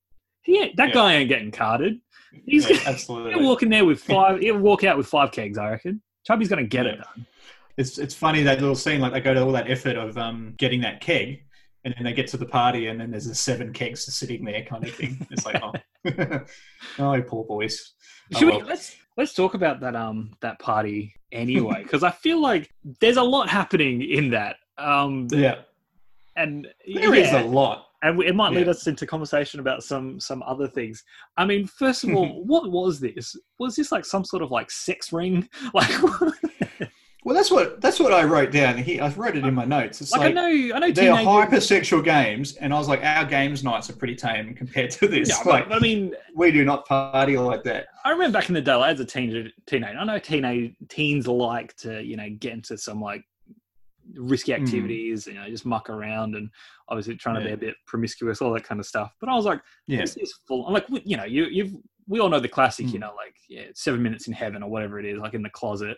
He 0.44 0.60
ain't, 0.60 0.76
that 0.78 0.90
Yeah. 0.90 0.94
guy 0.94 1.14
ain't 1.16 1.30
getting 1.30 1.52
carded. 1.52 2.00
He's 2.46 2.70
Yeah, 2.70 2.78
absolutely. 2.86 3.34
he'll 3.34 3.44
walk 3.44 3.64
in 3.64 3.70
there 3.70 3.86
with 3.86 4.02
five. 4.02 4.40
He'll 4.40 4.58
walk 4.60 4.84
out 4.84 4.98
with 4.98 5.08
five 5.08 5.32
kegs, 5.32 5.58
I 5.58 5.70
reckon. 5.72 6.02
Chubby's 6.26 6.50
gonna 6.50 6.64
get 6.64 6.86
it 6.86 6.98
done. 6.98 7.26
It's 7.78 7.98
it's 7.98 8.14
funny 8.14 8.44
that 8.44 8.60
little 8.60 8.76
scene 8.76 9.02
like 9.02 9.14
they 9.14 9.22
go 9.22 9.34
to 9.34 9.44
all 9.44 9.52
that 9.54 9.70
effort 9.70 9.96
of 9.96 10.18
um, 10.18 10.54
getting 10.58 10.82
that 10.82 11.02
keg, 11.02 11.44
and 11.84 11.94
then 11.96 12.04
they 12.04 12.14
get 12.14 12.28
to 12.28 12.38
the 12.38 12.46
party, 12.46 12.88
and 12.88 13.00
then 13.00 13.12
there's 13.12 13.28
the 13.28 13.36
seven 13.36 13.74
kegs 13.74 14.14
sitting 14.14 14.46
there, 14.46 14.64
kind 14.64 14.86
of 14.86 14.94
thing. 14.94 15.26
It's 15.32 15.46
like, 15.46 15.62
oh, 15.64 16.42
oh, 17.00 17.22
poor 17.22 17.46
boys. 17.46 17.94
Oh, 18.34 18.40
Should 18.40 18.48
we, 18.50 18.62
let's 18.64 18.96
let's 19.18 19.34
talk 19.34 19.54
about 19.54 19.80
that 19.82 19.96
um 19.96 20.32
that 20.42 20.60
party 20.60 21.14
anyway 21.32 21.84
because 21.84 22.04
I 22.04 22.12
feel 22.12 22.42
like 22.42 22.70
there's 23.00 23.18
a 23.18 23.24
lot 23.24 23.50
happening 23.50 24.02
in 24.02 24.32
that 24.32 24.58
um 24.78 25.28
Yeah, 25.32 25.62
and 26.36 26.68
there 26.94 27.14
is 27.14 27.32
yeah, 27.32 27.44
a 27.44 27.46
lot. 27.46 27.88
And 28.04 28.18
we- 28.18 28.28
it 28.28 28.36
might 28.36 28.52
lead 28.54 28.66
Yeah. 28.66 28.72
us 28.72 28.88
into 28.88 29.06
conversation 29.06 29.60
about 29.60 29.84
some 29.84 30.20
some 30.20 30.44
other 30.44 30.68
things. 30.68 31.04
I 31.38 31.46
mean, 31.46 31.68
first 31.68 32.04
of 32.04 32.14
all, 32.16 32.44
what 32.46 32.70
was 32.72 33.00
this? 33.00 33.36
Was 33.60 33.76
this 33.76 33.92
like 33.92 34.06
some 34.06 34.26
sort 34.26 34.44
of 34.44 34.52
like 34.52 34.70
sex 34.72 35.12
ring? 35.14 35.48
Like, 35.74 35.90
Well, 37.24 37.36
that's 37.36 37.52
what 37.52 37.80
that's 37.82 38.00
what 38.00 38.12
I 38.14 38.24
wrote 38.24 38.52
down 38.52 38.80
here. 38.80 39.04
I 39.04 39.10
wrote 39.10 39.38
it 39.38 39.46
in 39.46 39.54
my 39.54 39.64
notes. 39.64 40.02
It's 40.02 40.12
Like, 40.12 40.22
like, 40.22 40.30
I 40.32 40.34
know, 40.34 40.76
I 40.76 40.80
know, 40.80 40.92
they're 40.92 41.14
hypersexual 41.14 42.04
games, 42.04 42.56
and 42.56 42.74
I 42.74 42.80
was 42.80 42.88
like, 42.88 43.04
our 43.04 43.26
games 43.26 43.64
nights 43.64 43.92
are 43.92 43.96
pretty 43.96 44.16
tame 44.16 44.56
compared 44.56 44.90
to 44.92 45.08
this. 45.08 45.30
Yeah, 45.30 45.36
like, 45.52 45.70
I 45.70 45.78
mean, 45.78 46.16
we 46.34 46.52
do 46.52 46.66
not 46.66 46.88
party 46.88 47.38
like 47.38 47.62
that. 47.66 47.86
I 48.04 48.10
remember 48.10 48.40
back 48.40 48.50
in 48.50 48.56
the 48.56 48.62
day, 48.62 48.74
like, 48.74 48.94
as 48.94 49.00
a 49.02 49.06
teenager, 49.06 49.52
teenager, 49.68 50.00
I 50.00 50.04
know 50.04 50.18
teenage 50.18 50.74
teens 50.90 51.28
like 51.28 51.76
to, 51.78 52.02
you 52.02 52.18
know, 52.18 52.28
get 52.40 52.54
into 52.54 52.76
some 52.76 53.00
like 53.00 53.24
risky 54.16 54.52
Mm. 54.52 54.62
activities, 54.62 55.28
you 55.28 55.34
know, 55.34 55.48
just 55.50 55.66
muck 55.66 55.90
around 55.90 56.36
and 56.36 56.50
obviously 56.90 57.16
trying 57.16 57.36
to 57.36 57.46
be 57.46 57.52
a 57.52 57.58
bit 57.58 57.76
promiscuous, 57.86 58.42
all 58.42 58.54
that 58.54 58.64
kind 58.64 58.80
of 58.80 58.86
stuff. 58.86 59.14
But 59.20 59.30
I 59.30 59.36
was 59.36 59.46
like, 59.46 59.62
Yeah, 59.88 60.02
this 60.02 60.18
is 60.18 60.34
full. 60.48 60.66
I'm 60.68 60.74
like, 60.74 60.86
you 60.90 61.18
know, 61.18 61.24
you 61.26 61.46
you've 61.46 61.74
we 62.08 62.20
all 62.20 62.30
know 62.30 62.40
the 62.40 62.48
classic, 62.50 62.88
Mm. 62.88 62.94
you 62.94 63.00
know, 63.00 63.14
like 63.16 63.36
yeah, 63.48 63.66
seven 63.76 64.02
minutes 64.04 64.28
in 64.28 64.34
heaven 64.34 64.64
or 64.64 64.70
whatever 64.70 65.00
it 65.00 65.06
is, 65.06 65.20
like 65.20 65.34
in 65.34 65.44
the 65.44 65.50
closet. 65.50 65.98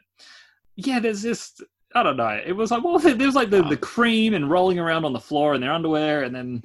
Yeah, 0.75 0.99
there's 0.99 1.21
just 1.23 1.63
I 1.95 2.01
don't 2.03 2.17
know. 2.17 2.41
It 2.45 2.53
was 2.53 2.71
like 2.71 2.83
well, 2.83 2.99
there's 2.99 3.35
like 3.35 3.49
the, 3.49 3.61
the 3.63 3.77
cream 3.77 4.33
and 4.33 4.49
rolling 4.49 4.79
around 4.79 5.05
on 5.05 5.13
the 5.13 5.19
floor 5.19 5.53
in 5.55 5.61
their 5.61 5.71
underwear, 5.71 6.23
and 6.23 6.35
then 6.35 6.63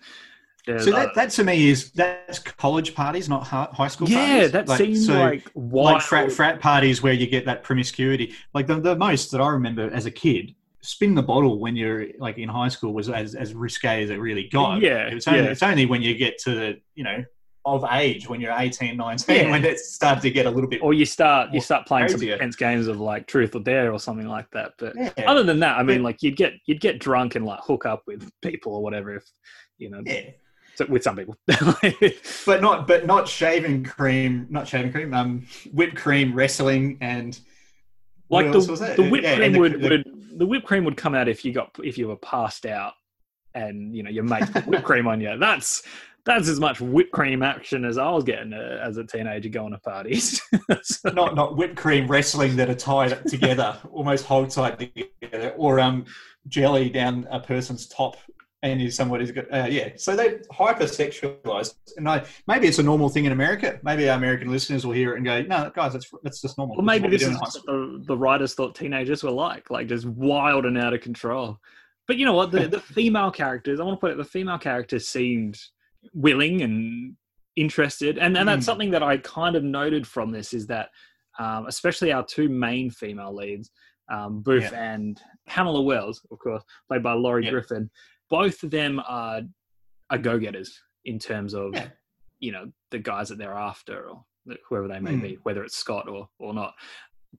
there's 0.67 0.85
So 0.85 0.91
that, 0.91 1.15
that 1.15 1.31
to 1.31 1.45
me 1.45 1.69
is 1.71 1.93
that's 1.93 2.39
college 2.41 2.95
parties, 2.95 3.29
not 3.29 3.47
high 3.47 3.89
school 3.89 4.09
yeah, 4.09 4.27
parties. 4.33 4.53
that 4.53 4.69
Like, 4.69 4.79
seems 4.79 5.07
so, 5.07 5.15
like 5.19 5.51
wild. 5.55 5.95
like 5.95 6.03
frat, 6.03 6.31
frat 6.33 6.61
parties 6.61 7.03
where 7.03 7.13
you 7.15 7.27
get 7.27 7.47
that 7.47 7.63
promiscuity. 7.63 8.35
Like 8.55 8.67
the, 8.67 8.79
the 8.81 8.97
most 8.97 9.31
that 9.31 9.41
I 9.41 9.49
remember 9.49 9.91
as 9.93 10.05
a 10.05 10.11
kid, 10.11 10.55
spin 10.83 11.15
the 11.15 11.23
bottle 11.23 11.59
when 11.59 11.75
you're 11.77 12.07
like 12.19 12.39
in 12.39 12.49
high 12.49 12.69
school 12.69 12.93
was 12.95 13.09
as, 13.09 13.35
as 13.35 13.53
risque 13.55 14.03
as 14.05 14.11
it 14.11 14.17
really 14.17 14.49
got. 14.49 14.81
Yeah, 14.81 15.09
It's 15.09 15.27
only, 15.27 15.41
yeah. 15.41 15.47
it's 15.51 15.63
only 15.63 15.87
when 15.87 16.03
you 16.03 16.15
get 16.17 16.39
to 16.45 16.55
the, 16.55 16.81
you 16.95 17.05
know, 17.05 17.25
of 17.65 17.85
age, 17.91 18.29
when 18.29 18.41
you're 18.41 18.55
18, 18.57 18.97
19, 18.97 19.37
Yeah. 19.37 19.51
when 19.51 19.65
it 19.65 19.79
started 19.79 20.23
to 20.23 20.31
get 20.31 20.47
a 20.47 20.51
little 20.51 20.71
bit. 20.71 20.81
or 20.81 20.95
you 20.95 21.05
start 21.05 21.53
you 21.53 21.61
start 21.61 21.87
playing 21.87 22.09
some 22.09 22.23
intense 22.23 22.57
games 22.57 22.87
of 22.87 22.99
like 23.01 23.27
truth 23.27 23.55
or 23.55 23.61
dare 23.61 23.93
or 23.93 23.99
something 23.99 24.27
like 24.29 24.51
that. 24.53 24.73
But 24.79 24.95
yeah. 24.97 25.11
other 25.27 25.43
than 25.43 25.59
that, 25.61 25.77
I 25.79 25.83
mean, 25.83 25.99
Yeah. 25.99 26.05
like 26.05 26.23
you'd 26.23 26.37
get 26.37 26.55
you'd 26.67 26.81
get 26.81 26.99
drunk 26.99 27.35
and 27.35 27.45
like 27.45 27.61
hook 27.61 27.85
up 27.85 28.05
with 28.07 28.31
people 28.43 28.75
or 28.75 28.83
whatever 28.83 29.17
if 29.17 29.25
you 29.77 29.91
know 29.91 30.01
yeah. 30.07 30.31
so- 30.77 30.87
with 30.87 31.03
some 31.03 31.17
people. 31.17 31.37
But 32.47 32.63
not, 32.63 32.87
but 32.87 33.05
not 33.05 33.29
shaving 33.29 33.85
cream, 33.85 34.47
not 34.49 34.67
shaving 34.67 34.93
cream, 34.93 35.13
um, 35.13 35.47
whipped 35.73 35.97
cream, 35.97 36.33
wrestling, 36.35 36.97
and 37.03 37.39
like 38.31 38.51
the, 38.53 38.61
the 38.97 39.09
whipped 39.11 39.27
cream 39.37 39.53
the- 39.53 39.59
would, 39.59 39.81
the- 39.83 39.89
would 39.91 40.05
the 40.39 40.47
whipped 40.47 40.67
cream 40.67 40.85
would 40.85 40.97
come 40.97 41.15
out 41.15 41.29
if 41.29 41.45
you 41.45 41.53
got 41.53 41.71
if 41.83 41.99
you 41.99 42.09
were 42.09 42.17
passed 42.17 42.65
out 42.65 42.95
and 43.55 43.95
you 43.95 44.03
know 44.03 44.11
your 44.11 44.25
mate 44.25 44.51
put 44.53 44.67
whipped 44.67 44.85
cream 44.85 45.07
on 45.07 45.21
you. 45.21 45.37
That's 45.41 45.83
that's 46.25 46.49
as 46.49 46.61
much 46.61 46.79
whipped 46.81 47.13
cream 47.13 47.43
action 47.43 47.87
as 47.87 47.97
I 47.97 48.11
was 48.11 48.23
getting 48.23 48.53
uh, 48.53 48.81
as 48.83 48.99
a 48.99 49.05
teenager 49.05 49.49
going 49.49 49.73
to 49.73 49.79
parties. 49.79 50.43
So- 50.83 51.09
not 51.15 51.35
not 51.35 51.57
whipped 51.57 51.77
cream 51.77 52.07
wrestling 52.07 52.57
that 52.57 52.69
are 52.69 52.75
tied 52.75 53.25
together, 53.27 53.77
almost 53.91 54.27
hog 54.27 54.51
tied 54.51 54.79
together, 54.79 55.55
or 55.57 55.81
um 55.81 56.05
jelly 56.47 56.91
down 56.91 57.27
a 57.31 57.41
person's 57.41 57.87
top, 57.89 58.17
and 58.63 58.83
is 58.83 58.97
somebody's 58.97 59.31
got 59.31 59.45
uh, 59.53 59.67
yeah. 59.71 59.91
So 59.97 60.17
they 60.17 60.39
hypersexualized, 60.53 61.75
and 61.97 62.09
I 62.09 62.25
maybe 62.47 62.67
it's 62.67 62.79
a 62.79 62.83
normal 62.83 63.09
thing 63.09 63.25
in 63.25 63.33
America. 63.33 63.79
Maybe 63.83 64.09
our 64.09 64.17
American 64.17 64.51
listeners 64.51 64.85
will 64.87 64.95
hear 64.95 65.15
it 65.15 65.17
and 65.17 65.25
go, 65.25 65.43
"No, 65.43 65.71
guys, 65.75 65.93
that's 65.93 66.11
that's 66.23 66.41
just 66.41 66.59
normal." 66.59 66.77
Well, 66.77 66.85
maybe 66.85 67.09
this 67.09 67.23
is 67.23 67.39
what 67.39 67.53
the, 67.67 68.03
the 68.07 68.17
writers 68.17 68.55
thought 68.55 68.75
teenagers 68.75 69.23
were 69.23 69.31
like, 69.31 69.71
like 69.71 69.87
just 69.87 70.07
wild 70.07 70.67
and 70.67 70.77
out 70.79 70.95
of 70.95 71.01
control. 71.01 71.59
But 72.07 72.17
you 72.17 72.25
know 72.25 72.33
what? 72.33 72.51
The, 72.51 72.67
the 72.69 72.81
female 72.81 73.31
characters, 73.31 73.81
I 73.81 73.85
want 73.85 73.99
to 73.99 74.01
put 74.01 74.11
it, 74.13 74.17
the 74.17 74.25
female 74.25 74.59
characters 74.59 75.07
seemed 75.09 75.61
willing 76.15 76.63
and 76.63 77.15
interested. 77.57 78.17
And, 78.19 78.37
and 78.37 78.49
that's 78.49 78.63
Mm. 78.63 78.65
something 78.65 78.91
that 78.93 79.03
I 79.03 79.19
kind 79.19 79.57
of 79.57 79.63
noted 79.63 80.07
from 80.07 80.31
this 80.31 80.55
is 80.55 80.67
that, 80.69 80.89
um, 81.39 81.67
especially 81.67 82.11
our 82.13 82.25
two 82.25 82.49
main 82.49 82.91
female 82.91 83.35
leads, 83.35 83.71
um, 84.11 84.41
Boof 84.41 84.63
Yeah. 84.73 84.93
and 84.95 85.21
Pamela 85.47 85.83
Wells, 85.83 86.25
of 86.31 86.39
course, 86.39 86.63
played 86.89 87.03
by 87.03 87.13
Lorie 87.13 87.45
Yeah. 87.45 87.51
Griffin, 87.51 87.91
both 88.31 88.63
of 88.63 88.71
them 88.71 89.01
are, 89.07 89.43
are 90.11 90.19
go 90.19 90.39
getters 90.39 90.81
in 91.05 91.19
terms 91.19 91.55
of, 91.55 91.75
Yeah. 91.75 91.89
you 92.41 92.53
know, 92.53 92.71
the 92.91 92.99
guys 92.99 93.29
that 93.29 93.39
they're 93.39 93.55
after 93.55 94.09
or 94.11 94.25
whoever 94.69 94.89
they 94.89 95.01
may 95.01 95.13
Mm. 95.13 95.23
be, 95.23 95.39
whether 95.43 95.63
it's 95.65 95.77
Scott 95.77 96.09
or, 96.09 96.29
or 96.39 96.55
not 96.55 96.75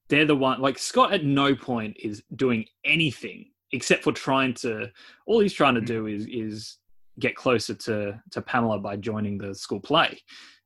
they're 0.08 0.25
the 0.25 0.36
one 0.36 0.62
like 0.62 0.78
Scott 0.78 1.12
at 1.13 1.25
no 1.25 1.56
point 1.56 1.97
is 1.99 2.21
doing 2.36 2.63
anything 2.86 3.49
except 3.71 4.04
for 4.04 4.12
trying 4.12 4.54
to 4.54 4.88
all 5.25 5.39
he's 5.39 5.52
trying 5.54 5.73
to 5.73 5.82
do 5.82 6.06
is 6.06 6.28
is 6.28 6.78
get 7.19 7.36
closer 7.36 7.73
to 7.73 8.21
to 8.30 8.39
Pamela 8.43 8.78
by 8.80 8.95
joining 8.95 9.39
the 9.39 9.56
school 9.56 9.80
play 9.80 10.19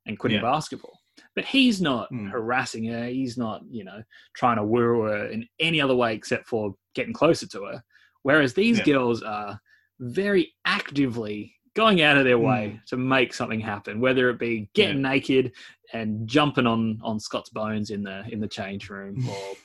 and 0.08 0.20
quitting 0.20 0.40
Yeah. 0.40 0.42
basketball. 0.52 1.00
But 1.36 1.46
he's 1.46 1.82
not 1.82 2.10
Hmm. 2.10 2.28
harassing 2.28 2.84
her. 2.88 3.06
He's 3.08 3.38
not, 3.38 3.62
you 3.70 3.86
know, 3.86 4.04
trying 4.36 4.58
to 4.58 4.64
woo 4.66 5.04
her 5.04 5.28
in 5.28 5.48
any 5.58 5.80
other 5.80 5.96
way 5.96 6.14
except 6.16 6.48
for 6.50 6.76
getting 6.94 7.14
closer 7.14 7.48
to 7.48 7.64
her. 7.64 7.84
Whereas 8.24 8.54
these 8.54 8.80
Yeah. 8.80 8.84
girls 8.86 9.24
are 9.24 9.58
very 10.00 10.54
actively 10.66 11.54
going 11.76 12.02
out 12.02 12.18
of 12.18 12.24
their 12.26 12.38
way 12.38 12.70
Hmm. 12.72 12.78
to 12.88 12.98
make 12.98 13.34
something 13.34 13.60
happen, 13.60 14.00
whether 14.00 14.30
it 14.30 14.38
be 14.40 14.70
getting 14.76 15.02
naked 15.02 15.54
and 15.92 16.28
jumping 16.28 16.68
on 16.68 17.00
on 17.04 17.20
Scott's 17.20 17.50
bones 17.50 17.90
in 17.90 18.04
the 18.04 18.24
in 18.32 18.40
the 18.40 18.48
change 18.48 18.90
room, 18.90 19.28
or 19.28 19.56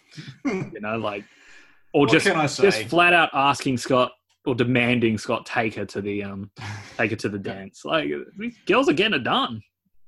you 0.72 0.80
know, 0.80 0.96
like, 0.96 1.24
or 1.92 2.02
What 2.02 2.10
just 2.12 2.26
can 2.26 2.36
I 2.36 2.46
say? 2.46 2.62
just 2.64 2.82
flat 2.84 3.12
out 3.12 3.30
asking 3.32 3.76
Scott 3.78 4.12
or 4.46 4.54
demanding 4.54 5.18
Scott 5.18 5.44
take 5.44 5.74
her 5.74 5.84
to 5.86 6.00
the 6.00 6.22
um 6.24 6.50
take 6.96 7.10
her 7.10 7.16
to 7.16 7.28
the 7.28 7.38
dance. 7.52 7.84
Like 7.84 8.10
girls 8.66 8.88
are 8.88 8.94
getting 8.94 9.14
it 9.20 9.24
done. 9.24 9.60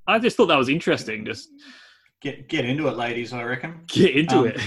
I 0.06 0.18
just 0.18 0.36
thought 0.36 0.46
that 0.46 0.56
was 0.58 0.68
interesting. 0.70 1.24
Just 1.26 1.50
get 2.22 2.48
get 2.48 2.64
into 2.64 2.88
it, 2.88 2.96
ladies. 2.96 3.32
I 3.34 3.42
reckon. 3.42 3.82
get 3.88 4.16
into 4.16 4.38
Um, 4.40 4.46
it. 4.48 4.60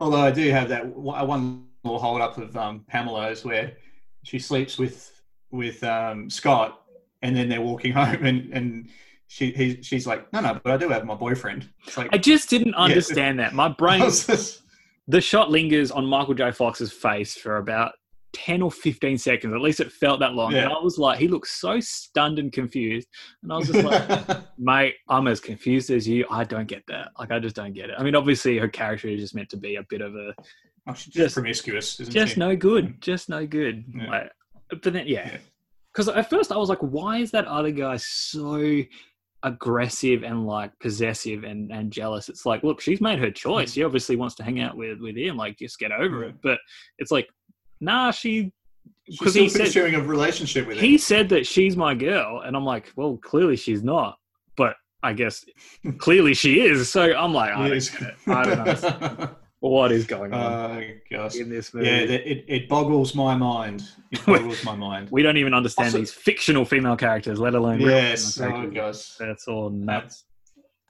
Although 0.00 0.20
I 0.20 0.32
do 0.32 0.50
have 0.50 0.68
that 0.70 0.84
one 0.86 1.66
little 1.84 2.00
hold 2.00 2.20
up 2.20 2.36
of 2.38 2.56
um, 2.56 2.84
Pamela's 2.88 3.44
where 3.44 3.72
she 4.24 4.38
sleeps 4.38 4.78
with 4.78 5.10
with 5.50 5.82
um, 5.84 6.28
Scott, 6.28 6.82
and 7.22 7.36
then 7.36 7.48
they're 7.48 7.60
walking 7.60 7.92
home, 8.00 8.24
and 8.24 8.52
and 8.52 8.88
she 9.28 9.52
he, 9.52 9.82
she's 9.82 10.06
like, 10.06 10.32
no, 10.32 10.40
no, 10.40 10.60
but 10.62 10.72
I 10.72 10.76
do 10.76 10.88
have 10.88 11.04
my 11.04 11.14
boyfriend. 11.14 11.68
It's 11.86 11.96
like 11.96 12.08
I 12.12 12.18
just 12.18 12.50
didn't 12.50 12.74
understand 12.74 13.38
that. 13.38 13.54
My 13.54 13.68
brain, 13.68 14.00
just- 14.02 14.62
the 15.06 15.20
shot 15.20 15.50
lingers 15.50 15.90
on 15.90 16.06
Michael 16.06 16.34
J. 16.34 16.50
Fox's 16.50 16.90
face 16.92 17.36
for 17.36 17.58
about 17.58 17.92
10 18.32 18.62
or 18.62 18.70
15 18.70 19.18
seconds. 19.18 19.54
At 19.54 19.60
least 19.60 19.80
it 19.80 19.92
felt 19.92 20.20
that 20.20 20.32
long. 20.32 20.52
yeah. 20.52 20.64
And 20.64 20.72
I 20.72 20.78
was 20.78 20.98
like, 20.98 21.18
he 21.18 21.28
looks 21.28 21.60
so 21.60 21.78
stunned 21.80 22.38
and 22.38 22.52
confused. 22.52 23.06
And 23.42 23.52
I 23.52 23.56
was 23.56 23.68
just 23.68 23.84
like, 23.84 24.28
mate, 24.58 24.94
I'm 25.08 25.28
as 25.28 25.40
confused 25.40 25.90
as 25.90 26.08
you. 26.08 26.26
I 26.30 26.44
don't 26.44 26.66
get 26.66 26.82
that. 26.88 27.10
Like, 27.18 27.30
I 27.30 27.38
just 27.38 27.54
don't 27.54 27.74
get 27.74 27.90
it. 27.90 27.96
I 27.98 28.02
mean, 28.02 28.14
obviously, 28.14 28.58
her 28.58 28.68
character 28.68 29.08
is 29.08 29.20
just 29.20 29.34
meant 29.34 29.50
to 29.50 29.56
be 29.56 29.76
a 29.76 29.84
bit 29.88 30.00
of 30.00 30.14
a 30.16 30.34
Oh, 30.86 30.94
she's 30.94 31.14
Just- 31.14 31.34
promiscuous, 31.34 31.98
isn't 32.00 32.12
she? 32.12 32.18
just 32.18 32.34
she? 32.34 32.40
no 32.40 32.54
good. 32.56 33.00
Just 33.00 33.28
no 33.28 33.46
good. 33.46 33.84
Yeah. 33.94 34.10
Like, 34.10 34.32
but 34.82 34.92
then, 34.92 35.06
yeah. 35.06 35.26
Yeah. 35.32 35.36
Because 35.92 36.08
at 36.08 36.28
first 36.28 36.50
I 36.52 36.56
was 36.56 36.68
like, 36.68 36.80
why 36.80 37.18
is 37.18 37.30
that 37.30 37.46
other 37.46 37.70
guy 37.70 37.96
so 37.98 38.82
aggressive 39.42 40.22
and 40.24 40.46
like 40.46 40.72
possessive 40.80 41.44
and, 41.44 41.70
and 41.70 41.90
jealous? 41.92 42.28
It's 42.28 42.44
like, 42.46 42.62
look, 42.62 42.80
she's 42.80 43.00
made 43.00 43.18
her 43.18 43.30
choice. 43.30 43.70
Hmm. 43.70 43.74
She 43.74 43.84
obviously 43.84 44.16
wants 44.16 44.34
to 44.36 44.42
hang 44.44 44.60
out 44.60 44.76
with, 44.76 45.00
with 45.00 45.16
him. 45.16 45.36
Like, 45.36 45.58
just 45.58 45.78
get 45.78 45.92
over 45.92 46.22
Yeah. 46.22 46.28
it. 46.30 46.34
But 46.42 46.58
it's 46.98 47.10
like, 47.10 47.28
nah, 47.80 48.10
she. 48.10 48.52
She's 49.06 49.18
Because 49.18 49.32
still 49.32 49.42
he 49.44 49.48
said, 49.50 49.60
pursuing 49.66 49.94
a 49.94 50.00
relationship 50.00 50.66
with 50.66 50.76
him. 50.78 50.84
he 50.84 50.98
said 50.98 51.28
that 51.30 51.46
she's 51.46 51.76
my 51.76 51.94
girl. 51.94 52.40
And 52.44 52.56
I'm 52.56 52.64
like, 52.64 52.92
well, 52.96 53.16
clearly 53.18 53.56
she's 53.56 53.82
not. 53.82 54.16
But 54.56 54.76
I 55.02 55.12
guess 55.12 55.44
clearly 55.98 56.34
she 56.34 56.60
is. 56.60 56.90
So 56.90 57.14
I'm 57.14 57.32
like, 57.32 57.52
I 57.54 57.68
Yes. 57.68 57.90
don't. 58.26 58.36
I 58.36 58.42
don't 58.44 58.64
know 59.20 59.30
what 59.70 59.92
is 59.92 60.06
going 60.06 60.32
on 60.34 60.82
oh 60.82 60.82
gosh. 61.10 61.36
in 61.36 61.48
this 61.48 61.72
movie. 61.72 61.86
Yeah, 61.86 61.96
it, 61.96 62.10
it, 62.10 62.44
it 62.48 62.68
boggles 62.68 63.14
my 63.14 63.34
mind. 63.34 63.82
It 64.10 64.24
boggles 64.26 64.62
my 64.64 64.76
mind. 64.76 65.08
we 65.10 65.22
don't 65.22 65.36
even 65.36 65.54
understand 65.54 65.86
Also- 65.88 65.98
these 65.98 66.12
fictional 66.12 66.64
female 66.64 66.96
characters, 66.96 67.38
let 67.38 67.54
alone 67.54 67.78
real 67.78 67.88
Yes. 67.90 68.36
female 68.38 68.66
Oh 68.66 68.70
gosh. 68.70 69.16
That's 69.16 69.48
all 69.48 69.70
nuts. 69.70 70.24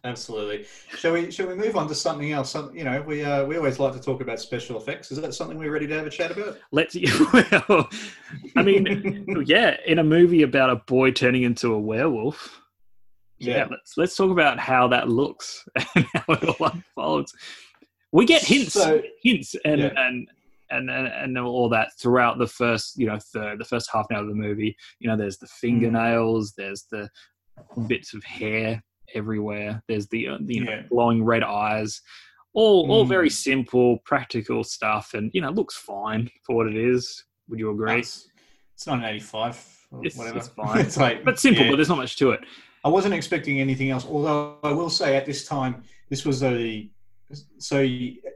Absolutely. 0.07 0.67
Shall 0.99 1.15
we? 1.15 1.31
Shall 1.31 1.47
we 1.49 1.55
move 1.55 1.77
on 1.77 1.89
to 1.89 1.95
something 1.95 2.31
else? 2.31 2.51
Some, 2.51 2.77
you 2.77 2.85
know, 2.85 3.01
we 3.01 3.25
uh, 3.25 3.47
we 3.47 3.57
always 3.57 3.79
like 3.79 3.95
to 3.95 3.99
talk 4.01 4.21
about 4.21 4.39
special 4.39 4.77
effects. 4.77 5.11
Is 5.11 5.19
that 5.19 5.33
something 5.33 5.57
we're 5.57 5.73
ready 5.73 5.87
to 5.87 5.95
have 5.95 6.07
a 6.07 6.11
chat 6.11 6.31
about? 6.31 6.59
Let's. 6.73 6.95
Well, 7.69 7.89
I 8.55 8.63
mean, 8.63 9.25
yeah, 9.47 9.79
in 9.87 9.99
a 10.01 10.05
movie 10.05 10.43
about 10.43 10.69
a 10.69 10.77
boy 10.77 11.11
turning 11.13 11.45
into 11.45 11.73
a 11.73 11.79
werewolf. 11.79 12.61
Yeah, 13.39 13.57
Yeah. 13.57 13.67
let's 13.71 13.97
let's 13.97 14.15
talk 14.15 14.31
about 14.31 14.59
how 14.59 14.89
that 14.89 15.09
looks 15.09 15.67
and 15.95 16.05
how 16.15 16.35
it 16.35 16.45
all 16.45 16.67
unfolds. 16.71 17.35
We 18.15 18.25
get 18.25 18.43
hints, 18.45 18.75
So- 18.75 19.03
hints, 19.23 19.57
and, 19.65 19.81
Yeah. 19.81 19.93
and 19.97 20.29
and 20.71 20.89
and 20.91 21.39
all 21.39 21.69
that 21.69 21.89
throughout 22.01 22.39
the 22.39 22.47
first, 22.47 22.97
you 22.99 23.07
know, 23.07 23.19
third, 23.19 23.59
the 23.59 23.65
first 23.65 23.89
half 23.93 24.07
an 24.09 24.17
hour 24.17 24.23
of 24.23 24.29
the 24.29 24.35
movie. 24.35 24.77
You 25.01 25.09
know, 25.09 25.17
there's 25.17 25.37
the 25.39 25.47
fingernails, 25.49 26.55
there's 26.57 26.85
the 26.91 27.09
bits 27.87 28.15
of 28.15 28.23
hair 28.25 28.83
everywhere. 29.15 29.83
There's 29.89 30.09
the 30.09 30.29
uh, 30.29 30.39
you 30.41 30.65
know 30.65 30.71
Yeah. 30.71 30.83
glowing 30.89 31.25
red 31.25 31.43
eyes. 31.43 32.01
All 32.55 32.91
all 32.91 33.05
Mm. 33.05 33.09
very 33.09 33.31
simple, 33.31 33.99
practical 34.05 34.63
stuff, 34.65 35.15
and 35.15 35.31
you 35.35 35.41
know, 35.43 35.51
looks 35.51 35.77
fine 35.77 36.31
for 36.45 36.55
what 36.57 36.67
it 36.69 36.77
is. 36.77 37.25
Would 37.49 37.59
you 37.59 37.71
agree? 37.71 37.99
It's, 37.99 38.29
it's 38.75 38.87
1985 38.87 39.87
or 39.91 39.99
It's- 40.07 40.17
whatever. 40.17 40.39
it's 40.39 40.49
fine. 40.49 40.79
it's 40.87 40.97
like, 40.97 41.25
But 41.25 41.39
simple, 41.39 41.65
yeah. 41.65 41.71
but 41.71 41.77
there's 41.77 41.89
not 41.89 41.99
much 41.99 42.17
to 42.17 42.31
it. 42.31 42.41
I 42.85 42.89
wasn't 42.89 43.15
expecting 43.15 43.61
anything 43.61 43.91
else. 43.91 44.05
Although 44.07 44.59
I 44.63 44.73
will 44.73 44.91
say, 44.91 45.17
at 45.17 45.27
this 45.27 45.47
time, 45.47 45.83
this 46.11 46.25
was 46.25 46.43
a 46.43 46.89
so 47.59 47.79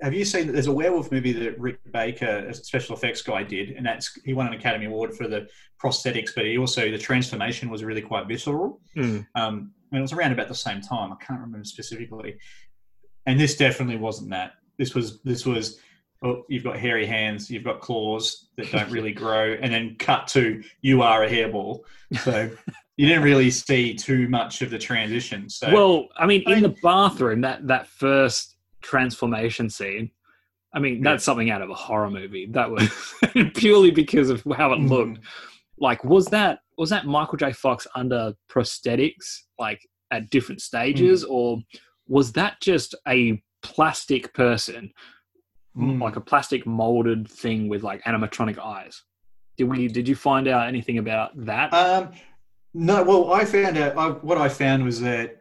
have 0.02 0.14
you 0.14 0.24
seen 0.24 0.46
that 0.46 0.52
there's 0.52 0.66
a 0.66 0.72
werewolf 0.72 1.12
movie 1.12 1.32
that 1.32 1.58
Rick 1.58 1.80
Baker, 1.92 2.46
a 2.48 2.54
special 2.54 2.96
effects 2.96 3.22
guy, 3.22 3.42
did, 3.42 3.70
and 3.70 3.84
that's 3.84 4.18
he 4.24 4.32
won 4.32 4.46
an 4.46 4.54
Academy 4.54 4.86
Award 4.86 5.14
for 5.14 5.28
the 5.28 5.46
prosthetics, 5.82 6.30
but 6.34 6.44
he 6.44 6.58
also 6.58 6.90
the 6.90 6.98
transformation 6.98 7.70
was 7.70 7.84
really 7.84 8.02
quite 8.02 8.26
visceral. 8.26 8.80
Hmm. 8.94 9.20
Um, 9.34 9.72
and 9.90 9.98
it 9.98 10.02
was 10.02 10.12
around 10.12 10.32
about 10.32 10.48
the 10.48 10.54
same 10.54 10.80
time. 10.80 11.12
I 11.12 11.16
can't 11.24 11.40
remember 11.40 11.64
specifically. 11.64 12.36
And 13.26 13.38
this 13.38 13.56
definitely 13.56 13.96
wasn't 13.96 14.30
that. 14.30 14.52
This 14.78 14.94
was 14.94 15.20
this 15.22 15.44
was. 15.44 15.80
Oh, 16.20 16.42
you've 16.48 16.64
got 16.64 16.76
hairy 16.76 17.06
hands, 17.06 17.48
you've 17.48 17.62
got 17.62 17.78
claws 17.78 18.48
that 18.56 18.72
don't 18.72 18.90
really 18.90 19.12
grow, 19.24 19.56
and 19.62 19.72
then 19.72 19.94
cut 20.00 20.26
to 20.28 20.64
you 20.80 21.00
are 21.00 21.22
a 21.22 21.30
hairball. 21.30 21.82
So 22.24 22.50
you 22.96 23.06
didn't 23.06 23.22
really 23.22 23.52
see 23.52 23.94
too 23.94 24.28
much 24.28 24.60
of 24.60 24.70
the 24.70 24.78
transition. 24.78 25.48
So 25.48 25.72
Well, 25.72 26.08
I 26.16 26.26
mean, 26.26 26.42
in 26.50 26.64
the 26.64 26.74
bathroom, 26.82 27.42
that 27.42 27.68
that 27.68 27.86
first 27.86 28.56
transformation 28.92 29.68
scene. 29.68 30.10
I 30.72 30.78
mean, 30.78 30.96
Yeah. 30.96 31.10
that's 31.12 31.24
something 31.24 31.50
out 31.50 31.62
of 31.62 31.70
a 31.70 31.74
horror 31.74 32.10
movie. 32.10 32.46
That 32.46 32.70
was 32.70 32.88
purely 33.54 33.90
because 33.90 34.30
of 34.30 34.42
how 34.56 34.72
it 34.72 34.78
Mhm. 34.80 34.88
looked. 34.90 35.18
Like, 35.78 36.04
was 36.04 36.26
that 36.26 36.60
was 36.78 36.90
that 36.90 37.06
Michael 37.06 37.36
J. 37.38 37.52
Fox 37.52 37.86
under 37.96 38.32
prosthetics, 38.48 39.40
like 39.58 39.80
at 40.12 40.30
different 40.30 40.60
stages, 40.62 41.24
Mm. 41.24 41.30
or 41.30 41.58
was 42.06 42.32
that 42.32 42.60
just 42.60 42.94
a 43.06 43.42
plastic 43.62 44.32
person, 44.32 44.92
Mm. 45.76 46.00
like 46.00 46.16
a 46.16 46.20
plastic 46.20 46.66
molded 46.66 47.28
thing 47.28 47.68
with 47.68 47.82
like 47.82 48.02
animatronic 48.04 48.58
eyes? 48.58 49.02
Did 49.56 49.64
we? 49.64 49.88
Did 49.88 50.06
you 50.08 50.14
find 50.14 50.46
out 50.48 50.68
anything 50.68 50.98
about 50.98 51.30
that? 51.44 51.72
Um, 51.74 52.12
no, 52.74 53.02
well, 53.02 53.32
I 53.32 53.44
found 53.44 53.76
out. 53.76 53.96
I, 53.98 54.08
what 54.10 54.38
I 54.38 54.48
found 54.48 54.84
was 54.84 55.00
that 55.00 55.37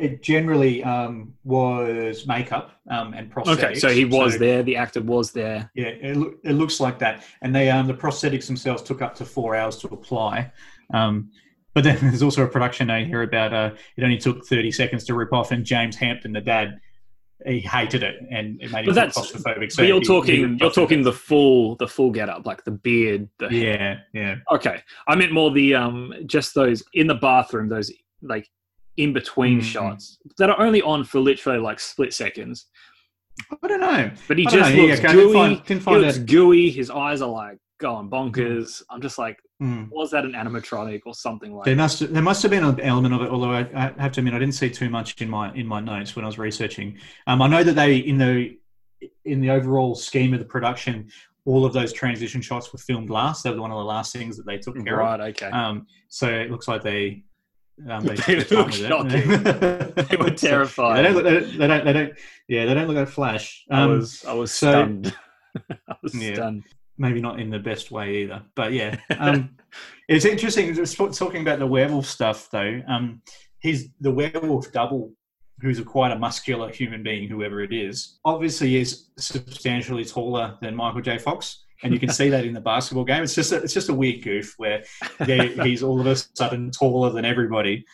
it 0.00 0.22
generally 0.22 0.82
um, 0.82 1.34
was 1.44 2.26
makeup 2.26 2.72
um, 2.90 3.12
and 3.14 3.30
prosthetics. 3.32 3.64
okay, 3.64 3.74
so 3.74 3.88
he 3.90 4.04
was 4.04 4.32
So, 4.34 4.38
there. 4.38 4.62
The 4.62 4.76
actor 4.76 5.00
was 5.02 5.30
there. 5.32 5.70
Yeah, 5.74 5.88
it, 5.88 6.16
loo- 6.16 6.38
it 6.44 6.52
looks 6.54 6.80
like 6.80 6.98
that. 7.00 7.22
And 7.42 7.54
they 7.54 7.70
um, 7.70 7.86
the 7.86 7.94
prosthetics 7.94 8.46
themselves 8.46 8.82
took 8.82 9.02
up 9.02 9.14
to 9.16 9.24
four 9.24 9.54
hours 9.54 9.76
to 9.78 9.88
apply. 9.88 10.50
Um, 10.94 11.30
but 11.74 11.84
then 11.84 11.98
there's 12.02 12.22
also 12.22 12.42
a 12.44 12.48
production 12.48 12.88
note 12.88 13.06
here 13.06 13.22
about 13.22 13.52
uh, 13.52 13.70
it 13.96 14.02
only 14.04 14.18
took 14.18 14.46
30 14.46 14.72
seconds 14.72 15.04
to 15.04 15.14
rip 15.14 15.32
off, 15.32 15.52
and 15.52 15.64
James 15.64 15.96
Hampton, 15.96 16.32
the 16.32 16.40
dad, 16.40 16.80
he 17.46 17.60
hated 17.60 18.02
it, 18.02 18.16
and 18.30 18.60
it 18.60 18.70
made 18.70 18.80
him 18.80 18.86
But 18.86 18.94
that's- 18.96 19.16
claustrophobic. 19.16 19.76
but 19.76 19.86
you're 19.86 19.96
he- 19.96 20.00
he 20.00 20.06
talking 20.06 20.42
ripped 20.50 20.60
you're 20.60 20.70
talking 20.70 21.02
the 21.02 21.12
full 21.12 21.76
the 21.76 21.88
full 21.88 22.10
get 22.10 22.28
up 22.28 22.44
like 22.46 22.64
the 22.64 22.70
beard 22.72 23.28
the 23.38 23.48
yeah, 23.50 23.98
yeah. 24.12 24.34
okay 24.52 24.82
i 25.08 25.14
meant 25.14 25.32
more 25.32 25.50
the 25.50 25.74
um 25.74 26.12
just 26.26 26.54
those 26.54 26.82
in 26.92 27.06
the 27.06 27.14
bathroom 27.14 27.66
those 27.68 27.90
like 28.20 28.46
in 29.02 29.12
between 29.12 29.60
Mhm. 29.60 29.64
shots 29.64 30.18
that 30.38 30.50
are 30.50 30.60
only 30.60 30.82
on 30.82 31.04
for 31.04 31.20
literally 31.20 31.58
like 31.58 31.80
split 31.80 32.12
seconds 32.12 32.66
I 33.62 33.68
don't 33.68 33.80
know. 33.80 34.10
but 34.28 34.36
he 34.38 34.44
just 34.44 34.56
know, 34.56 34.68
yeah, 34.68 34.82
looks 34.82 34.98
okay, 34.98 35.08
didn't 35.08 35.22
gooey 35.24 35.32
find- 35.32 35.56
didn't 35.64 35.80
he 35.80 35.84
find 35.84 36.00
looks 36.02 36.16
it- 36.18 36.26
gooey 36.26 36.70
his 36.70 36.90
eyes 36.90 37.22
are 37.22 37.28
like 37.30 37.58
going 37.78 38.10
bonkers 38.10 38.82
i'm 38.90 39.00
just 39.00 39.16
like 39.18 39.38
Hmm. 39.60 39.84
was 39.90 40.10
that 40.12 40.24
an 40.24 40.32
animatronic 40.32 41.00
or 41.06 41.14
something 41.14 41.52
like 41.54 41.66
There 41.66 41.76
must 41.76 42.12
there 42.14 42.22
must 42.22 42.40
have 42.42 42.50
been 42.50 42.64
an 42.64 42.80
element 42.80 43.12
of 43.14 43.20
it, 43.20 43.28
although 43.28 43.50
I, 43.52 43.68
I 43.74 43.92
have 43.98 44.12
to 44.12 44.20
admit 44.20 44.32
I 44.32 44.38
didn't 44.38 44.54
see 44.54 44.70
too 44.70 44.88
much 44.88 45.20
in 45.20 45.28
my 45.28 45.52
in 45.54 45.66
my 45.66 45.80
notes 45.80 46.16
when 46.16 46.24
I 46.24 46.28
was 46.28 46.38
researching. 46.38 46.96
Um, 47.26 47.42
I 47.42 47.46
know 47.46 47.62
that 47.62 47.74
they 47.74 47.96
in 47.98 48.16
the 48.16 48.56
in 49.26 49.42
the 49.42 49.50
overall 49.50 49.94
scheme 49.94 50.32
of 50.32 50.38
the 50.38 50.46
production, 50.46 51.10
all 51.44 51.66
of 51.66 51.74
those 51.74 51.92
transition 51.92 52.40
shots 52.40 52.72
were 52.72 52.78
filmed 52.78 53.10
last. 53.10 53.44
They 53.44 53.50
were 53.50 53.60
one 53.60 53.70
of 53.70 53.76
the 53.76 53.84
last 53.84 54.14
things 54.14 54.38
that 54.38 54.46
they 54.46 54.56
took 54.56 54.82
care 54.82 54.94
of. 54.94 55.06
right 55.06 55.20
okay. 55.30 55.50
Um, 55.50 55.86
so 56.08 56.26
it 56.26 56.50
looks 56.50 56.66
like 56.66 56.82
they. 56.82 57.22
Um, 57.88 58.04
they, 58.04 58.14
They 58.14 58.36
look 58.56 58.68
it. 58.72 59.94
they 60.10 60.16
were 60.16 60.30
terrified 60.30 60.98
they, 60.98 61.02
don't, 61.04 61.14
look- 61.14 61.24
they, 61.24 61.30
don't, 61.40 61.58
they 61.58 61.66
don't. 61.68 61.84
They 61.84 61.92
don't. 61.92 62.12
Yeah, 62.48 62.66
they 62.66 62.74
don't 62.74 62.86
look 62.88 62.96
like 62.96 63.08
Flash. 63.08 63.64
i 63.70 63.82
Um, 63.82 63.90
was 63.90 64.24
i 64.24 64.32
was 64.32 64.52
so- 64.52 64.70
stunned 64.72 65.14
i 65.88 65.94
was 66.02 66.14
Yeah. 66.14 66.34
stunned 66.34 66.64
maybe 66.98 67.20
not 67.20 67.40
in 67.40 67.48
the 67.48 67.58
best 67.58 67.90
way 67.90 68.16
either. 68.22 68.42
But 68.54 68.72
yeah, 68.74 68.96
um, 69.18 69.56
it's 70.06 70.26
interesting. 70.26 70.74
Just 70.74 70.96
talking 70.98 71.40
about 71.40 71.58
the 71.58 71.66
werewolf 71.66 72.04
stuff, 72.06 72.48
though. 72.52 72.82
Um, 72.86 73.22
he's 73.60 73.88
the 74.02 74.10
werewolf 74.10 74.70
double, 74.70 75.10
who's 75.60 75.78
a 75.78 75.82
quite 75.82 76.12
a 76.12 76.18
muscular 76.18 76.70
human 76.70 77.02
being, 77.02 77.26
whoever 77.26 77.62
it 77.62 77.72
is. 77.72 78.18
Obviously, 78.26 78.76
is 78.76 79.08
substantially 79.16 80.04
taller 80.04 80.58
than 80.60 80.76
Michael 80.76 81.00
J. 81.00 81.16
Fox. 81.16 81.64
And 81.82 81.92
you 81.94 81.98
can 82.00 82.10
see 82.10 82.28
that 82.28 82.44
in 82.44 82.52
the 82.52 82.60
basketball 82.60 83.04
game. 83.04 83.22
It's 83.22 83.34
just 83.34 83.52
a, 83.52 83.56
it's 83.62 83.72
just 83.74 83.88
a 83.88 83.94
weird 83.94 84.22
goof 84.22 84.54
where 84.58 84.84
they- 85.20 85.48
he's 85.64 85.82
all 85.82 85.98
of 86.00 86.06
a 86.06 86.16
sudden 86.16 86.70
taller 86.70 87.10
than 87.10 87.24
everybody, 87.24 87.84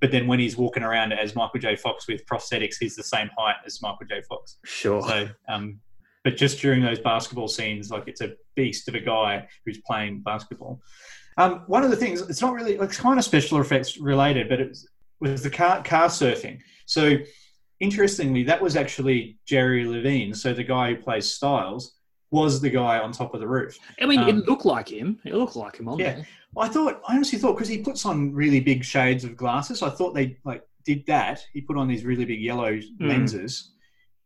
but 0.00 0.10
then 0.12 0.26
when 0.26 0.38
he's 0.38 0.56
walking 0.56 0.82
around 0.82 1.12
as 1.12 1.34
Michael 1.34 1.60
J. 1.60 1.74
Fox 1.76 2.06
with 2.08 2.24
prosthetics, 2.26 2.76
he's 2.78 2.94
the 2.94 3.02
same 3.02 3.30
height 3.36 3.56
as 3.66 3.82
Michael 3.82 4.06
J. 4.08 4.22
Fox. 4.28 4.58
sure 4.64 5.02
So, 5.02 5.28
um, 5.48 5.80
but 6.24 6.36
just 6.36 6.60
during 6.60 6.82
those 6.82 7.00
basketball 7.00 7.48
scenes, 7.48 7.90
like 7.90 8.04
it's 8.06 8.20
a 8.20 8.34
beast 8.54 8.86
of 8.88 8.94
a 8.94 9.00
guy 9.00 9.48
who's 9.66 9.80
playing 9.86 10.20
basketball. 10.22 10.80
Um, 11.36 11.64
one 11.66 11.82
of 11.82 11.90
the 11.90 11.96
things, 11.96 12.20
it's 12.22 12.40
not 12.42 12.54
really, 12.54 12.74
it's 12.76 12.96
kind 12.98 13.18
of 13.18 13.24
special 13.24 13.60
effects 13.60 13.98
related, 13.98 14.48
but 14.48 14.60
it 14.60 14.68
was, 14.68 14.88
was 15.20 15.42
the 15.42 15.50
car, 15.50 15.82
car 15.82 16.06
surfing. 16.08 16.60
So, 16.86 17.16
interestingly, 17.80 18.42
that 18.44 18.60
was 18.62 18.76
actually 18.76 19.38
Jerry 19.46 19.86
Levine. 19.86 20.34
So, 20.34 20.52
the 20.52 20.62
guy 20.64 20.94
who 20.94 21.02
plays 21.02 21.30
Stiles 21.30 21.94
was 22.32 22.60
the 22.60 22.70
guy 22.70 22.98
on 22.98 23.12
top 23.12 23.34
of 23.34 23.40
the 23.40 23.46
roof. 23.46 23.78
i 24.00 24.06
mean 24.06 24.18
um, 24.18 24.28
it 24.28 24.48
looked 24.48 24.64
like 24.64 24.88
him 24.88 25.18
it 25.24 25.34
looked 25.34 25.54
like 25.54 25.76
him 25.78 25.88
on 25.88 25.98
Yeah. 25.98 26.14
there 26.16 26.26
I 26.56 26.68
thought, 26.68 27.00
I 27.08 27.14
honestly 27.14 27.38
thought, 27.38 27.54
because 27.54 27.68
he 27.68 27.78
puts 27.78 28.04
on 28.04 28.34
really 28.34 28.60
big 28.60 28.84
shades 28.84 29.24
of 29.24 29.36
glasses, 29.38 29.82
I 29.82 29.88
thought 29.88 30.14
they 30.14 30.36
like 30.44 30.62
did 30.84 31.06
that. 31.06 31.40
He 31.52 31.62
put 31.62 31.78
on 31.78 31.88
these 31.88 32.04
really 32.04 32.26
big 32.26 32.42
yellow 32.42 32.78
lenses 33.00 33.72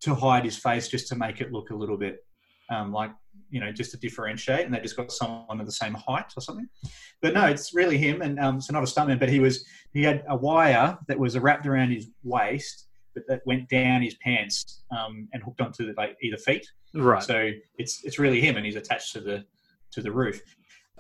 to 0.01 0.15
hide 0.15 0.45
his 0.45 0.59
face, 0.59 0.89
just 0.89 1.07
to 1.09 1.15
make 1.15 1.41
it 1.41 1.53
look 1.53 1.71
a 1.71 1.75
little 1.75 1.97
bit 1.97 2.25
um, 2.71 2.93
like 2.93 3.13
you 3.49 3.61
know, 3.61 3.71
just 3.71 3.93
to 3.93 3.97
differentiate. 3.97 4.67
And 4.67 4.75
they 4.75 4.81
just 4.81 4.97
got 4.97 5.13
someone 5.13 5.61
of 5.61 5.67
the 5.67 5.73
same 5.73 5.95
height 5.95 6.33
or 6.37 6.41
something. 6.41 6.69
But 7.23 7.35
no, 7.35 7.47
it's 7.47 7.73
really 7.75 7.97
him, 7.97 8.23
and 8.23 8.41
um, 8.41 8.61
so 8.61 8.73
not 8.73 8.83
a 8.83 8.87
stuntman, 8.87 9.21
but 9.21 9.29
he 9.29 9.39
was 9.39 9.65
he 9.93 10.03
had 10.03 10.25
a 10.29 10.37
wire 10.37 10.99
that 11.07 11.19
was 11.19 11.39
wrapped 11.39 11.67
around 11.67 11.93
his 11.93 12.09
waist, 12.25 12.89
but 13.15 13.23
that 13.29 13.43
went 13.47 13.69
down 13.69 14.03
his 14.03 14.15
pants 14.17 14.83
um, 14.91 15.29
and 15.33 15.43
hooked 15.45 15.61
onto 15.61 15.93
like 15.97 16.17
either 16.23 16.39
feet. 16.39 16.67
Right 16.97 17.23
So 17.23 17.51
it's 17.79 18.05
it's 18.05 18.19
really 18.19 18.41
him, 18.41 18.57
and 18.57 18.65
he's 18.65 18.77
attached 18.77 19.13
to 19.15 19.21
the 19.21 19.45
to 19.93 20.03
the 20.03 20.13
roof. 20.13 20.41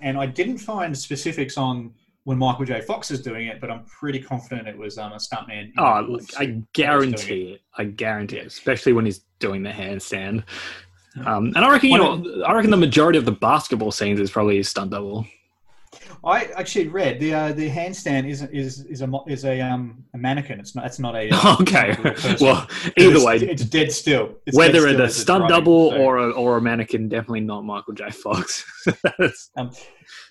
And 0.01 0.18
I 0.18 0.26
didn't 0.26 0.59
find 0.59 0.97
specifics 0.97 1.57
on 1.57 1.92
when 2.24 2.38
Michael 2.38 2.64
J. 2.64 2.80
Fox 2.80 3.11
is 3.11 3.22
doing 3.22 3.47
it, 3.47 3.61
but 3.61 3.70
I'm 3.70 3.84
pretty 3.84 4.18
confident 4.18 4.66
it 4.66 4.76
was 4.76 4.99
um, 4.99 5.12
a 5.12 5.16
stuntman. 5.16 5.70
Oh, 5.78 6.05
look, 6.09 6.22
I 6.36 6.47
that 6.47 6.47
was 6.47 6.47
doing 6.47 6.66
guarantee 6.72 7.53
it. 7.53 7.61
I 7.78 7.84
guarantee 7.84 8.38
it, 8.38 8.47
especially 8.47 8.92
when 8.92 9.07
he's 9.07 9.20
doing 9.38 9.62
the 9.62 9.70
handstand. 9.70 10.42
Um, 11.24 11.53
and 11.55 11.59
I 11.59 11.70
reckon, 11.70 11.90
you 11.90 11.99
know, 11.99 12.44
I 12.44 12.53
reckon 12.53 12.70
the 12.70 12.76
majority 12.76 13.18
of 13.18 13.24
the 13.24 13.32
basketball 13.32 13.90
scenes 13.90 14.20
is 14.20 14.30
probably 14.30 14.62
stunt 14.64 14.90
double. 14.90 15.24
I 16.24 16.44
actually 16.56 16.88
read 16.88 17.20
the 17.20 17.34
uh, 17.34 17.52
the 17.52 17.70
handstand 17.70 18.28
is 18.28 18.42
is 18.42 18.84
is 18.86 19.02
a 19.02 19.08
is 19.28 19.44
a 19.44 19.60
um 19.60 20.04
a 20.14 20.18
mannequin. 20.18 20.58
It's 20.60 20.74
not. 20.74 20.86
It's 20.86 20.98
not 20.98 21.14
a. 21.14 21.28
uh, 21.30 21.56
okay, 21.60 21.94
person. 21.94 22.36
well, 22.40 22.66
either 22.96 23.10
It's- 23.10 23.24
way, 23.24 23.36
it's 23.38 23.64
dead 23.64 23.92
still. 23.92 24.34
It's 24.46 24.56
whether 24.56 24.86
dead 24.86 25.00
it's 25.00 25.16
a 25.16 25.20
stunt 25.20 25.42
driving, 25.48 25.56
double 25.64 25.90
so- 25.90 25.96
or 25.98 26.16
a, 26.18 26.30
or 26.30 26.56
a 26.56 26.60
mannequin, 26.60 27.08
definitely 27.08 27.40
not 27.40 27.64
Michael 27.64 27.94
J. 27.94 28.10
Fox. 28.10 28.64
That's- 29.02 29.50
Um, 29.56 29.70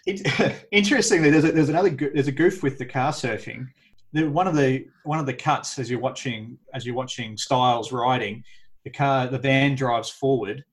it, 0.06 0.66
interestingly, 0.72 1.30
there's 1.32 1.46
a, 1.46 1.52
there's 1.52 1.70
another 1.70 1.90
there's 1.90 2.28
a 2.28 2.32
goof 2.34 2.64
with 2.64 2.78
the 2.78 2.86
car 2.86 3.12
surfing. 3.12 3.68
The, 4.14 4.28
one 4.30 4.48
of 4.48 4.56
the 4.56 4.88
one 5.04 5.20
of 5.20 5.26
the 5.26 5.34
cuts 5.34 5.78
as 5.80 5.90
you're 5.90 6.00
watching 6.00 6.58
as 6.74 6.86
you're 6.86 6.96
watching 6.96 7.38
Stiles 7.38 7.92
riding, 7.92 8.44
the 8.84 8.90
car 8.92 9.28
the 9.28 9.40
van 9.40 9.76
drives 9.76 10.10
forward, 10.10 10.64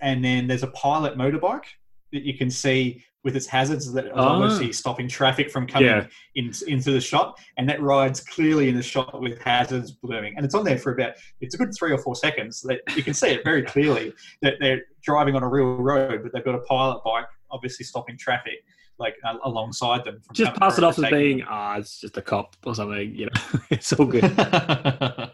and 0.00 0.24
then 0.24 0.46
there's 0.46 0.62
a 0.62 0.68
pilot 0.68 1.16
motorbike 1.16 1.64
that 2.12 2.22
you 2.22 2.36
can 2.36 2.50
see 2.50 3.04
with 3.24 3.34
its 3.36 3.46
hazards 3.46 3.92
that 3.92 4.06
are 4.06 4.12
Oh. 4.14 4.42
obviously 4.42 4.72
stopping 4.72 5.08
traffic 5.08 5.50
from 5.50 5.66
coming 5.66 5.88
Yeah. 5.88 6.06
in, 6.36 6.52
into 6.66 6.92
the 6.92 7.00
shot, 7.00 7.38
and 7.56 7.68
that 7.68 7.82
rides 7.82 8.20
clearly 8.20 8.68
in 8.68 8.76
the 8.76 8.82
shot 8.82 9.20
with 9.20 9.40
hazards 9.42 9.90
blooming, 9.92 10.34
and 10.36 10.44
it's 10.46 10.54
on 10.54 10.64
there 10.64 10.78
for 10.78 10.92
about 10.92 11.14
it's 11.40 11.54
a 11.54 11.58
good 11.58 11.72
three 11.76 11.92
or 11.92 11.98
four 11.98 12.14
seconds. 12.14 12.60
That 12.62 12.80
you 12.96 13.02
can 13.02 13.14
see 13.14 13.28
it 13.28 13.42
very 13.44 13.62
clearly 13.74 14.12
that 14.42 14.54
they're 14.60 14.82
driving 15.02 15.34
on 15.34 15.42
a 15.42 15.48
real 15.48 15.74
road, 15.76 16.22
but 16.22 16.32
they've 16.32 16.44
got 16.44 16.54
a 16.54 16.60
pilot 16.60 17.02
bike 17.04 17.26
obviously 17.50 17.84
stopping 17.84 18.16
traffic 18.18 18.62
like 18.98 19.14
uh, 19.24 19.36
alongside 19.44 20.04
them. 20.04 20.20
Just 20.32 20.54
pass 20.56 20.76
it 20.76 20.84
off 20.84 20.98
as 20.98 21.08
being, 21.08 21.42
ah, 21.48 21.76
it's 21.76 22.00
just 22.00 22.16
a 22.16 22.22
cop 22.22 22.56
or 22.66 22.74
something. 22.74 23.14
You 23.14 23.26
know, 23.26 23.60
it's 23.70 23.92
all 23.92 24.06
good. 24.06 24.24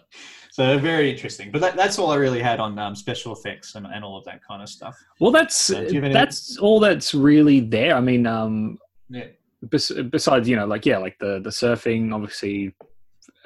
so 0.56 0.78
very 0.78 1.10
interesting, 1.10 1.50
but 1.50 1.60
that, 1.62 1.74
that's 1.74 1.98
all 1.98 2.10
I 2.12 2.14
really 2.16 2.40
had 2.40 2.60
on 2.60 2.78
um, 2.78 2.94
special 2.94 3.32
effects 3.32 3.74
and, 3.74 3.86
and 3.86 4.04
all 4.04 4.16
of 4.16 4.24
that 4.26 4.40
kind 4.46 4.62
of 4.62 4.68
stuff. 4.68 4.94
Well, 5.18 5.32
that's 5.32 5.70
Uh, 5.70 5.80
have 5.82 6.04
any- 6.04 6.12
that's 6.12 6.58
all 6.58 6.78
that's 6.78 7.12
really 7.12 7.58
there. 7.58 7.96
I 7.96 8.00
mean, 8.00 8.24
um, 8.26 8.78
Yeah. 9.08 9.26
bes- 9.72 10.00
besides 10.10 10.48
you 10.48 10.54
know 10.56 10.66
like 10.74 10.84
yeah 10.86 10.98
like 10.98 11.16
the 11.18 11.40
the 11.46 11.50
surfing 11.50 12.12
obviously 12.14 12.72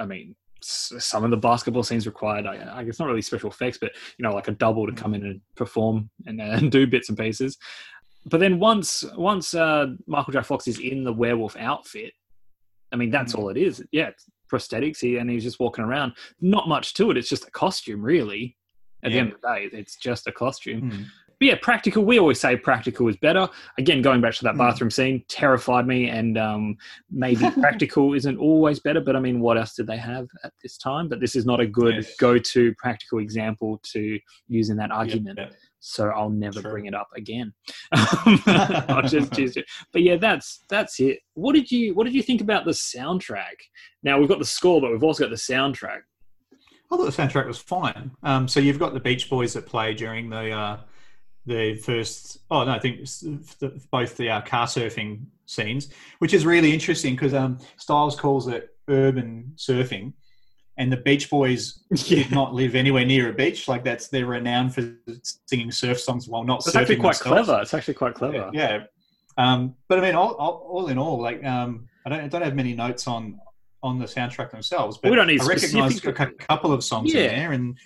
i 0.01 0.05
mean 0.05 0.35
s- 0.63 0.93
some 0.99 1.23
of 1.25 1.31
the 1.31 1.37
basketball 1.49 1.85
scenes 1.85 2.07
required 2.07 2.45
i, 2.53 2.55
I 2.79 2.85
guess 2.85 2.99
not 2.99 3.07
really 3.09 3.23
special 3.23 3.51
effects 3.51 3.79
but 3.81 3.93
you 4.17 4.23
know 4.25 4.35
like 4.35 4.49
a 4.49 4.57
double 4.65 4.85
to 4.89 4.93
come 4.93 5.15
in 5.15 5.25
and 5.25 5.41
perform 5.55 6.11
and, 6.27 6.41
uh, 6.41 6.45
and 6.59 6.73
do 6.73 6.87
bits 6.89 7.09
and 7.09 7.17
pieces 7.19 7.57
but 8.33 8.39
then 8.41 8.59
once 8.59 9.05
once 9.17 9.55
uh, 9.55 9.87
michael 10.09 10.33
j 10.33 10.43
fox 10.43 10.67
is 10.67 10.79
in 10.81 11.05
the 11.05 11.13
werewolf 11.23 11.55
outfit 11.57 12.13
i 12.93 12.97
mean 12.97 13.11
that's 13.11 13.33
Mhm. 13.33 13.39
all 13.39 13.49
it 13.51 13.57
is 13.69 13.75
yeah 13.93 14.11
prosthetics 14.49 14.99
he, 15.01 15.17
and 15.19 15.31
he's 15.31 15.45
just 15.45 15.61
walking 15.61 15.85
around. 15.85 16.13
Not 16.41 16.69
much 16.69 16.95
to 16.95 17.11
it. 17.11 17.17
It's 17.17 17.29
just 17.29 17.47
a 17.47 17.51
costume, 17.51 18.03
really. 18.03 18.57
At 19.05 19.13
the 19.13 19.19
end 19.19 19.33
of 19.33 19.41
the 19.41 19.47
day, 19.49 19.69
it's 19.73 19.97
just 19.97 20.27
a 20.27 20.33
costume. 20.33 20.91
Mm. 20.91 21.05
But 21.39 21.47
yeah, 21.47 21.55
practical. 21.63 22.05
We 22.05 22.19
always 22.19 22.41
say 22.41 22.57
practical 22.57 23.07
is 23.07 23.17
better. 23.17 23.49
Again, 23.79 24.03
going 24.03 24.21
back 24.21 24.35
to 24.35 24.43
that 24.43 24.55
Mm. 24.55 24.59
bathroom 24.59 24.91
scene, 24.91 25.23
terrified 25.29 25.87
me. 25.87 26.09
And 26.09 26.37
um, 26.37 26.77
maybe 27.09 27.49
practical 27.61 28.15
isn't 28.15 28.39
always 28.39 28.81
better. 28.81 29.01
But 29.01 29.15
I 29.15 29.21
mean, 29.21 29.39
what 29.39 29.57
else 29.57 29.75
did 29.77 29.87
they 29.87 29.99
have 29.99 30.27
at 30.43 30.53
this 30.65 30.77
time? 30.77 31.09
But 31.09 31.21
this 31.21 31.37
is 31.37 31.47
not 31.47 31.61
a 31.61 31.67
good 31.67 31.95
Yes. 31.95 32.17
go-to 32.17 32.75
practical 32.75 33.21
example 33.21 33.81
to 33.93 34.19
use 34.49 34.69
in 34.69 34.77
that 34.79 34.91
argument. 34.91 35.39
Yeah. 35.39 35.51
So 35.81 36.09
I'll 36.09 36.31
never 36.31 36.61
True. 36.61 36.71
bring 36.71 36.87
it 36.87 36.95
up 36.95 37.09
again. 37.17 37.53
I'll 37.93 39.03
just 39.09 39.33
choose 39.33 39.57
it. 39.57 39.65
But 39.93 40.03
yeah, 40.03 40.17
that's 40.17 40.65
that's 40.69 41.01
it. 41.01 41.21
What 41.35 41.55
did 41.55 41.71
you 41.71 41.95
What 41.95 42.05
did 42.05 42.15
you 42.15 42.23
think 42.23 42.41
about 42.41 42.65
the 42.65 42.73
soundtrack? 42.73 43.57
Now 44.03 44.19
we've 44.19 44.29
got 44.29 44.39
the 44.39 44.45
score, 44.45 44.81
but 44.81 44.91
we've 44.91 45.05
also 45.05 45.25
got 45.25 45.31
the 45.31 45.37
soundtrack. 45.37 46.01
I 46.91 46.97
thought 46.97 47.05
the 47.05 47.23
soundtrack 47.23 47.47
was 47.47 47.59
fine. 47.59 48.11
Um, 48.23 48.49
so 48.49 48.61
you've 48.61 48.79
got 48.79 48.95
the 48.95 49.01
Beach 49.01 49.29
Boys 49.29 49.53
that 49.53 49.67
play 49.67 49.95
during 49.95 50.31
the 50.31 50.51
uh, 50.51 50.81
the 51.47 51.77
first. 51.77 52.39
Oh 52.51 52.65
no, 52.65 52.73
I 52.73 52.79
think 52.79 53.01
the, 53.03 53.81
both 53.91 54.17
the 54.17 54.31
uh, 54.31 54.41
car 54.43 54.67
surfing 54.67 55.27
scenes, 55.47 55.91
which 56.19 56.35
is 56.35 56.47
really 56.47 56.73
interesting 56.73 57.15
because 57.15 57.35
um, 57.35 57.59
Stiles 57.77 58.19
calls 58.19 58.49
it 58.49 58.71
urban 58.89 59.53
surfing, 59.57 60.15
and 60.79 60.91
the 60.93 60.97
Beach 60.97 61.29
Boys 61.29 61.81
did 61.95 62.31
not 62.31 62.55
live 62.55 62.75
anywhere 62.75 63.05
near 63.05 63.31
a 63.31 63.33
beach. 63.33 63.69
Like 63.69 63.85
that's 63.85 64.09
they're 64.09 64.27
renowned 64.27 64.75
for 64.75 64.95
singing 65.47 65.71
surf 65.71 66.01
songs 66.01 66.29
while 66.29 66.45
not 66.45 66.67
It's 66.67 66.75
actually 66.75 66.97
quite 66.97 67.17
themselves. 67.19 67.47
clever. 67.47 67.63
It's 67.63 67.75
actually 67.75 67.95
quite 67.95 68.15
clever. 68.15 68.51
Yeah. 68.53 68.85
Um, 69.37 69.75
but 69.89 69.99
I 69.99 70.03
mean, 70.03 70.15
all, 70.15 70.35
all, 70.35 70.67
all 70.71 70.89
in 70.89 70.99
all, 70.99 71.21
like 71.21 71.45
um, 71.45 71.87
I 72.07 72.11
don't 72.11 72.21
I 72.21 72.29
don't 72.29 72.43
have 72.43 72.55
many 72.55 72.75
notes 72.75 73.07
on 73.07 73.39
on 73.83 73.99
the 73.99 74.07
soundtrack 74.07 74.51
themselves, 74.51 74.99
but 74.99 75.11
We 75.11 75.17
don't 75.17 75.29
need 75.29 75.41
I 75.41 75.47
recognise 75.47 76.05
a 76.05 76.13
couple 76.13 76.73
of 76.73 76.83
songs 76.83 77.13
Yeah. 77.15 77.21
in 77.23 77.29
there, 77.37 77.53
and 77.53 77.79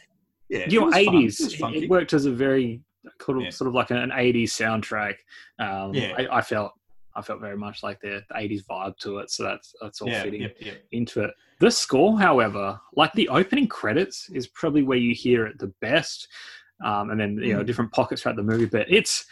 yeah, 0.48 0.68
Your 0.68 0.82
it 0.84 0.86
was 0.86 0.94
fun. 0.94 1.14
eighties. 1.16 1.40
It. 1.40 1.82
It 1.84 1.90
worked 1.90 2.12
as 2.14 2.24
a 2.24 2.30
very 2.30 2.80
sort 3.20 3.36
of, 3.38 3.44
Yeah. 3.44 3.50
sort 3.50 3.68
of 3.68 3.74
like 3.74 3.90
an 3.90 4.10
eighties 4.14 4.52
soundtrack. 4.54 5.16
Um, 5.58 5.92
Yeah. 5.94 6.14
I, 6.16 6.38
I 6.38 6.40
felt 6.40 6.72
I 7.14 7.20
felt 7.20 7.40
very 7.40 7.58
much 7.58 7.82
like 7.82 8.00
the 8.00 8.22
eighties 8.36 8.62
vibe 8.64 8.96
to 9.00 9.18
it. 9.18 9.30
So 9.30 9.42
that's 9.42 9.74
that's 9.82 10.00
all 10.00 10.08
yeah, 10.08 10.22
fitting. 10.22 10.48
into 10.92 11.24
it. 11.24 11.30
The 11.62 11.70
score, 11.70 12.18
however, 12.18 12.80
like 12.96 13.12
the 13.12 13.28
opening 13.28 13.68
credits, 13.68 14.28
is 14.30 14.48
probably 14.48 14.82
where 14.82 14.98
you 14.98 15.14
hear 15.14 15.46
it 15.46 15.60
the 15.60 15.72
best, 15.80 16.26
um, 16.84 17.10
and 17.10 17.20
then 17.20 17.38
you 17.38 17.54
know 17.54 17.62
Mm. 17.62 17.66
different 17.66 17.92
pockets 17.92 18.22
throughout 18.22 18.34
the 18.34 18.42
movie. 18.42 18.64
But 18.66 18.86
it's 18.90 19.26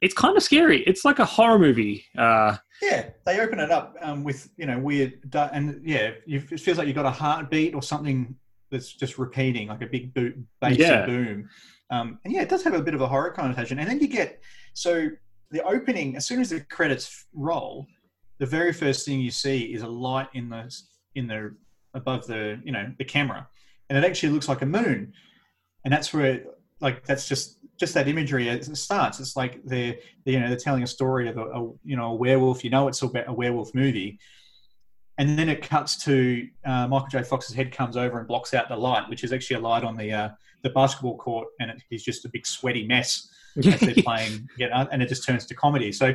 it's 0.00 0.14
kind 0.14 0.34
of 0.38 0.42
scary. 0.42 0.78
It's 0.90 1.04
like 1.04 1.18
a 1.18 1.26
horror 1.26 1.58
movie. 1.58 2.06
Uh, 2.16 2.56
Yeah, 2.80 3.10
they 3.26 3.40
open 3.40 3.60
it 3.60 3.70
up 3.70 3.94
um, 4.00 4.24
with 4.24 4.48
you 4.56 4.64
know 4.64 4.78
weird 4.78 5.12
and 5.52 5.82
yeah, 5.84 6.12
you, 6.24 6.38
it 6.50 6.60
feels 6.60 6.78
like 6.78 6.86
you've 6.86 6.96
got 7.02 7.04
a 7.14 7.18
heartbeat 7.24 7.74
or 7.74 7.82
something 7.82 8.34
that's 8.70 8.90
just 9.02 9.18
repeating, 9.18 9.68
like 9.68 9.82
a 9.82 9.86
big 9.96 10.14
bo- 10.14 10.32
bassy 10.62 10.76
Yeah. 10.80 11.04
boom. 11.04 11.46
Um, 11.90 12.18
and 12.24 12.32
yeah, 12.32 12.40
it 12.40 12.48
does 12.48 12.64
have 12.64 12.72
a 12.72 12.80
bit 12.82 12.94
of 12.94 13.02
a 13.02 13.06
horror 13.06 13.32
connotation. 13.32 13.78
And 13.78 13.86
then 13.90 14.00
you 14.00 14.08
get 14.08 14.40
so 14.72 15.10
the 15.50 15.62
opening 15.62 16.16
as 16.16 16.24
soon 16.24 16.40
as 16.40 16.48
the 16.48 16.60
credits 16.76 17.26
roll, 17.34 17.86
the 18.38 18.46
very 18.46 18.72
first 18.72 19.04
thing 19.04 19.20
you 19.20 19.30
see 19.30 19.58
is 19.74 19.82
a 19.82 19.88
light 20.08 20.30
in 20.32 20.48
the 20.48 20.64
in 21.14 21.26
the 21.26 21.54
above 21.96 22.26
the 22.26 22.60
you 22.64 22.72
know 22.72 22.92
the 22.98 23.04
camera, 23.04 23.48
and 23.88 23.98
it 23.98 24.04
actually 24.04 24.32
looks 24.32 24.48
like 24.48 24.62
a 24.62 24.66
moon, 24.66 25.12
and 25.84 25.92
that's 25.92 26.12
where 26.14 26.44
like 26.80 27.04
that's 27.06 27.28
just 27.28 27.58
just 27.78 27.94
that 27.94 28.08
imagery 28.08 28.48
as 28.48 28.68
it 28.68 28.76
starts. 28.76 29.18
It's 29.20 29.36
like 29.36 29.60
they're 29.64 29.96
you 30.24 30.38
know 30.40 30.48
they're 30.48 30.56
telling 30.56 30.82
a 30.82 30.86
story 30.86 31.28
of 31.28 31.36
a, 31.36 31.44
a 31.44 31.60
you 31.84 31.96
know 31.96 32.12
a 32.12 32.14
werewolf. 32.14 32.62
You 32.62 32.70
know 32.70 32.86
it's 32.88 33.02
about 33.02 33.28
a 33.28 33.32
werewolf 33.32 33.74
movie, 33.74 34.18
and 35.18 35.38
then 35.38 35.48
it 35.48 35.62
cuts 35.62 36.04
to 36.04 36.46
uh, 36.64 36.86
Michael 36.88 37.08
J. 37.10 37.22
Fox's 37.22 37.54
head 37.54 37.72
comes 37.72 37.96
over 37.96 38.18
and 38.18 38.28
blocks 38.28 38.54
out 38.54 38.68
the 38.68 38.76
light, 38.76 39.08
which 39.08 39.24
is 39.24 39.32
actually 39.32 39.56
a 39.56 39.60
light 39.60 39.84
on 39.84 39.96
the 39.96 40.12
uh, 40.12 40.28
the 40.62 40.70
basketball 40.70 41.16
court, 41.16 41.48
and 41.60 41.70
it, 41.70 41.82
he's 41.90 42.02
just 42.04 42.24
a 42.24 42.28
big 42.28 42.46
sweaty 42.46 42.86
mess 42.86 43.28
as 43.56 43.80
they're 43.80 43.94
playing, 44.04 44.46
you 44.58 44.68
know, 44.68 44.86
and 44.92 45.02
it 45.02 45.08
just 45.08 45.24
turns 45.24 45.46
to 45.46 45.54
comedy. 45.54 45.92
So 45.92 46.14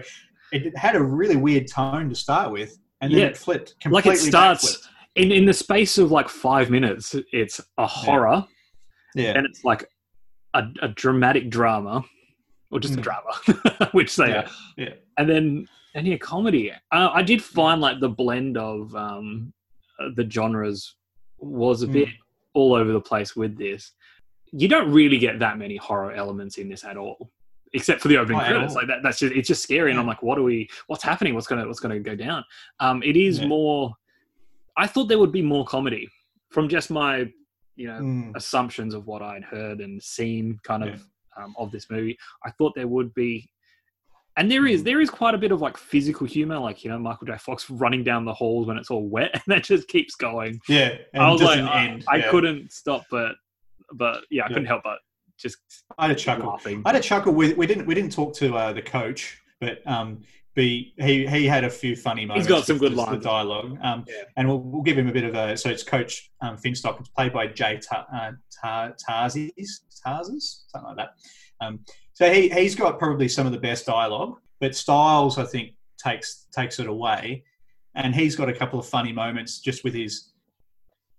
it 0.52 0.78
had 0.78 0.96
a 0.96 1.02
really 1.02 1.38
weird 1.38 1.68
tone 1.68 2.10
to 2.10 2.16
start 2.16 2.52
with, 2.52 2.78
and 3.02 3.12
then 3.12 3.20
Yeah. 3.22 3.26
it 3.28 3.38
flipped 3.38 3.76
like 3.86 4.04
completely. 4.04 4.12
it 4.28 4.32
starts 4.32 4.78
backflipped. 4.78 4.88
In 5.16 5.32
in 5.32 5.46
the 5.46 5.54
space 5.54 5.98
of 5.98 6.12
like 6.12 6.30
five 6.30 6.70
minutes. 6.70 7.16
It's 7.32 7.60
a 7.78 7.88
horror, 7.88 8.46
Yeah, 9.16 9.34
and 9.38 9.46
it's 9.46 9.64
like 9.64 9.86
a, 10.54 10.64
a 10.82 10.90
dramatic 10.90 11.50
drama, 11.50 12.04
or 12.72 12.80
just 12.80 12.96
a 12.96 12.98
Mm. 12.98 13.04
drama, 13.04 13.90
which 13.92 14.16
they 14.16 14.30
yeah, 14.30 14.42
are. 14.42 14.50
yeah. 14.78 14.94
and 15.18 15.30
then 15.30 15.68
and 15.96 16.08
yeah, 16.08 16.18
comedy. 16.18 16.72
Uh, 16.72 17.10
I 17.14 17.22
did 17.22 17.44
find 17.44 17.82
like 17.82 18.00
the 18.00 18.10
blend 18.10 18.58
of 18.58 18.96
um, 18.96 19.54
uh, 20.00 20.10
the 20.16 20.30
genres 20.30 20.96
was 21.40 21.84
a 21.84 21.88
Mm. 21.88 21.94
bit 21.94 22.10
all 22.54 22.74
over 22.74 22.92
the 22.92 23.02
place 23.02 23.36
with 23.36 23.58
this. 23.58 23.94
You 24.54 24.68
don't 24.68 24.92
really 24.92 25.18
get 25.18 25.40
that 25.40 25.58
many 25.58 25.78
horror 25.78 26.12
elements 26.12 26.58
in 26.58 26.68
this 26.70 26.84
at 26.84 26.98
all, 26.98 27.32
except 27.74 28.02
for 28.02 28.10
the 28.10 28.18
opening 28.18 28.40
Not 28.40 28.48
credits. 28.48 28.76
Like 28.76 28.88
that, 28.88 29.00
that's 29.04 29.20
just 29.20 29.34
it's 29.36 29.48
just 29.48 29.64
scary, 29.64 29.92
and 29.92 30.00
I'm 30.00 30.08
like, 30.08 30.22
what 30.24 30.38
are 30.38 30.44
we? 30.44 30.70
What's 30.88 31.04
happening? 31.04 31.34
What's 31.36 31.48
gonna 31.48 31.66
what's 31.68 31.80
gonna 31.80 32.00
go 32.00 32.16
down? 32.16 32.44
Um, 32.80 33.02
it 33.04 33.16
is 33.18 33.40
Yeah. 33.40 33.48
more. 33.48 33.94
I 34.84 34.88
thought 34.88 35.06
there 35.10 35.20
would 35.24 35.32
be 35.32 35.42
more 35.56 35.66
comedy 35.76 36.06
from 36.54 36.68
just 36.76 36.90
my 37.02 37.14
you 37.82 37.88
know 37.90 38.00
Mm. 38.02 38.36
assumptions 38.36 38.94
of 38.98 39.02
what 39.10 39.22
I'd 39.32 39.44
heard 39.56 39.78
and 39.86 39.94
seen 40.16 40.60
kind 40.70 40.84
Yeah. 40.86 40.94
of 40.94 41.00
um, 41.40 41.52
of 41.58 41.72
this 41.72 41.86
movie. 41.90 42.18
I 42.46 42.50
thought 42.52 42.74
there 42.76 42.88
would 42.96 43.14
be, 43.14 43.34
and 44.38 44.46
there 44.52 44.66
is 44.74 44.82
Mm. 44.82 44.86
there 44.90 45.02
is 45.06 45.10
quite 45.10 45.36
a 45.36 45.38
bit 45.38 45.52
of 45.56 45.60
like 45.62 45.78
physical 45.78 46.26
humor, 46.36 46.58
like 46.68 46.84
you 46.84 46.90
know 46.92 47.00
Michael 47.00 47.28
J. 47.28 47.38
Fox 47.38 47.70
running 47.70 48.04
down 48.04 48.26
the 48.26 48.34
halls 48.42 48.68
when 48.68 48.78
it's 48.78 48.92
all 48.92 49.08
wet, 49.16 49.32
and 49.40 49.44
that 49.48 49.64
just 49.64 49.88
keeps 49.88 50.16
going. 50.16 50.60
yeah. 50.68 50.90
I 51.14 51.32
was 51.32 51.42
like, 51.42 51.60
I. 51.62 52.02
I 52.14 52.16
yeah. 52.18 52.30
couldn't 52.32 52.72
stop, 52.72 53.04
but 53.10 53.34
but 53.94 54.18
yeah, 54.30 54.46
I 54.46 54.48
couldn't 54.50 54.66
help 54.74 54.84
but 54.84 55.00
just 55.38 55.58
I 55.98 56.08
had 56.08 56.16
a 56.18 56.20
chuckle. 56.20 56.50
laughing. 56.50 56.82
I 56.86 56.90
had 56.92 57.00
a 57.02 57.04
chuckle. 57.04 57.34
We, 57.34 57.54
we 57.54 57.66
didn't 57.68 57.86
we 57.90 57.96
didn't 57.96 58.14
talk 58.20 58.32
to 58.42 58.46
uh, 58.62 58.74
the 58.74 58.82
coach, 58.82 59.22
but 59.60 59.76
um, 59.88 60.10
be 60.54 60.94
he 61.00 61.26
he 61.28 61.46
had 61.46 61.64
a 61.64 61.70
few 61.70 61.96
funny 61.96 62.26
moments. 62.26 62.48
He's 62.48 62.56
got 62.56 62.66
some 62.66 62.78
good 62.78 62.94
lines. 62.94 63.12
The 63.12 63.18
dialogue. 63.30 63.78
Um, 63.82 64.04
Yeah. 64.08 64.24
and 64.38 64.48
we'll, 64.48 64.60
we'll 64.60 64.82
give 64.82 64.98
him 64.98 65.08
a 65.08 65.12
bit 65.12 65.24
of 65.24 65.34
a. 65.36 65.56
So 65.58 65.70
it's 65.70 65.84
Coach 65.84 66.30
um, 66.42 66.58
Finstock. 66.58 67.00
It's 67.00 67.10
played 67.10 67.34
by 67.34 67.48
Jay 67.48 67.80
Ta- 67.80 68.06
uh, 68.14 68.32
Ta- 68.62 68.92
Tarses, 69.08 69.52
Tarses, 70.06 70.64
something 70.68 70.88
like 70.90 70.98
that. 70.98 71.10
Um, 71.66 71.80
so 72.14 72.32
he 72.32 72.50
he's 72.50 72.76
got 72.76 73.00
probably 73.00 73.28
some 73.30 73.46
of 73.46 73.54
the 73.54 73.60
best 73.60 73.86
dialogue, 73.86 74.40
but 74.60 74.76
Stiles 74.76 75.38
I 75.38 75.46
think 75.46 75.72
takes 76.04 76.48
takes 76.54 76.80
it 76.80 76.88
away, 76.88 77.44
and 77.96 78.14
he's 78.14 78.36
got 78.36 78.50
a 78.50 78.54
couple 78.54 78.80
of 78.80 78.86
funny 78.88 79.14
moments 79.14 79.60
just 79.60 79.84
with 79.84 79.94
his. 79.94 80.28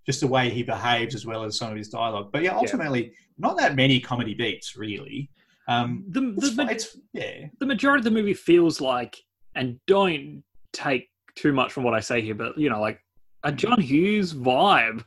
Just 0.05 0.21
the 0.21 0.27
way 0.27 0.51
he 0.51 0.65
behaves, 0.65 1.15
as 1.15 1.25
well 1.25 1.45
as 1.45 1.57
some 1.57 1.71
of 1.71 1.77
his 1.77 1.89
dialogue, 1.89 2.31
but 2.33 2.43
yeah, 2.43 2.57
ultimately, 2.57 3.13
not 3.39 3.57
that 3.59 3.77
many 3.77 4.01
comedy 4.01 4.35
beats, 4.35 4.77
really. 4.77 5.31
Um, 5.69 6.05
the, 6.09 6.21
the, 6.39 6.53
fi- 6.53 6.65
the, 6.67 6.73
it's 6.73 6.99
yeah, 7.13 7.47
the 7.61 7.67
majority 7.67 8.01
of 8.01 8.05
the 8.05 8.11
movie 8.11 8.35
feels 8.35 8.81
like, 8.81 9.17
and 9.55 9.79
don't 9.87 10.43
take 10.73 11.09
too 11.37 11.53
much 11.53 11.73
from 11.73 11.85
what 11.85 11.95
I 11.95 12.01
say 12.01 12.21
here, 12.21 12.35
but 12.35 12.59
you 12.59 12.69
know, 12.71 12.81
like 12.81 13.01
a 13.45 13.53
John 13.53 13.81
Hughes 13.81 14.35
vibe 14.35 15.05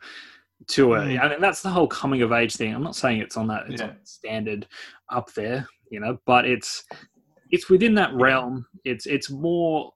to 0.68 0.94
it. 0.94 1.00
Mm. 1.00 1.22
I 1.22 1.30
mean, 1.30 1.42
that's 1.42 1.62
the 1.62 1.70
whole 1.70 1.88
coming 1.88 2.22
of 2.22 2.32
age 2.32 2.56
thing. 2.56 2.74
I'm 2.74 2.84
not 2.84 2.96
saying 2.96 3.20
it's 3.20 3.38
on 3.38 3.48
that 3.48 3.64
it's 3.70 3.82
Yeah. 3.82 3.90
on 3.90 3.98
standard 4.04 4.68
up 5.10 5.34
there, 5.34 5.68
you 5.90 6.00
know, 6.00 6.18
but 6.26 6.46
it's 6.46 6.84
it's 7.52 7.70
within 7.70 7.94
that 7.96 8.14
realm. 8.14 8.66
It's 8.86 9.06
it's 9.06 9.30
more, 9.30 9.92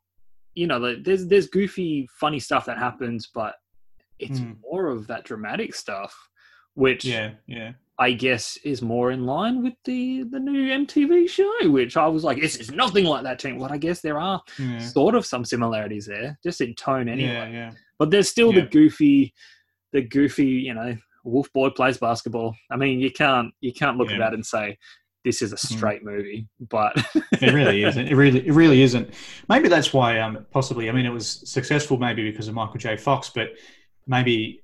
you 0.56 0.68
know, 0.68 0.78
like, 0.78 1.04
there's 1.04 1.26
there's 1.28 1.48
goofy, 1.48 2.08
funny 2.20 2.40
stuff 2.40 2.66
that 2.66 2.78
happens, 2.78 3.30
but 3.34 3.56
it's 4.20 4.40
Mm. 4.42 4.58
more 4.62 4.88
of 4.88 5.08
that 5.08 5.24
dramatic 5.24 5.74
stuff, 5.74 6.14
which 6.74 7.06
yeah, 7.06 7.32
yeah. 7.48 7.72
I 8.00 8.14
guess 8.14 8.58
is 8.64 8.82
more 8.82 9.12
in 9.12 9.26
line 9.26 9.62
with 9.62 9.74
the 9.84 10.24
the 10.24 10.40
new 10.40 10.70
MTV 10.86 11.30
show, 11.30 11.70
which 11.70 11.98
I 11.98 12.08
was 12.08 12.24
like, 12.24 12.40
this 12.40 12.56
is 12.56 12.72
nothing 12.72 13.04
like 13.06 13.24
that 13.24 13.40
team. 13.40 13.58
Well, 13.60 13.72
I 13.74 13.78
guess 13.78 14.00
there 14.02 14.20
are 14.20 14.42
Yeah, 14.58 14.80
sort 14.80 15.16
of 15.16 15.26
some 15.26 15.44
similarities 15.46 16.06
there, 16.06 16.40
just 16.44 16.62
in 16.62 16.74
tone 16.76 17.10
anyway. 17.10 17.34
yeah, 17.34 17.48
yeah. 17.50 17.72
But 17.98 18.10
there's 18.12 18.30
still 18.30 18.54
the 18.54 18.62
goofy, 18.62 19.34
the 19.92 20.02
goofy, 20.02 20.46
you 20.46 20.74
know, 20.74 20.96
Wolf 21.26 21.52
Boy 21.54 21.70
plays 21.72 21.98
basketball. 21.98 22.56
I 22.72 22.78
mean, 22.78 23.00
you 23.02 23.12
can't 23.12 23.54
you 23.60 23.74
can't 23.74 23.98
look 23.98 24.10
at 24.10 24.20
that 24.20 24.34
and 24.34 24.46
say 24.46 24.78
this 25.26 25.42
is 25.42 25.52
a 25.52 25.58
straight 25.58 26.02
movie, 26.02 26.48
but 26.70 26.94
It 27.42 27.54
really 27.54 27.84
isn't. 27.84 28.08
It 28.08 28.16
really, 28.16 28.48
it 28.48 28.54
really 28.54 28.82
isn't. 28.82 29.14
Maybe 29.50 29.68
that's 29.68 29.92
why, 29.94 30.20
um, 30.22 30.46
possibly. 30.52 30.88
I 30.90 30.94
mean, 30.94 31.06
it 31.06 31.10
was 31.12 31.44
successful 31.50 31.98
maybe 31.98 32.32
because 32.32 32.48
of 32.48 32.54
Michael 32.54 32.78
J. 32.78 32.96
Fox, 32.96 33.30
but 33.30 33.50
maybe 34.08 34.64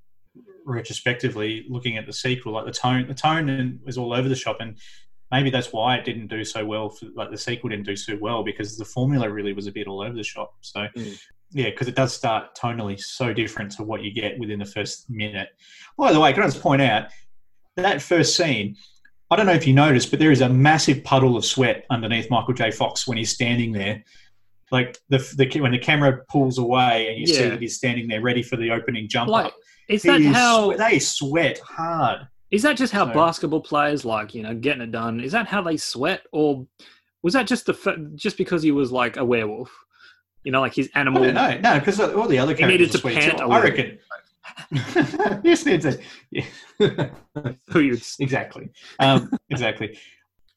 retrospectively 0.65 1.65
looking 1.69 1.97
at 1.97 2.05
the 2.05 2.13
sequel, 2.13 2.53
like 2.53 2.65
the 2.65 2.71
tone, 2.71 3.07
the 3.07 3.13
tone 3.13 3.79
was 3.85 3.97
all 3.97 4.13
over 4.13 4.27
the 4.27 4.35
shop, 4.35 4.57
and 4.59 4.77
maybe 5.31 5.49
that's 5.49 5.71
why 5.71 5.95
it 5.95 6.05
didn't 6.05 6.27
do 6.27 6.43
so 6.43 6.65
well. 6.65 6.89
For, 6.89 7.07
like 7.15 7.31
the 7.31 7.37
sequel 7.37 7.69
didn't 7.69 7.85
do 7.85 7.95
so 7.95 8.17
well 8.19 8.43
because 8.43 8.77
the 8.77 8.85
formula 8.85 9.29
really 9.29 9.53
was 9.53 9.67
a 9.67 9.71
bit 9.71 9.87
all 9.87 10.01
over 10.01 10.13
the 10.13 10.23
shop. 10.23 10.55
So. 10.61 10.87
Mm. 10.95 11.19
Yeah, 11.51 11.69
because 11.69 11.87
it 11.87 11.95
does 11.95 12.11
start 12.11 12.57
tonally 12.57 12.99
so 12.99 13.31
different 13.31 13.71
to 13.73 13.83
what 13.83 14.01
you 14.01 14.11
get 14.11 14.37
within 14.39 14.59
the 14.59 14.65
first 14.65 15.09
minute. 15.09 15.49
By 15.97 16.11
the 16.11 16.19
way, 16.19 16.33
can 16.33 16.43
I 16.43 16.47
just 16.47 16.59
point 16.59 16.81
out 16.81 17.09
that 17.77 18.01
first 18.01 18.35
scene? 18.35 18.75
I 19.31 19.35
don't 19.35 19.45
know 19.45 19.53
if 19.53 19.65
you 19.65 19.73
noticed, 19.73 20.09
but 20.09 20.19
there 20.19 20.31
is 20.31 20.41
a 20.41 20.49
massive 20.49 21.03
puddle 21.03 21.37
of 21.37 21.45
sweat 21.45 21.85
underneath 21.89 22.29
Michael 22.29 22.53
J. 22.53 22.71
Fox 22.71 23.07
when 23.07 23.17
he's 23.17 23.31
standing 23.31 23.71
there 23.71 24.03
like 24.71 24.97
the, 25.09 25.17
the 25.37 25.59
when 25.61 25.71
the 25.71 25.79
camera 25.79 26.21
pulls 26.29 26.57
away 26.57 27.07
and 27.09 27.19
you 27.19 27.27
see 27.27 27.43
that 27.47 27.61
he's 27.61 27.75
standing 27.75 28.07
there 28.07 28.21
ready 28.21 28.41
for 28.43 28.55
the 28.57 28.71
opening 28.71 29.07
jump 29.07 29.29
Like, 29.29 29.47
up. 29.47 29.55
is 29.89 30.03
he 30.03 30.09
that 30.09 30.21
is 30.21 30.35
how? 30.35 30.73
they 30.75 30.99
sweat 30.99 31.59
hard? 31.59 32.27
Is 32.51 32.61
that 32.63 32.77
just 32.77 32.93
how 32.93 33.05
So- 33.07 33.13
basketball 33.13 33.61
players 33.61 34.05
like 34.05 34.33
you 34.35 34.43
know 34.43 34.53
getting 34.55 34.81
it 34.81 34.91
done? 34.91 35.19
Is 35.19 35.31
that 35.33 35.47
how 35.47 35.61
they 35.61 35.77
sweat, 35.77 36.21
or 36.31 36.65
was 37.23 37.33
that 37.33 37.47
just 37.47 37.65
the 37.65 37.73
f- 37.73 37.97
just 38.15 38.37
because 38.37 38.61
he 38.63 38.71
was 38.71 38.91
like 38.91 39.17
a 39.17 39.25
werewolf? 39.25 39.71
You 40.43 40.51
know, 40.51 40.61
like 40.61 40.75
his 40.75 40.89
I 40.95 40.99
animal. 40.99 41.23
don't 41.23 41.33
know. 41.33 41.57
No, 41.59 41.79
because 41.79 41.99
all 41.99 42.27
the 42.27 42.37
other 42.37 42.53
He 42.55 42.63
needed 42.65 42.91
characters 42.91 43.01
to 43.01 43.07
are 43.07 43.11
sweet 43.11 43.19
pant 43.23 43.37
too. 43.39 43.43
a 43.45 43.49
I 43.49 43.61
reckon. 43.63 43.99
yes, 45.43 45.65
needs 45.65 45.85
to. 45.85 45.99
Yeah. 46.31 46.45
Who 47.69 47.79
you- 47.79 47.97
exactly. 48.19 48.69
Um, 48.99 49.31
exactly. 49.49 49.97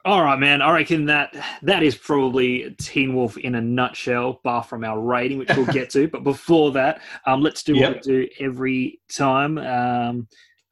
All 0.08 0.24
right, 0.24 0.38
man. 0.38 0.62
I 0.62 0.72
reckon 0.72 1.04
that 1.04 1.36
that 1.60 1.82
is 1.82 1.94
probably 1.94 2.74
Teen 2.80 3.14
Wolf 3.14 3.36
in 3.36 3.56
a 3.56 3.60
nutshell, 3.60 4.40
bar 4.42 4.62
from 4.62 4.82
our 4.82 4.98
rating, 4.98 5.36
which 5.36 5.54
we'll 5.54 5.66
get 5.66 5.90
to. 5.90 6.08
But 6.12 6.24
before 6.24 6.72
that, 6.72 7.02
um, 7.26 7.42
let's 7.42 7.62
do 7.62 7.76
Yep. 7.76 7.90
what 7.96 8.06
we 8.06 8.12
do 8.12 8.28
every 8.40 9.00
time. 9.14 9.58
Um, 9.58 10.26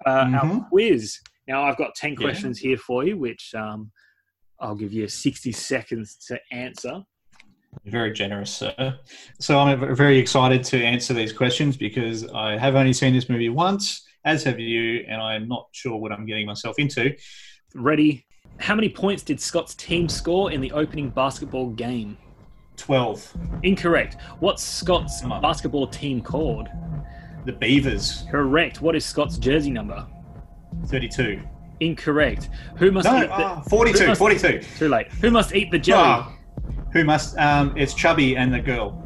uh, 0.06 0.08
Our 0.08 0.26
Mhm. 0.46 0.68
quiz. 0.70 1.20
Now, 1.46 1.64
I've 1.64 1.76
got 1.76 1.94
ten 1.94 2.12
Yeah. 2.12 2.16
questions 2.16 2.58
here 2.58 2.78
for 2.78 3.04
you, 3.04 3.18
which 3.18 3.54
um, 3.54 3.92
I'll 4.58 4.74
give 4.74 4.94
you 4.94 5.06
sixty 5.06 5.52
seconds 5.52 6.16
to 6.28 6.40
answer. 6.50 7.02
Very 7.84 8.12
generous, 8.12 8.50
sir. 8.50 8.98
So 9.38 9.58
I'm 9.58 9.94
very 9.94 10.16
excited 10.16 10.64
to 10.64 10.82
answer 10.82 11.12
these 11.12 11.34
questions 11.34 11.76
because 11.76 12.26
I 12.32 12.56
have 12.56 12.74
only 12.74 12.94
seen 12.94 13.12
this 13.12 13.28
movie 13.28 13.50
once, 13.50 14.02
as 14.24 14.44
have 14.44 14.58
you, 14.58 15.04
and 15.06 15.20
I'm 15.20 15.46
not 15.46 15.68
sure 15.72 15.98
what 15.98 16.10
I'm 16.10 16.24
getting 16.24 16.46
myself 16.46 16.78
into. 16.78 17.14
Ready? 17.74 18.25
How 18.58 18.74
many 18.74 18.88
points 18.88 19.22
did 19.22 19.40
Scott's 19.40 19.74
team 19.74 20.08
score 20.08 20.50
in 20.50 20.60
the 20.60 20.72
opening 20.72 21.10
basketball 21.10 21.70
game? 21.70 22.16
12. 22.76 23.34
Incorrect. 23.62 24.16
What's 24.40 24.62
Scott's 24.62 25.20
Come 25.20 25.32
on. 25.32 25.42
basketball 25.42 25.86
team 25.86 26.20
called? 26.22 26.68
The 27.44 27.52
Beavers, 27.52 28.24
Correct. 28.30 28.80
What 28.82 28.96
is 28.96 29.04
Scott's 29.04 29.38
jersey 29.38 29.70
number? 29.70 30.04
32. 30.86 31.40
Incorrect. 31.80 32.48
Who 32.78 32.90
must 32.90 33.06
No, 33.06 33.18
eat 33.18 33.26
the, 33.26 33.32
ah, 33.32 33.60
42, 33.68 34.06
must- 34.08 34.18
42. 34.18 34.60
Too 34.78 34.88
late. 34.88 35.08
Who 35.20 35.30
must 35.30 35.54
eat 35.54 35.70
the 35.70 35.78
jelly? 35.78 36.02
Ah, 36.04 36.32
who 36.92 37.04
must, 37.04 37.36
um, 37.38 37.72
it's 37.76 37.94
Chubby 37.94 38.36
and 38.36 38.52
the 38.52 38.58
girl. 38.60 39.02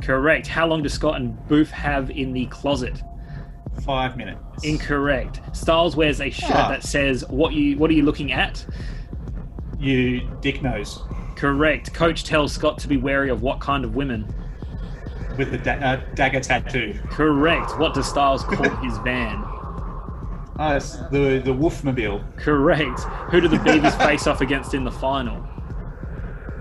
Correct. 0.00 0.46
How 0.46 0.66
long 0.66 0.82
does 0.82 0.94
Scott 0.94 1.16
and 1.16 1.36
Boof 1.48 1.70
have 1.70 2.10
in 2.10 2.32
the 2.32 2.46
closet? 2.46 3.02
Five 3.84 4.16
minutes. 4.16 4.40
Incorrect. 4.62 5.40
Stiles 5.56 5.96
wears 5.96 6.20
a 6.20 6.30
shirt 6.30 6.50
Ah. 6.54 6.68
that 6.68 6.82
says, 6.84 7.24
"What 7.28 7.52
you 7.54 7.76
What 7.78 7.90
are 7.90 7.94
you 7.94 8.04
looking 8.04 8.32
at?" 8.32 8.64
You 9.80 10.28
dick 10.40 10.62
nose. 10.62 11.02
Correct. 11.34 11.92
Coach 11.92 12.22
tells 12.24 12.52
Scott 12.52 12.78
to 12.78 12.88
be 12.88 12.96
wary 12.96 13.30
of 13.30 13.42
what 13.42 13.58
kind 13.58 13.84
of 13.84 13.96
women? 13.96 14.32
With 15.36 15.50
the 15.50 15.58
da- 15.58 15.72
uh, 15.80 16.00
dagger 16.14 16.38
tattoo. 16.40 16.94
Correct. 17.10 17.78
What 17.78 17.94
does 17.94 18.06
Stiles 18.06 18.44
call 18.44 18.68
his 18.76 18.96
van? 18.98 19.42
Oh, 20.58 20.76
it's 20.76 20.96
the, 21.10 21.40
the 21.44 21.52
Wolfmobile. 21.52 22.36
Correct. 22.36 23.00
Who 23.30 23.40
do 23.40 23.48
the 23.48 23.58
Beavers 23.64 23.94
face 23.96 24.26
off 24.28 24.40
against 24.42 24.74
in 24.74 24.84
the 24.84 24.92
final? 24.92 25.38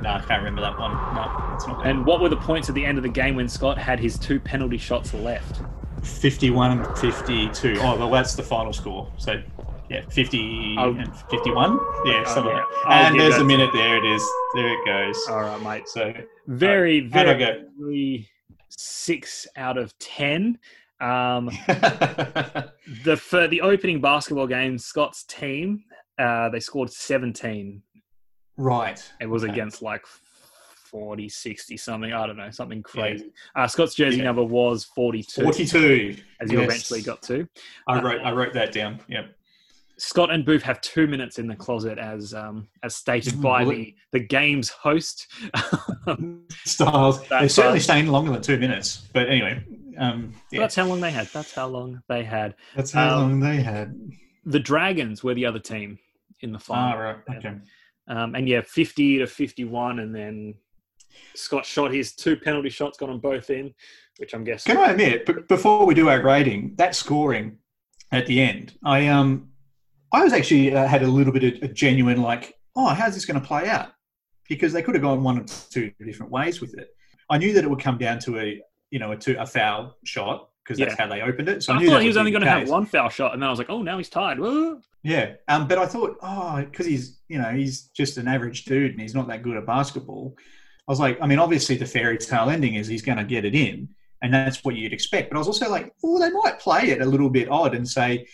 No, 0.02 0.10
I 0.14 0.20
can't 0.22 0.40
remember 0.42 0.62
that 0.62 0.80
one. 0.80 0.92
No, 1.14 1.54
it's 1.54 1.68
not. 1.68 1.86
And 1.86 2.06
what 2.06 2.22
were 2.22 2.30
the 2.30 2.38
points 2.38 2.70
at 2.70 2.74
the 2.76 2.84
end 2.86 2.98
of 2.98 3.04
the 3.04 3.10
game 3.10 3.36
when 3.36 3.48
Scott 3.48 3.78
had 3.78 4.00
his 4.00 4.18
two 4.18 4.40
penalty 4.40 4.78
shots 4.80 5.14
left? 5.14 5.62
51 6.04 6.80
and 6.80 6.98
52. 6.98 7.78
Oh, 7.80 7.98
well, 7.98 8.10
that's 8.10 8.36
the 8.36 8.44
final 8.44 8.74
score. 8.74 9.12
So, 9.18 9.42
yeah, 9.90 10.02
50 10.10 10.76
I'll- 10.78 10.96
and 10.98 11.16
51. 11.30 11.80
Yeah, 12.06 12.24
Oh, 12.26 12.34
something 12.34 12.46
yeah. 12.54 12.60
like 12.60 12.66
I'll 12.86 13.06
And 13.08 13.20
there's 13.20 13.36
that 13.36 13.42
a 13.42 13.46
minute 13.46 13.70
there. 13.74 13.98
It 13.98 14.06
is. 14.06 14.24
There 14.56 14.68
it 14.74 14.86
goes. 14.86 15.28
All 15.30 15.42
right, 15.42 15.62
mate. 15.62 15.88
So, 15.88 16.14
Very, 16.48 17.02
How'd 17.10 17.12
very, 17.26 17.66
very 17.80 18.30
six 18.70 19.48
out 19.58 19.78
of 19.78 19.98
ten. 20.00 20.58
Um, 21.00 21.46
the 21.68 23.18
for 23.20 23.48
the 23.48 23.62
opening 23.62 24.02
basketball 24.02 24.48
game, 24.48 24.78
Scott's 24.78 25.24
team 25.24 25.84
uh, 26.20 26.50
they 26.50 26.60
scored 26.60 26.92
17. 26.92 27.82
right. 28.58 29.12
It 29.20 29.26
was 29.26 29.44
Okay. 29.44 29.52
against 29.52 29.82
like 29.82 30.06
40, 30.92 31.30
60 31.30 31.78
something. 31.78 32.12
I 32.14 32.28
don't 32.28 32.38
know, 32.38 32.52
something 32.52 32.84
crazy. 32.84 33.32
Uh, 33.56 33.66
Scott's 33.68 33.96
jersey 33.96 34.18
Yeah. 34.18 34.26
number 34.26 34.44
was 34.44 34.84
42, 34.84 35.42
42. 35.44 36.18
as 36.42 36.52
you 36.52 36.60
Yes. 36.60 36.66
eventually 36.70 37.02
got 37.02 37.22
to. 37.24 37.48
I 37.88 38.02
wrote, 38.02 38.22
I 38.22 38.32
wrote 38.34 38.54
that 38.54 38.74
down. 38.74 39.00
Yep. 39.08 39.34
Scott 39.98 40.32
and 40.32 40.44
Boof 40.44 40.64
have 40.64 40.82
two 40.82 41.06
minutes 41.08 41.38
in 41.38 41.46
the 41.48 41.56
closet, 41.56 42.00
as 42.00 42.34
um, 42.34 42.68
as 42.82 42.96
stated 42.96 43.40
by 43.40 43.64
the 43.64 43.96
the 44.12 44.20
game's 44.20 44.70
host. 44.70 45.28
Stiles. 46.66 47.28
They're 47.28 47.48
certainly 47.50 47.80
staying 47.80 48.08
longer 48.08 48.32
than 48.32 48.42
two 48.42 48.58
minutes. 48.58 49.08
But 49.14 49.30
anyway, 49.30 49.64
um, 49.98 50.34
yeah, 50.52 50.60
That's 50.62 50.76
how 50.76 50.86
long 50.86 51.02
they 51.02 51.12
had. 51.12 51.28
That's 51.28 51.54
how 51.54 51.68
long 51.68 52.02
they 52.10 52.24
had. 52.24 52.56
that's 52.76 52.92
how 52.92 53.16
um, 53.18 53.22
long 53.22 53.40
they 53.42 53.58
had. 53.62 53.96
The 54.46 54.60
Dragons 54.60 55.24
were 55.24 55.36
the 55.36 55.46
other 55.46 55.60
team 55.60 56.00
in 56.40 56.52
the 56.52 56.58
Ah, 56.58 56.62
final. 56.62 57.00
right. 57.00 57.18
Okay. 57.38 57.54
Um, 58.08 58.34
and 58.34 58.48
yeah, 58.50 58.62
50 58.62 59.20
to 59.20 59.28
51. 59.28 60.00
And 60.00 60.16
then 60.16 60.56
Scott 61.36 61.66
shot 61.66 61.94
his 61.94 62.14
two 62.14 62.36
penalty 62.36 62.70
shots, 62.70 62.98
got 62.98 63.08
them 63.08 63.20
both 63.20 63.50
in, 63.50 63.74
which 64.18 64.34
I'm 64.34 64.44
guessing. 64.44 64.76
Can 64.76 64.84
I 64.84 64.92
admit, 64.92 65.26
b- 65.26 65.34
before 65.48 65.86
we 65.86 65.94
do 65.94 66.10
our 66.10 66.20
grading, 66.20 66.76
that 66.78 66.96
scoring 66.96 67.58
at 68.12 68.26
the 68.26 68.42
end, 68.42 68.74
I 68.84 69.08
um, 69.08 69.50
I 70.12 70.24
was 70.24 70.34
actually 70.34 70.74
uh, 70.76 70.88
had 70.88 71.04
a 71.04 71.08
little 71.08 71.32
bit 71.34 71.44
of 71.58 71.64
a 71.70 71.74
genuine 71.74 72.22
like, 72.22 72.56
oh, 72.76 72.90
how's 72.90 73.14
this 73.14 73.26
going 73.26 73.40
to 73.40 73.46
play 73.48 73.68
out? 73.70 73.92
Because 74.50 74.74
they 74.74 74.82
could 74.82 74.96
have 74.96 75.02
gone 75.02 75.24
one 75.24 75.40
or 75.40 75.46
two 75.46 75.92
different 76.06 76.32
ways 76.32 76.60
with 76.60 76.74
it. 76.78 76.90
I 77.30 77.38
knew 77.38 77.54
that 77.54 77.64
it 77.64 77.70
would 77.70 77.80
come 77.80 77.98
down 77.98 78.20
to 78.20 78.38
a, 78.40 78.62
you 78.90 79.00
know, 79.00 79.14
a, 79.14 79.16
two, 79.18 79.38
a 79.40 79.46
foul 79.46 79.96
shot 80.04 80.50
because 80.64 80.78
that's 80.78 80.96
Yeah. 80.98 81.06
how 81.06 81.08
they 81.08 81.22
opened 81.22 81.48
it. 81.48 81.64
So 81.64 81.74
I, 81.74 81.78
I 81.78 81.86
thought 81.86 82.02
he 82.02 82.08
was 82.08 82.18
only 82.18 82.32
going 82.32 82.44
to 82.44 82.50
have 82.50 82.68
one 82.68 82.86
foul 82.86 83.08
shot. 83.08 83.34
And 83.34 83.42
then 83.42 83.48
I 83.48 83.50
was 83.50 83.58
like, 83.60 83.70
oh, 83.70 83.82
now 83.82 83.98
he's 83.98 84.10
tied. 84.10 84.38
Whoa. 84.38 84.82
Yeah, 85.04 85.34
um, 85.48 85.68
but 85.68 85.78
I 85.80 85.88
thought, 85.88 86.18
oh, 86.22 86.58
because 86.64 86.86
he's, 86.86 87.22
you 87.28 87.40
know, 87.40 87.50
he's 87.52 87.84
just 87.96 88.18
an 88.18 88.28
average 88.28 88.66
dude 88.66 88.92
and 88.92 89.02
he's 89.02 89.16
not 89.16 89.28
that 89.30 89.42
good 89.42 89.58
at 89.58 89.66
basketball. 89.66 90.36
I 90.88 90.92
was 90.92 91.00
like, 91.00 91.18
I 91.22 91.28
mean, 91.28 91.40
obviously 91.40 91.76
the 91.78 91.86
fairy 91.86 92.18
tale 92.18 92.50
ending 92.50 92.76
is 92.76 92.88
he's 92.88 93.02
going 93.02 93.18
to 93.18 93.24
get 93.24 93.46
it 93.46 93.56
in, 93.56 93.88
and 94.22 94.34
that's 94.34 94.64
what 94.64 94.76
you'd 94.76 94.94
expect. 94.94 95.30
But 95.30 95.38
I 95.38 95.40
was 95.40 95.48
also 95.48 95.70
like, 95.70 95.94
oh, 96.04 96.20
they 96.20 96.32
might 96.32 96.60
play 96.60 96.90
it 96.90 97.02
a 97.02 97.06
little 97.06 97.30
bit 97.30 97.50
odd 97.50 97.76
and 97.76 97.88
say, 97.88 98.28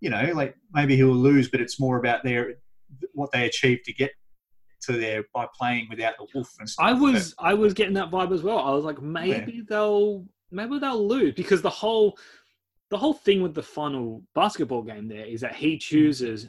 you 0.00 0.10
know, 0.10 0.30
like 0.34 0.54
maybe 0.72 0.94
he'll 0.96 1.08
lose, 1.08 1.48
but 1.48 1.60
it's 1.60 1.80
more 1.80 1.98
about 1.98 2.22
their 2.22 2.54
what 3.12 3.30
they 3.32 3.46
achieved 3.46 3.84
to 3.86 3.92
get 3.92 4.10
to 4.82 4.92
there 4.92 5.24
by 5.34 5.46
playing 5.58 5.86
without 5.90 6.14
the 6.18 6.26
wolf 6.34 6.52
and 6.60 6.68
stuff. 6.68 6.86
I 6.86 6.92
was 6.92 7.34
I 7.38 7.54
was 7.54 7.72
getting 7.74 7.94
that 7.94 8.10
vibe 8.10 8.32
as 8.32 8.42
well. 8.42 8.58
I 8.58 8.70
was 8.72 8.84
like, 8.84 9.00
maybe 9.00 9.62
they'll 9.68 10.24
maybe 10.50 10.78
they'll 10.78 11.06
lose 11.08 11.34
because 11.34 11.62
the 11.62 11.70
whole 11.70 12.16
the 12.90 12.98
whole 12.98 13.14
thing 13.14 13.42
with 13.42 13.54
the 13.54 13.62
final 13.62 14.22
basketball 14.34 14.82
game 14.82 15.08
there 15.08 15.24
is 15.24 15.40
that 15.40 15.54
Hmm. 15.56 15.60
he 15.64 15.78
chooses 15.78 16.48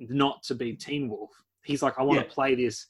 not 0.00 0.42
to 0.44 0.54
be 0.54 0.72
Teen 0.72 1.08
Wolf. 1.08 1.30
He's 1.64 1.82
like, 1.82 1.94
I 1.98 2.02
want 2.02 2.18
Yeah. 2.18 2.24
to 2.24 2.30
play 2.30 2.54
this 2.54 2.86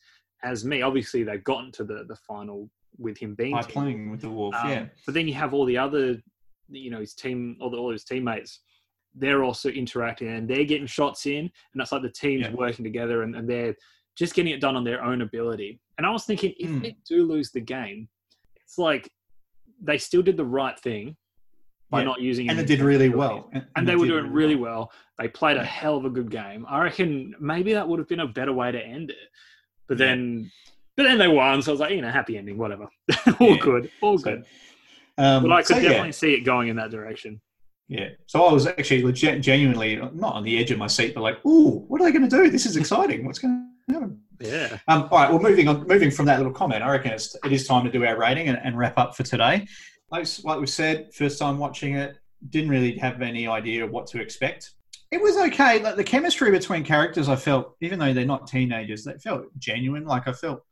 as 0.46 0.64
me. 0.64 0.82
Obviously, 0.82 1.22
they've 1.24 1.44
gotten 1.44 1.70
to 1.72 1.84
the 1.84 2.04
the 2.08 2.16
final 2.16 2.70
with 2.98 3.18
him 3.18 3.34
being 3.34 3.52
by 3.52 3.62
playing 3.62 4.10
with 4.10 4.22
the 4.22 4.30
wolf. 4.30 4.54
Um, 4.54 4.70
yeah, 4.70 4.86
But 5.04 5.12
then 5.14 5.28
you 5.28 5.34
have 5.34 5.52
all 5.52 5.66
the 5.66 5.76
other, 5.76 6.16
you 6.70 6.90
know, 6.90 7.00
his 7.00 7.12
team, 7.14 7.56
all, 7.60 7.68
the, 7.68 7.76
all 7.76 7.90
his 7.92 8.04
teammates. 8.04 8.60
They're 9.14 9.44
also 9.44 9.68
interacting 9.68 10.28
and 10.28 10.48
they're 10.48 10.64
getting 10.64 10.86
shots 10.86 11.26
in, 11.26 11.40
and 11.40 11.50
that's 11.74 11.92
like 11.92 12.02
the 12.02 12.10
teams 12.10 12.42
Yeah. 12.46 12.52
working 12.54 12.84
together 12.84 13.22
and, 13.22 13.34
and 13.36 13.48
they're 13.48 13.74
just 14.16 14.34
getting 14.34 14.52
it 14.54 14.60
done 14.62 14.76
on 14.76 14.84
their 14.84 15.02
own 15.04 15.20
ability. 15.20 15.78
And 15.98 16.06
I 16.06 16.10
was 16.10 16.24
thinking, 16.24 16.54
if 16.58 16.70
Mm. 16.70 16.82
they 16.82 16.96
do 17.06 17.24
lose 17.26 17.50
the 17.50 17.60
game, 17.60 18.08
it's 18.62 18.78
like 18.78 19.10
they 19.82 19.98
still 19.98 20.22
did 20.22 20.36
the 20.38 20.44
right 20.60 20.78
thing 20.80 21.16
by 21.90 21.98
Yeah. 22.00 22.06
not 22.06 22.20
using. 22.22 22.46
It. 22.46 22.50
And 22.50 22.58
they 22.58 22.64
did 22.64 22.80
really 22.80 23.10
well. 23.10 23.50
And, 23.52 23.66
And 23.76 23.86
they 23.88 23.96
were 23.96 24.06
doing 24.06 24.32
really 24.32 24.56
well. 24.56 24.78
well. 24.78 24.92
They 25.18 25.28
played 25.28 25.58
a 25.58 25.64
hell 25.64 25.96
of 25.98 26.04
a 26.06 26.10
good 26.10 26.30
game. 26.30 26.64
I 26.66 26.82
reckon 26.82 27.34
maybe 27.38 27.74
that 27.74 27.86
would 27.86 27.98
have 27.98 28.08
been 28.08 28.20
a 28.20 28.26
better 28.26 28.54
way 28.54 28.72
to 28.72 28.82
end 28.82 29.10
it. 29.10 29.28
But 29.88 29.98
then, 29.98 30.50
but 30.96 31.04
then 31.04 31.18
they 31.18 31.28
won, 31.28 31.62
so 31.62 31.70
I 31.70 31.72
was 31.72 31.80
like, 31.80 31.92
you 31.92 32.02
know, 32.02 32.10
happy 32.10 32.36
ending, 32.38 32.58
whatever. 32.58 32.88
all 33.40 33.50
Yeah. 33.56 33.56
good, 33.60 33.90
all 34.00 34.18
So, 34.18 34.24
good. 34.24 34.44
Um, 35.18 35.42
But 35.44 35.52
I 35.52 35.62
could 35.62 35.66
so, 35.66 35.76
yeah. 35.76 35.88
definitely 35.90 36.12
see 36.12 36.34
it 36.34 36.40
going 36.40 36.68
in 36.68 36.76
that 36.76 36.90
direction. 36.90 37.40
Yeah. 37.88 38.08
So 38.26 38.44
I 38.44 38.52
was 38.52 38.66
actually 38.66 39.02
legit, 39.04 39.40
genuinely 39.42 39.96
not 39.96 40.34
on 40.34 40.42
the 40.42 40.58
edge 40.58 40.70
of 40.72 40.78
my 40.78 40.88
seat, 40.88 41.14
but 41.14 41.20
like, 41.20 41.44
ooh, 41.46 41.84
what 41.88 42.00
are 42.00 42.04
they 42.04 42.12
going 42.12 42.28
to 42.28 42.36
do? 42.44 42.50
This 42.50 42.66
is 42.66 42.76
exciting. 42.76 43.24
What's 43.24 43.38
going 43.38 43.70
to 43.88 43.94
happen? 43.94 44.20
Yeah. 44.40 44.78
Um, 44.88 45.08
all 45.10 45.18
right. 45.18 45.30
Well, 45.30 45.40
moving 45.40 45.68
on, 45.68 45.86
moving 45.86 46.10
from 46.10 46.26
that 46.26 46.38
little 46.38 46.52
comment, 46.52 46.82
I 46.82 46.90
reckon 46.90 47.12
it's, 47.12 47.36
it 47.44 47.52
is 47.52 47.66
time 47.66 47.84
to 47.84 47.90
do 47.90 48.04
our 48.04 48.18
rating 48.18 48.48
and, 48.48 48.58
and 48.62 48.76
wrap 48.76 48.98
up 48.98 49.16
for 49.16 49.22
today. 49.22 49.66
Like, 50.10 50.26
like 50.44 50.58
we 50.60 50.66
said, 50.66 51.14
first 51.14 51.38
time 51.38 51.58
watching 51.58 51.94
it, 51.94 52.18
didn't 52.50 52.70
really 52.70 52.96
have 52.98 53.22
any 53.22 53.46
idea 53.46 53.84
of 53.84 53.90
what 53.90 54.06
to 54.08 54.20
expect. 54.20 54.72
It 55.10 55.20
was 55.20 55.36
okay. 55.36 55.80
Like 55.82 55.96
the 55.96 56.04
chemistry 56.04 56.50
between 56.50 56.84
characters, 56.84 57.28
I 57.28 57.36
felt, 57.36 57.76
even 57.80 57.98
though 57.98 58.12
they're 58.12 58.24
not 58.24 58.46
teenagers, 58.46 59.04
they 59.04 59.14
felt 59.18 59.44
genuine. 59.58 60.04
Like 60.04 60.26
I 60.26 60.32
felt 60.32 60.62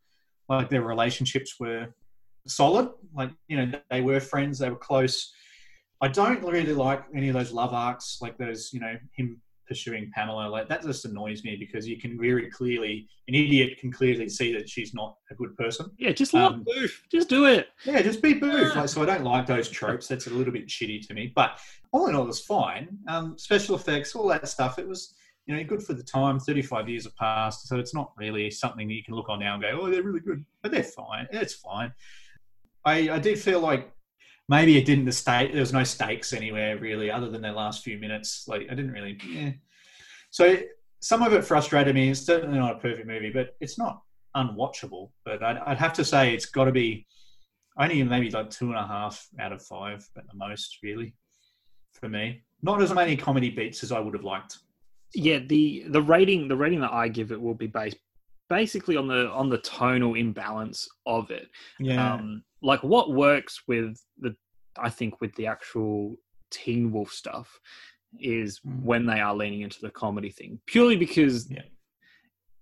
like 0.49 0.68
their 0.68 0.82
relationships 0.82 1.55
were 1.61 1.95
solid. 2.47 2.91
Like 3.14 3.30
you 3.49 3.57
know, 3.57 3.78
they 3.91 4.01
were 4.01 4.20
friends. 4.20 4.59
They 4.59 4.70
were 4.70 4.76
close. 4.76 5.32
I 6.01 6.09
don't 6.09 6.43
really 6.43 6.74
like 6.74 7.05
any 7.14 7.28
of 7.28 7.35
those 7.35 7.53
love 7.53 7.72
arcs, 7.72 8.18
like 8.20 8.37
those, 8.37 8.70
you 8.72 8.80
know, 8.80 8.95
him 9.16 9.41
pursuing 9.67 10.11
Pamela. 10.15 10.49
Like 10.49 10.69
that 10.69 10.83
just 10.83 11.05
annoys 11.05 11.45
me 11.45 11.57
because 11.57 11.87
you 11.87 11.99
can 11.99 12.19
very 12.19 12.51
clearly, 12.51 13.09
an 13.29 13.35
idiot 13.35 13.79
can 13.79 13.91
clearly 13.93 14.29
see 14.29 14.53
that 14.55 14.69
she's 14.69 14.95
not 14.95 15.17
a 15.31 15.35
good 15.35 15.57
person. 15.57 15.91
Yeah, 15.99 16.12
just 16.12 16.35
love 16.35 16.53
Um, 16.55 16.65
Boof. 16.65 17.05
Just 17.11 17.29
do 17.29 17.47
it. 17.47 17.69
Yeah, 17.85 18.03
just 18.03 18.23
be 18.23 18.35
boof. 18.35 18.77
Like, 18.77 18.89
so 18.89 19.03
I 19.03 19.07
don't 19.07 19.25
like 19.25 19.47
those 19.47 19.69
tropes. 19.69 20.09
That's 20.09 20.27
a 20.27 20.31
little 20.31 20.53
bit 20.53 20.67
shitty 20.69 21.07
to 21.09 21.15
me. 21.15 21.33
But 21.35 21.59
all 21.93 22.07
in 22.07 22.15
all, 22.15 22.29
it's 22.29 22.41
fine. 22.41 22.89
Um, 23.09 23.37
special 23.39 23.77
effects, 23.77 24.15
all 24.15 24.29
that 24.29 24.49
stuff. 24.49 24.79
It 24.79 24.87
was, 24.87 25.15
you 25.47 25.57
know, 25.57 25.65
good 25.65 25.83
for 25.83 25.95
the 25.95 26.03
time. 26.03 26.39
Thirty-five 26.41 26.89
years 26.89 27.05
have 27.05 27.17
passed, 27.17 27.69
so 27.69 27.79
it's 27.79 27.95
not 27.95 28.12
really 28.17 28.51
something 28.51 28.89
that 28.89 28.95
you 28.95 29.05
can 29.05 29.15
look 29.15 29.29
on 29.29 29.41
now 29.41 29.55
and 29.55 29.62
go, 29.62 29.79
"Oh, 29.81 29.91
they're 29.91 30.03
really 30.03 30.21
good," 30.21 30.45
but 30.62 30.71
they're 30.73 30.83
fine. 30.83 31.27
It's 31.33 31.55
fine. 31.55 31.93
I 32.85 33.11
I 33.11 33.19
did 33.19 33.39
feel 33.39 33.61
like 33.61 33.91
maybe 34.49 34.76
it 34.76 34.84
didn't 34.84 35.05
the 35.05 35.12
state. 35.12 35.53
There 35.53 35.61
was 35.61 35.72
no 35.72 35.84
stakes 35.84 36.32
anywhere 36.32 36.78
really, 36.78 37.11
other 37.11 37.30
than 37.30 37.42
their 37.42 37.53
last 37.53 37.82
few 37.82 37.99
minutes. 37.99 38.47
Like 38.47 38.62
I 38.70 38.74
didn't 38.74 38.92
really. 38.92 39.18
Yeah. 39.28 39.53
So 40.30 40.59
some 41.01 41.22
of 41.22 41.32
it 41.32 41.45
frustrated 41.45 41.95
me. 41.95 42.11
It's 42.11 42.20
certainly 42.20 42.59
not 42.59 42.76
a 42.76 42.78
perfect 42.78 43.07
movie, 43.07 43.30
but 43.30 43.57
it's 43.61 43.78
not 43.78 44.03
unwatchable. 44.36 45.11
But 45.24 45.42
I'd, 45.42 45.59
I'd 45.59 45.78
have 45.78 45.92
to 45.95 46.05
say 46.05 46.34
it's 46.34 46.47
got 46.47 46.64
to 46.64 46.72
be 46.72 47.07
only 47.78 48.03
maybe 48.03 48.30
like 48.30 48.51
two 48.51 48.66
and 48.66 48.78
a 48.78 48.86
half 48.86 49.26
out 49.40 49.53
of 49.53 49.62
five 49.62 50.09
at 50.16 50.26
the 50.26 50.36
most, 50.36 50.78
really, 50.82 51.14
for 51.92 52.09
me. 52.09 52.42
Not 52.62 52.80
as 52.82 52.92
many 52.95 53.16
comedy 53.16 53.51
beats 53.51 53.82
as 53.82 53.92
I 53.92 54.01
would 54.01 54.14
have 54.14 54.24
liked. 54.24 54.59
Yeah, 55.14 55.38
the 55.38 55.84
the 55.88 56.03
rating 56.03 56.49
the 56.49 56.57
rating 56.57 56.80
that 56.80 56.92
I 56.92 57.09
give 57.09 57.30
it 57.30 57.40
will 57.40 57.55
be 57.55 57.66
based 57.66 57.99
basically 58.51 58.97
on 58.97 59.07
the 59.07 59.28
on 59.30 59.49
the 59.49 59.59
tonal 59.59 60.14
imbalance 60.14 60.88
of 61.07 61.30
it. 61.30 61.49
Yeah. 61.78 62.14
Um, 62.14 62.42
like 62.65 62.83
what 62.83 63.12
works 63.12 63.62
with 63.69 64.01
the 64.19 64.35
I 64.77 64.91
think 64.91 65.21
with 65.21 65.33
the 65.37 65.47
actual 65.47 66.17
Teen 66.51 66.91
Wolf 66.91 67.12
stuff 67.12 67.61
is 68.19 68.61
Mm. 68.61 68.83
when 68.83 69.07
they 69.07 69.21
are 69.21 69.35
leaning 69.35 69.61
into 69.62 69.81
the 69.81 69.91
comedy 69.91 70.31
thing, 70.31 70.61
purely 70.67 70.97
because 70.97 71.51
Yeah. 71.51 71.62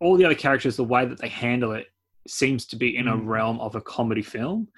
all 0.00 0.16
the 0.16 0.24
other 0.24 0.34
characters, 0.34 0.76
the 0.76 0.84
way 0.84 1.04
that 1.06 1.18
they 1.18 1.28
handle 1.28 1.72
it, 1.72 1.86
seems 2.26 2.66
to 2.66 2.76
be 2.76 2.96
in 2.96 3.08
a 3.08 3.16
Mm. 3.16 3.26
realm 3.26 3.60
of 3.60 3.74
a 3.76 3.80
comedy 3.80 4.22
film. 4.22 4.68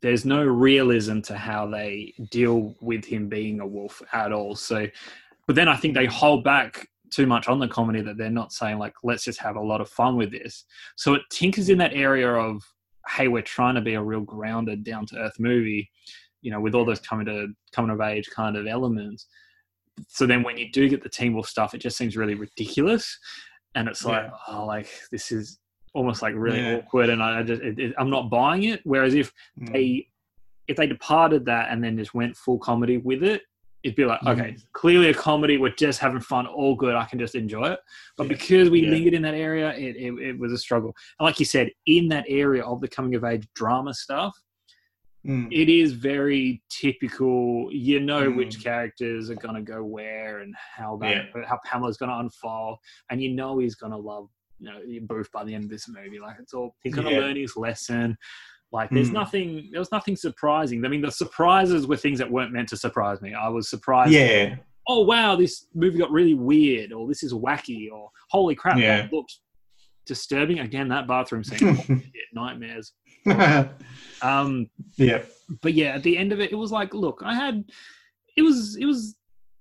There's 0.00 0.24
no 0.24 0.44
realism 0.44 1.20
to 1.22 1.36
how 1.36 1.66
they 1.66 2.14
deal 2.30 2.76
with 2.80 3.04
him 3.04 3.28
being 3.28 3.60
a 3.60 3.66
wolf 3.66 4.00
at 4.12 4.32
all. 4.32 4.54
So, 4.56 4.86
but 5.46 5.56
then 5.56 5.68
I 5.68 5.76
think 5.76 5.94
they 5.94 6.06
hold 6.06 6.44
back 6.44 6.88
too 7.10 7.26
much 7.26 7.48
on 7.48 7.58
the 7.58 7.68
comedy 7.68 8.00
that 8.02 8.16
they're 8.16 8.30
not 8.30 8.52
saying 8.52 8.78
like, 8.78 8.94
let's 9.02 9.24
just 9.24 9.40
have 9.40 9.56
a 9.56 9.60
lot 9.60 9.80
of 9.80 9.88
fun 9.90 10.16
with 10.16 10.30
this. 10.30 10.64
So 10.96 11.14
it 11.14 11.22
tinkers 11.30 11.68
in 11.68 11.78
that 11.78 11.92
area 11.94 12.30
of, 12.32 12.62
hey, 13.08 13.28
we're 13.28 13.42
trying 13.42 13.74
to 13.74 13.80
be 13.80 13.94
a 13.94 14.02
real 14.02 14.20
grounded, 14.20 14.84
down 14.84 15.06
to 15.06 15.16
earth 15.18 15.38
movie, 15.38 15.90
you 16.42 16.50
know, 16.50 16.60
with 16.60 16.74
all 16.74 16.84
those 16.84 17.00
coming 17.00 17.26
to 17.26 17.48
coming 17.72 17.90
of 17.90 18.00
age 18.00 18.28
kind 18.34 18.56
of 18.56 18.66
elements. 18.66 19.26
So 20.08 20.26
then 20.26 20.42
when 20.42 20.56
you 20.56 20.70
do 20.70 20.88
get 20.88 21.02
the 21.02 21.08
Teen 21.08 21.34
Wolf 21.34 21.48
stuff, 21.48 21.74
it 21.74 21.78
just 21.78 21.96
seems 21.98 22.16
really 22.16 22.34
ridiculous, 22.34 23.18
and 23.74 23.88
it's 23.88 24.04
like, 24.04 24.24
Yeah. 24.24 24.30
oh, 24.48 24.64
like 24.66 24.88
this 25.10 25.30
is 25.32 25.58
almost 25.92 26.22
like 26.22 26.34
really 26.36 26.60
Yeah. 26.60 26.76
awkward, 26.76 27.10
and 27.10 27.22
I, 27.22 27.42
just 27.42 27.62
it, 27.62 27.78
it, 27.78 27.94
I'm 27.98 28.10
not 28.10 28.30
buying 28.30 28.64
it. 28.64 28.80
Whereas 28.84 29.14
if 29.14 29.32
Mm. 29.60 29.72
they 29.72 30.06
if 30.68 30.76
they 30.76 30.86
departed 30.86 31.44
that 31.46 31.70
and 31.70 31.82
then 31.82 31.98
just 31.98 32.14
went 32.14 32.36
full 32.36 32.58
comedy 32.58 32.96
with 32.98 33.24
it, 33.24 33.42
it'd 33.82 33.96
be 33.96 34.04
like, 34.04 34.22
okay, 34.26 34.56
clearly 34.72 35.08
a 35.08 35.14
comedy. 35.14 35.56
We're 35.56 35.70
just 35.74 36.00
having 36.00 36.20
fun, 36.20 36.46
all 36.46 36.74
good. 36.74 36.94
I 36.94 37.04
can 37.06 37.18
just 37.18 37.34
enjoy 37.34 37.70
it. 37.70 37.80
But 38.16 38.24
Yeah. 38.24 38.28
because 38.28 38.70
we 38.70 38.80
Yeah. 38.80 38.90
lingered 38.90 39.14
in 39.14 39.22
that 39.22 39.34
area, 39.34 39.72
it, 39.74 39.96
it, 39.96 40.12
it 40.20 40.38
was 40.38 40.52
a 40.52 40.58
struggle. 40.58 40.94
And 41.18 41.24
like 41.24 41.38
you 41.38 41.46
said, 41.46 41.70
in 41.86 42.08
that 42.08 42.24
area 42.28 42.62
of 42.62 42.80
the 42.80 42.88
coming 42.88 43.14
of 43.14 43.24
age 43.24 43.46
drama 43.54 43.94
stuff, 43.94 44.36
Mm. 45.26 45.48
it 45.52 45.68
is 45.68 45.92
very 45.92 46.62
typical. 46.70 47.68
You 47.70 48.00
know 48.00 48.30
Mm. 48.30 48.36
which 48.36 48.62
characters 48.64 49.28
are 49.28 49.34
going 49.34 49.54
to 49.54 49.60
go 49.60 49.84
where 49.84 50.38
and 50.38 50.54
how 50.56 50.96
that 51.02 51.26
how 51.46 51.58
Pamela's 51.66 51.98
going 51.98 52.08
to 52.10 52.16
unfold, 52.16 52.78
and 53.10 53.22
you 53.22 53.28
know 53.34 53.58
he's 53.58 53.74
going 53.74 53.92
to 53.92 53.98
love 53.98 54.30
you 54.58 54.70
know 54.70 54.80
Boof 55.02 55.30
by 55.30 55.44
the 55.44 55.54
end 55.54 55.64
of 55.64 55.70
this 55.70 55.88
movie. 55.90 56.18
Like 56.18 56.36
it's 56.40 56.54
all 56.54 56.74
he's 56.82 56.94
going 56.94 57.06
to 57.06 57.12
Yeah. 57.12 57.20
learn 57.20 57.36
his 57.36 57.54
lesson. 57.54 58.16
Like 58.72 58.90
there's 58.90 59.10
Mm. 59.10 59.14
nothing 59.14 59.68
there 59.72 59.80
was 59.80 59.90
nothing 59.92 60.14
surprising. 60.16 60.84
I 60.84 60.88
mean 60.88 61.00
the 61.00 61.10
surprises 61.10 61.86
were 61.86 61.96
things 61.96 62.18
that 62.20 62.30
weren't 62.30 62.52
meant 62.52 62.68
to 62.70 62.76
surprise 62.76 63.20
me. 63.20 63.34
I 63.34 63.48
was 63.48 63.68
surprised. 63.68 64.12
Yeah. 64.12 64.56
Oh 64.88 65.04
wow, 65.04 65.36
this 65.36 65.66
movie 65.74 65.98
got 65.98 66.10
really 66.10 66.34
weird, 66.34 66.92
or 66.92 67.06
this 67.08 67.22
is 67.22 67.32
wacky, 67.32 67.90
or 67.92 68.10
holy 68.30 68.54
crap, 68.54 68.78
Yeah. 68.78 69.02
that 69.02 69.12
looks 69.12 69.40
disturbing. 70.06 70.60
Again, 70.60 70.88
that 70.88 71.06
bathroom 71.06 71.44
scene, 71.44 72.02
nightmares. 72.32 72.92
Um, 74.22 74.68
yeah. 74.96 75.22
but 75.62 75.74
yeah, 75.74 75.94
at 75.94 76.02
the 76.02 76.16
end 76.18 76.32
of 76.32 76.40
it, 76.40 76.52
it 76.52 76.56
was 76.56 76.70
like, 76.72 76.92
look, 76.94 77.22
I 77.24 77.34
had, 77.34 77.64
it 78.36 78.42
was, 78.42 78.76
it 78.76 78.84
was, 78.84 79.16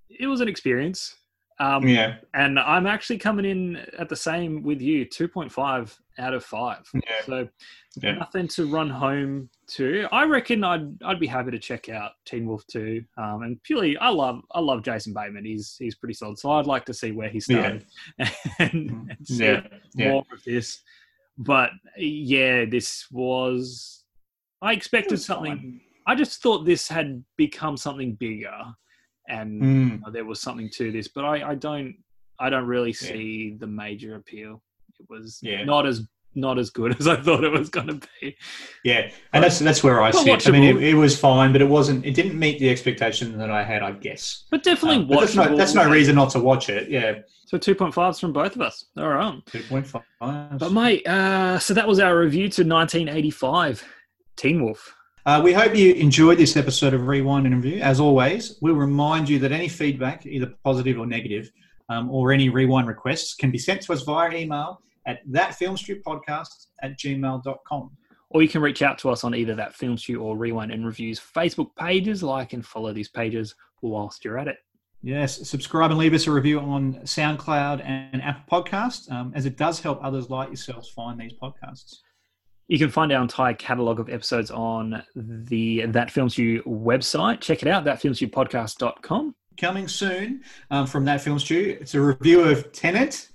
it 0.10 0.28
was 0.28 0.42
an 0.42 0.48
experience. 0.50 1.16
Um, 1.62 1.86
Yeah. 1.88 2.18
and 2.34 2.58
I'm 2.58 2.88
actually 2.88 3.18
coming 3.18 3.44
in 3.46 3.76
at 3.98 4.08
the 4.08 4.16
same 4.16 4.64
with 4.64 4.82
you, 4.82 5.06
2.5 5.06 5.98
out 6.18 6.34
of 6.34 6.44
five. 6.46 6.88
Yeah. 6.94 7.02
So 7.26 7.50
Yeah. 8.02 8.14
nothing 8.14 8.48
to 8.50 8.68
run 8.72 8.90
home 8.90 9.50
to. 9.72 10.08
I 10.12 10.24
reckon 10.24 10.64
I'd, 10.64 11.04
I'd 11.04 11.20
be 11.20 11.28
happy 11.28 11.52
to 11.52 11.60
check 11.60 11.90
out 11.90 12.12
Teen 12.26 12.46
Wolf 12.48 12.66
Too. 12.68 13.04
Um, 13.18 13.44
and 13.44 13.62
purely, 13.64 13.98
I 13.98 14.10
love, 14.10 14.42
I 14.52 14.60
love 14.62 14.84
Jason 14.84 15.14
Bateman. 15.14 15.44
He's, 15.46 15.76
he's 15.78 15.96
pretty 15.96 16.14
solid. 16.14 16.40
So 16.40 16.52
I'd 16.52 16.66
like 16.66 16.86
to 16.86 16.94
see 16.94 17.12
where 17.12 17.30
he 17.30 17.40
started 17.42 17.86
and, 18.20 18.32
and 18.60 19.18
see 19.24 19.46
Yeah. 19.46 19.68
Yeah. 19.96 20.12
more 20.12 20.24
of 20.32 20.44
this. 20.46 20.82
But 21.38 21.72
yeah, 21.98 22.66
this 22.66 23.06
was. 23.12 24.04
I 24.62 24.74
expected 24.74 25.12
was 25.12 25.26
something. 25.26 25.58
fine. 25.58 25.82
I 26.08 26.16
just 26.16 26.42
thought 26.42 26.66
this 26.66 26.88
had 26.88 27.24
become 27.38 27.78
something 27.78 28.16
bigger, 28.16 28.58
and 29.30 29.62
Mm. 29.62 29.92
you 29.92 29.98
know, 30.00 30.12
there 30.12 30.26
was 30.26 30.42
something 30.42 30.70
to 30.72 30.92
this. 30.92 31.08
But 31.08 31.26
I, 31.26 31.52
I 31.52 31.56
don't. 31.56 31.96
I 32.42 32.50
don't 32.50 32.66
really 32.68 32.94
see 32.94 33.56
the 33.60 33.68
major 33.68 34.16
appeal. 34.16 34.62
It 35.00 35.06
was 35.10 35.40
Yeah. 35.42 35.64
not 35.66 35.86
as 35.86 36.08
not 36.36 36.58
as 36.60 36.70
good 36.70 36.96
as 37.00 37.08
I 37.08 37.16
thought 37.18 37.44
it 37.44 37.52
was 37.52 37.70
going 37.70 37.88
to 37.88 38.08
be. 38.22 38.38
Yeah, 38.84 39.10
and 39.34 39.44
that's 39.44 39.60
that's 39.60 39.84
where 39.84 40.02
I 40.02 40.12
But 40.12 40.24
sit. 40.24 40.48
I 40.48 40.52
mean, 40.52 40.64
it, 40.64 40.84
it 40.84 40.94
was 40.94 41.20
fine, 41.20 41.52
but 41.52 41.62
it 41.62 41.68
wasn't. 41.68 42.06
It 42.06 42.14
didn't 42.14 42.38
meet 42.38 42.60
the 42.60 42.70
expectation 42.70 43.38
that 43.38 43.50
I 43.52 43.64
had. 43.64 43.82
I 43.84 43.92
guess. 43.94 44.46
But 44.52 44.64
definitely 44.64 44.98
Um, 45.04 45.08
but 45.08 45.20
that's 45.22 45.36
no 45.36 45.56
that's 45.58 45.74
no 45.74 45.90
reason 45.90 46.16
not 46.16 46.30
to 46.32 46.40
watch 46.40 46.70
it. 46.70 46.90
Yeah, 46.90 47.20
So 47.46 47.58
two 47.58 47.76
point 47.76 47.94
fives 47.94 48.20
from 48.20 48.32
both 48.32 48.56
of 48.56 48.62
us. 48.62 48.86
All 48.98 49.10
right. 49.10 49.42
two 49.48 49.64
point 49.64 49.86
five. 49.88 50.04
But 50.60 50.72
mate, 50.72 51.06
uh, 51.08 51.58
so 51.60 51.74
that 51.74 51.88
was 51.88 52.00
our 52.00 52.18
review 52.18 52.48
to 52.50 52.64
1985, 52.64 53.84
Teen 54.38 54.64
Wolf. 54.64 54.96
Uh, 55.26 55.42
we 55.44 55.52
hope 55.52 55.76
you 55.76 55.94
enjoyed 55.94 56.38
this 56.38 56.56
episode 56.56 56.94
of 56.94 57.08
Rewind 57.08 57.46
and 57.46 57.64
Review. 57.64 57.82
As 57.82 58.00
always, 58.00 58.58
we'll 58.62 58.76
remind 58.76 59.28
you 59.28 59.38
that 59.40 59.52
any 59.52 59.68
feedback, 59.68 60.26
either 60.26 60.54
positive 60.64 60.98
or 60.98 61.06
negative, 61.06 61.52
um, 61.90 62.10
or 62.10 62.32
any 62.32 62.50
rewind 62.50 62.88
requests 62.88 63.34
can 63.34 63.52
be 63.52 63.58
sent 63.58 63.82
to 63.82 63.94
us 63.94 64.04
via 64.04 64.34
email 64.34 64.82
at 65.06 65.28
thatfilmstrippodcast 65.28 66.68
at 66.82 66.98
gmail.com. 66.98 67.92
Or 68.30 68.44
you 68.44 68.48
can 68.48 68.62
reach 68.62 68.82
out 68.82 68.98
to 69.00 69.10
us 69.10 69.24
on 69.24 69.36
either 69.36 69.56
that 69.56 69.76
Film 69.76 69.98
Stew 69.98 70.22
or 70.22 70.38
Rewind 70.38 70.72
and 70.72 70.86
Reviews 70.86 71.20
Facebook 71.20 71.76
pages. 71.76 72.24
Like 72.24 72.54
and 72.54 72.66
follow 72.66 72.94
these 72.94 73.10
pages 73.10 73.56
whilst 73.82 74.24
you're 74.24 74.38
at 74.38 74.48
it. 74.48 74.58
Yes, 75.02 75.50
subscribe 75.50 75.92
and 75.92 76.00
leave 76.00 76.14
us 76.14 76.28
a 76.28 76.32
review 76.32 76.60
on 76.60 76.96
SoundCloud 77.04 77.82
and 77.84 78.22
Apple 78.22 78.62
Podcast, 78.62 79.10
um, 79.12 79.32
as 79.34 79.46
it 79.46 79.58
does 79.58 79.80
help 79.80 80.00
others 80.04 80.30
like 80.30 80.50
yourselves 80.50 80.90
find 80.90 81.20
these 81.20 81.34
podcasts. 81.34 82.00
You 82.70 82.78
can 82.78 82.92
find 82.92 83.12
our 83.12 83.22
entire 83.24 83.56
catalogue 83.56 84.00
of 84.00 84.10
episodes 84.10 84.52
on 84.52 85.02
the 85.16 85.88
That 85.88 86.12
Films 86.12 86.34
Stew 86.34 86.62
website. 86.68 87.42
Check 87.42 87.64
it 87.64 87.68
out, 87.68 87.84
thatfilmstewpodcast.com. 87.84 89.36
Coming 89.60 89.88
soon 89.88 90.44
um, 90.70 90.86
from 90.86 91.04
that 91.06 91.20
Films 91.20 91.44
stew, 91.44 91.78
it's 91.82 91.96
a 91.96 92.00
review 92.00 92.42
of 92.42 92.72
Tenet 92.72 93.28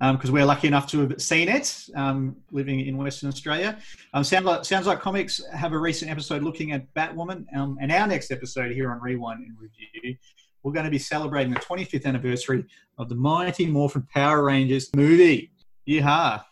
because 0.00 0.32
we're 0.32 0.44
lucky 0.44 0.66
enough 0.66 0.90
to 0.90 1.00
have 1.08 1.22
seen 1.22 1.48
it 1.48 1.86
um, 1.94 2.36
living 2.50 2.80
in 2.80 2.96
Western 2.96 3.28
Australia. 3.28 3.78
Um, 4.12 4.24
Sound 4.24 4.44
like, 4.44 4.64
Sounds 4.64 4.88
Like 4.88 5.00
Comics 5.00 5.40
have 5.54 5.72
a 5.72 5.78
recent 5.78 6.10
episode 6.10 6.42
looking 6.42 6.72
at 6.72 6.92
Batwoman, 6.94 7.46
um, 7.56 7.78
and 7.80 7.92
our 7.92 8.08
next 8.08 8.32
episode 8.32 8.72
here 8.72 8.90
on 8.90 9.00
Rewind 9.00 9.38
and 9.38 9.56
Review, 9.56 10.16
we're 10.64 10.72
going 10.72 10.84
to 10.84 10.90
be 10.90 10.98
celebrating 10.98 11.54
the 11.54 11.60
25th 11.60 12.06
anniversary 12.06 12.64
of 12.98 13.08
the 13.08 13.14
Mighty 13.14 13.66
Morphin 13.66 14.02
Power 14.12 14.42
Rangers 14.42 14.90
movie. 14.96 15.52
Yeehaw! 15.88 16.42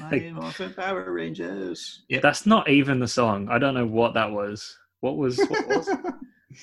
Mighty 0.00 0.30
Morphin 0.32 0.72
Power 0.74 1.10
Rangers. 1.12 2.02
Yeah, 2.08 2.20
That's 2.20 2.46
not 2.46 2.68
even 2.68 3.00
the 3.00 3.08
song. 3.08 3.48
I 3.50 3.58
don't 3.58 3.74
know 3.74 3.86
what 3.86 4.14
that 4.14 4.30
was. 4.30 4.76
What 5.00 5.16
was 5.16 5.38
what 5.38 5.68
was, 5.68 5.88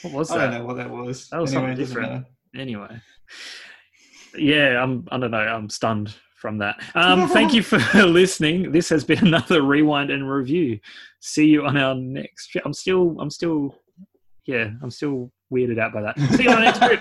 what 0.02 0.14
was 0.14 0.32
I 0.32 0.38
that? 0.38 0.52
don't 0.52 0.60
know 0.60 0.66
what 0.66 0.78
that 0.78 0.90
was. 0.90 1.30
That 1.30 1.42
was 1.42 1.54
Anyway, 1.54 1.70
something 1.76 1.86
different. 1.86 2.26
anyway 2.56 3.02
yeah 4.38 4.84
i'm 4.84 5.08
i 5.12 5.18
don't 5.18 5.32
know 5.32 5.38
i'm 5.38 5.70
stunned 5.70 6.14
from 6.36 6.58
that 6.58 6.76
um 6.94 7.28
thank 7.30 7.54
you 7.54 7.64
for 7.64 7.78
listening 8.06 8.70
this 8.72 8.90
has 8.90 9.04
been 9.06 9.26
another 9.26 9.62
rewind 9.62 10.12
and 10.12 10.30
review 10.30 10.78
see 11.22 11.46
you 11.46 11.66
on 11.66 11.78
our 11.78 11.96
next 11.96 12.48
trip 12.48 12.64
i'm 12.66 12.74
still 12.74 13.16
i'm 13.22 13.30
still 13.30 13.74
yeah 14.46 14.70
i'm 14.84 14.92
still 14.92 15.32
weirded 15.54 15.80
out 15.80 15.94
by 15.94 16.02
that 16.02 16.20
see 16.36 16.44
you 16.44 16.50
on 16.50 16.58
our 16.58 16.64
next 16.64 16.80
trip 16.80 17.00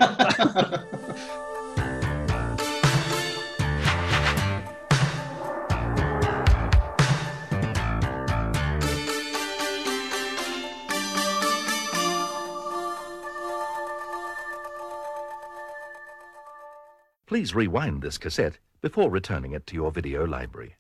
Please 17.35 17.51
rewind 17.53 18.01
this 18.01 18.17
cassette 18.17 18.59
before 18.81 19.11
returning 19.11 19.55
it 19.55 19.67
to 19.67 19.75
your 19.75 19.91
video 19.91 20.25
library. 20.25 20.77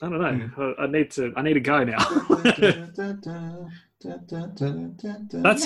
I 0.00 0.08
don't 0.08 0.18
know. 0.56 0.74
I, 0.78 0.84
I 0.84 0.86
need 0.86 1.10
to. 1.10 1.34
I 1.36 1.42
need 1.42 1.52
to 1.52 1.60
go 1.60 1.84
now. 1.84 1.98
That's 2.30 2.58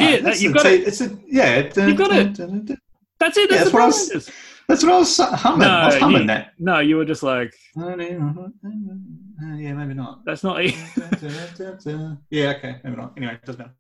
it. 0.01 0.25
That's 0.25 0.43
You've 0.43 0.55
got 0.55 0.65
ta- 0.65 0.69
it. 0.71 0.89
It's 0.89 1.01
a, 1.01 1.17
yeah. 1.29 1.59
You've 1.87 1.97
got 1.97 2.11
it. 2.11 2.37
That's 3.21 3.37
it. 3.37 3.53
Yeah, 3.53 3.59
That's 3.59 3.71
that's 3.71 3.73
what 3.73 3.83
I 3.83 3.87
was- 3.87 4.09
Rangers. 4.09 4.31
That's 4.67 4.83
what 4.83 4.93
I 4.95 4.99
was 4.99 5.17
humming. 5.17 5.69
I 5.69 5.87
was 5.87 5.95
No, 5.95 6.01
humming 6.01 6.23
you- 6.23 6.27
that. 6.27 6.55
No, 6.59 6.81
you 6.81 6.97
were 6.97 7.05
just 7.05 7.23
like, 7.23 7.55
Uh, 7.81 7.97
Yeah, 7.97 9.75
maybe 9.75 9.95
not. 9.95 10.25
that's 10.25 10.43
not. 10.43 10.61
e-" 10.65 10.75
yeah, 12.31 12.55
okay, 12.57 12.81
maybe 12.83 12.97
not. 12.97 13.13
Anyway, 13.17 13.35
it 13.35 13.45
doesn't 13.45 13.61
matter. 13.61 13.75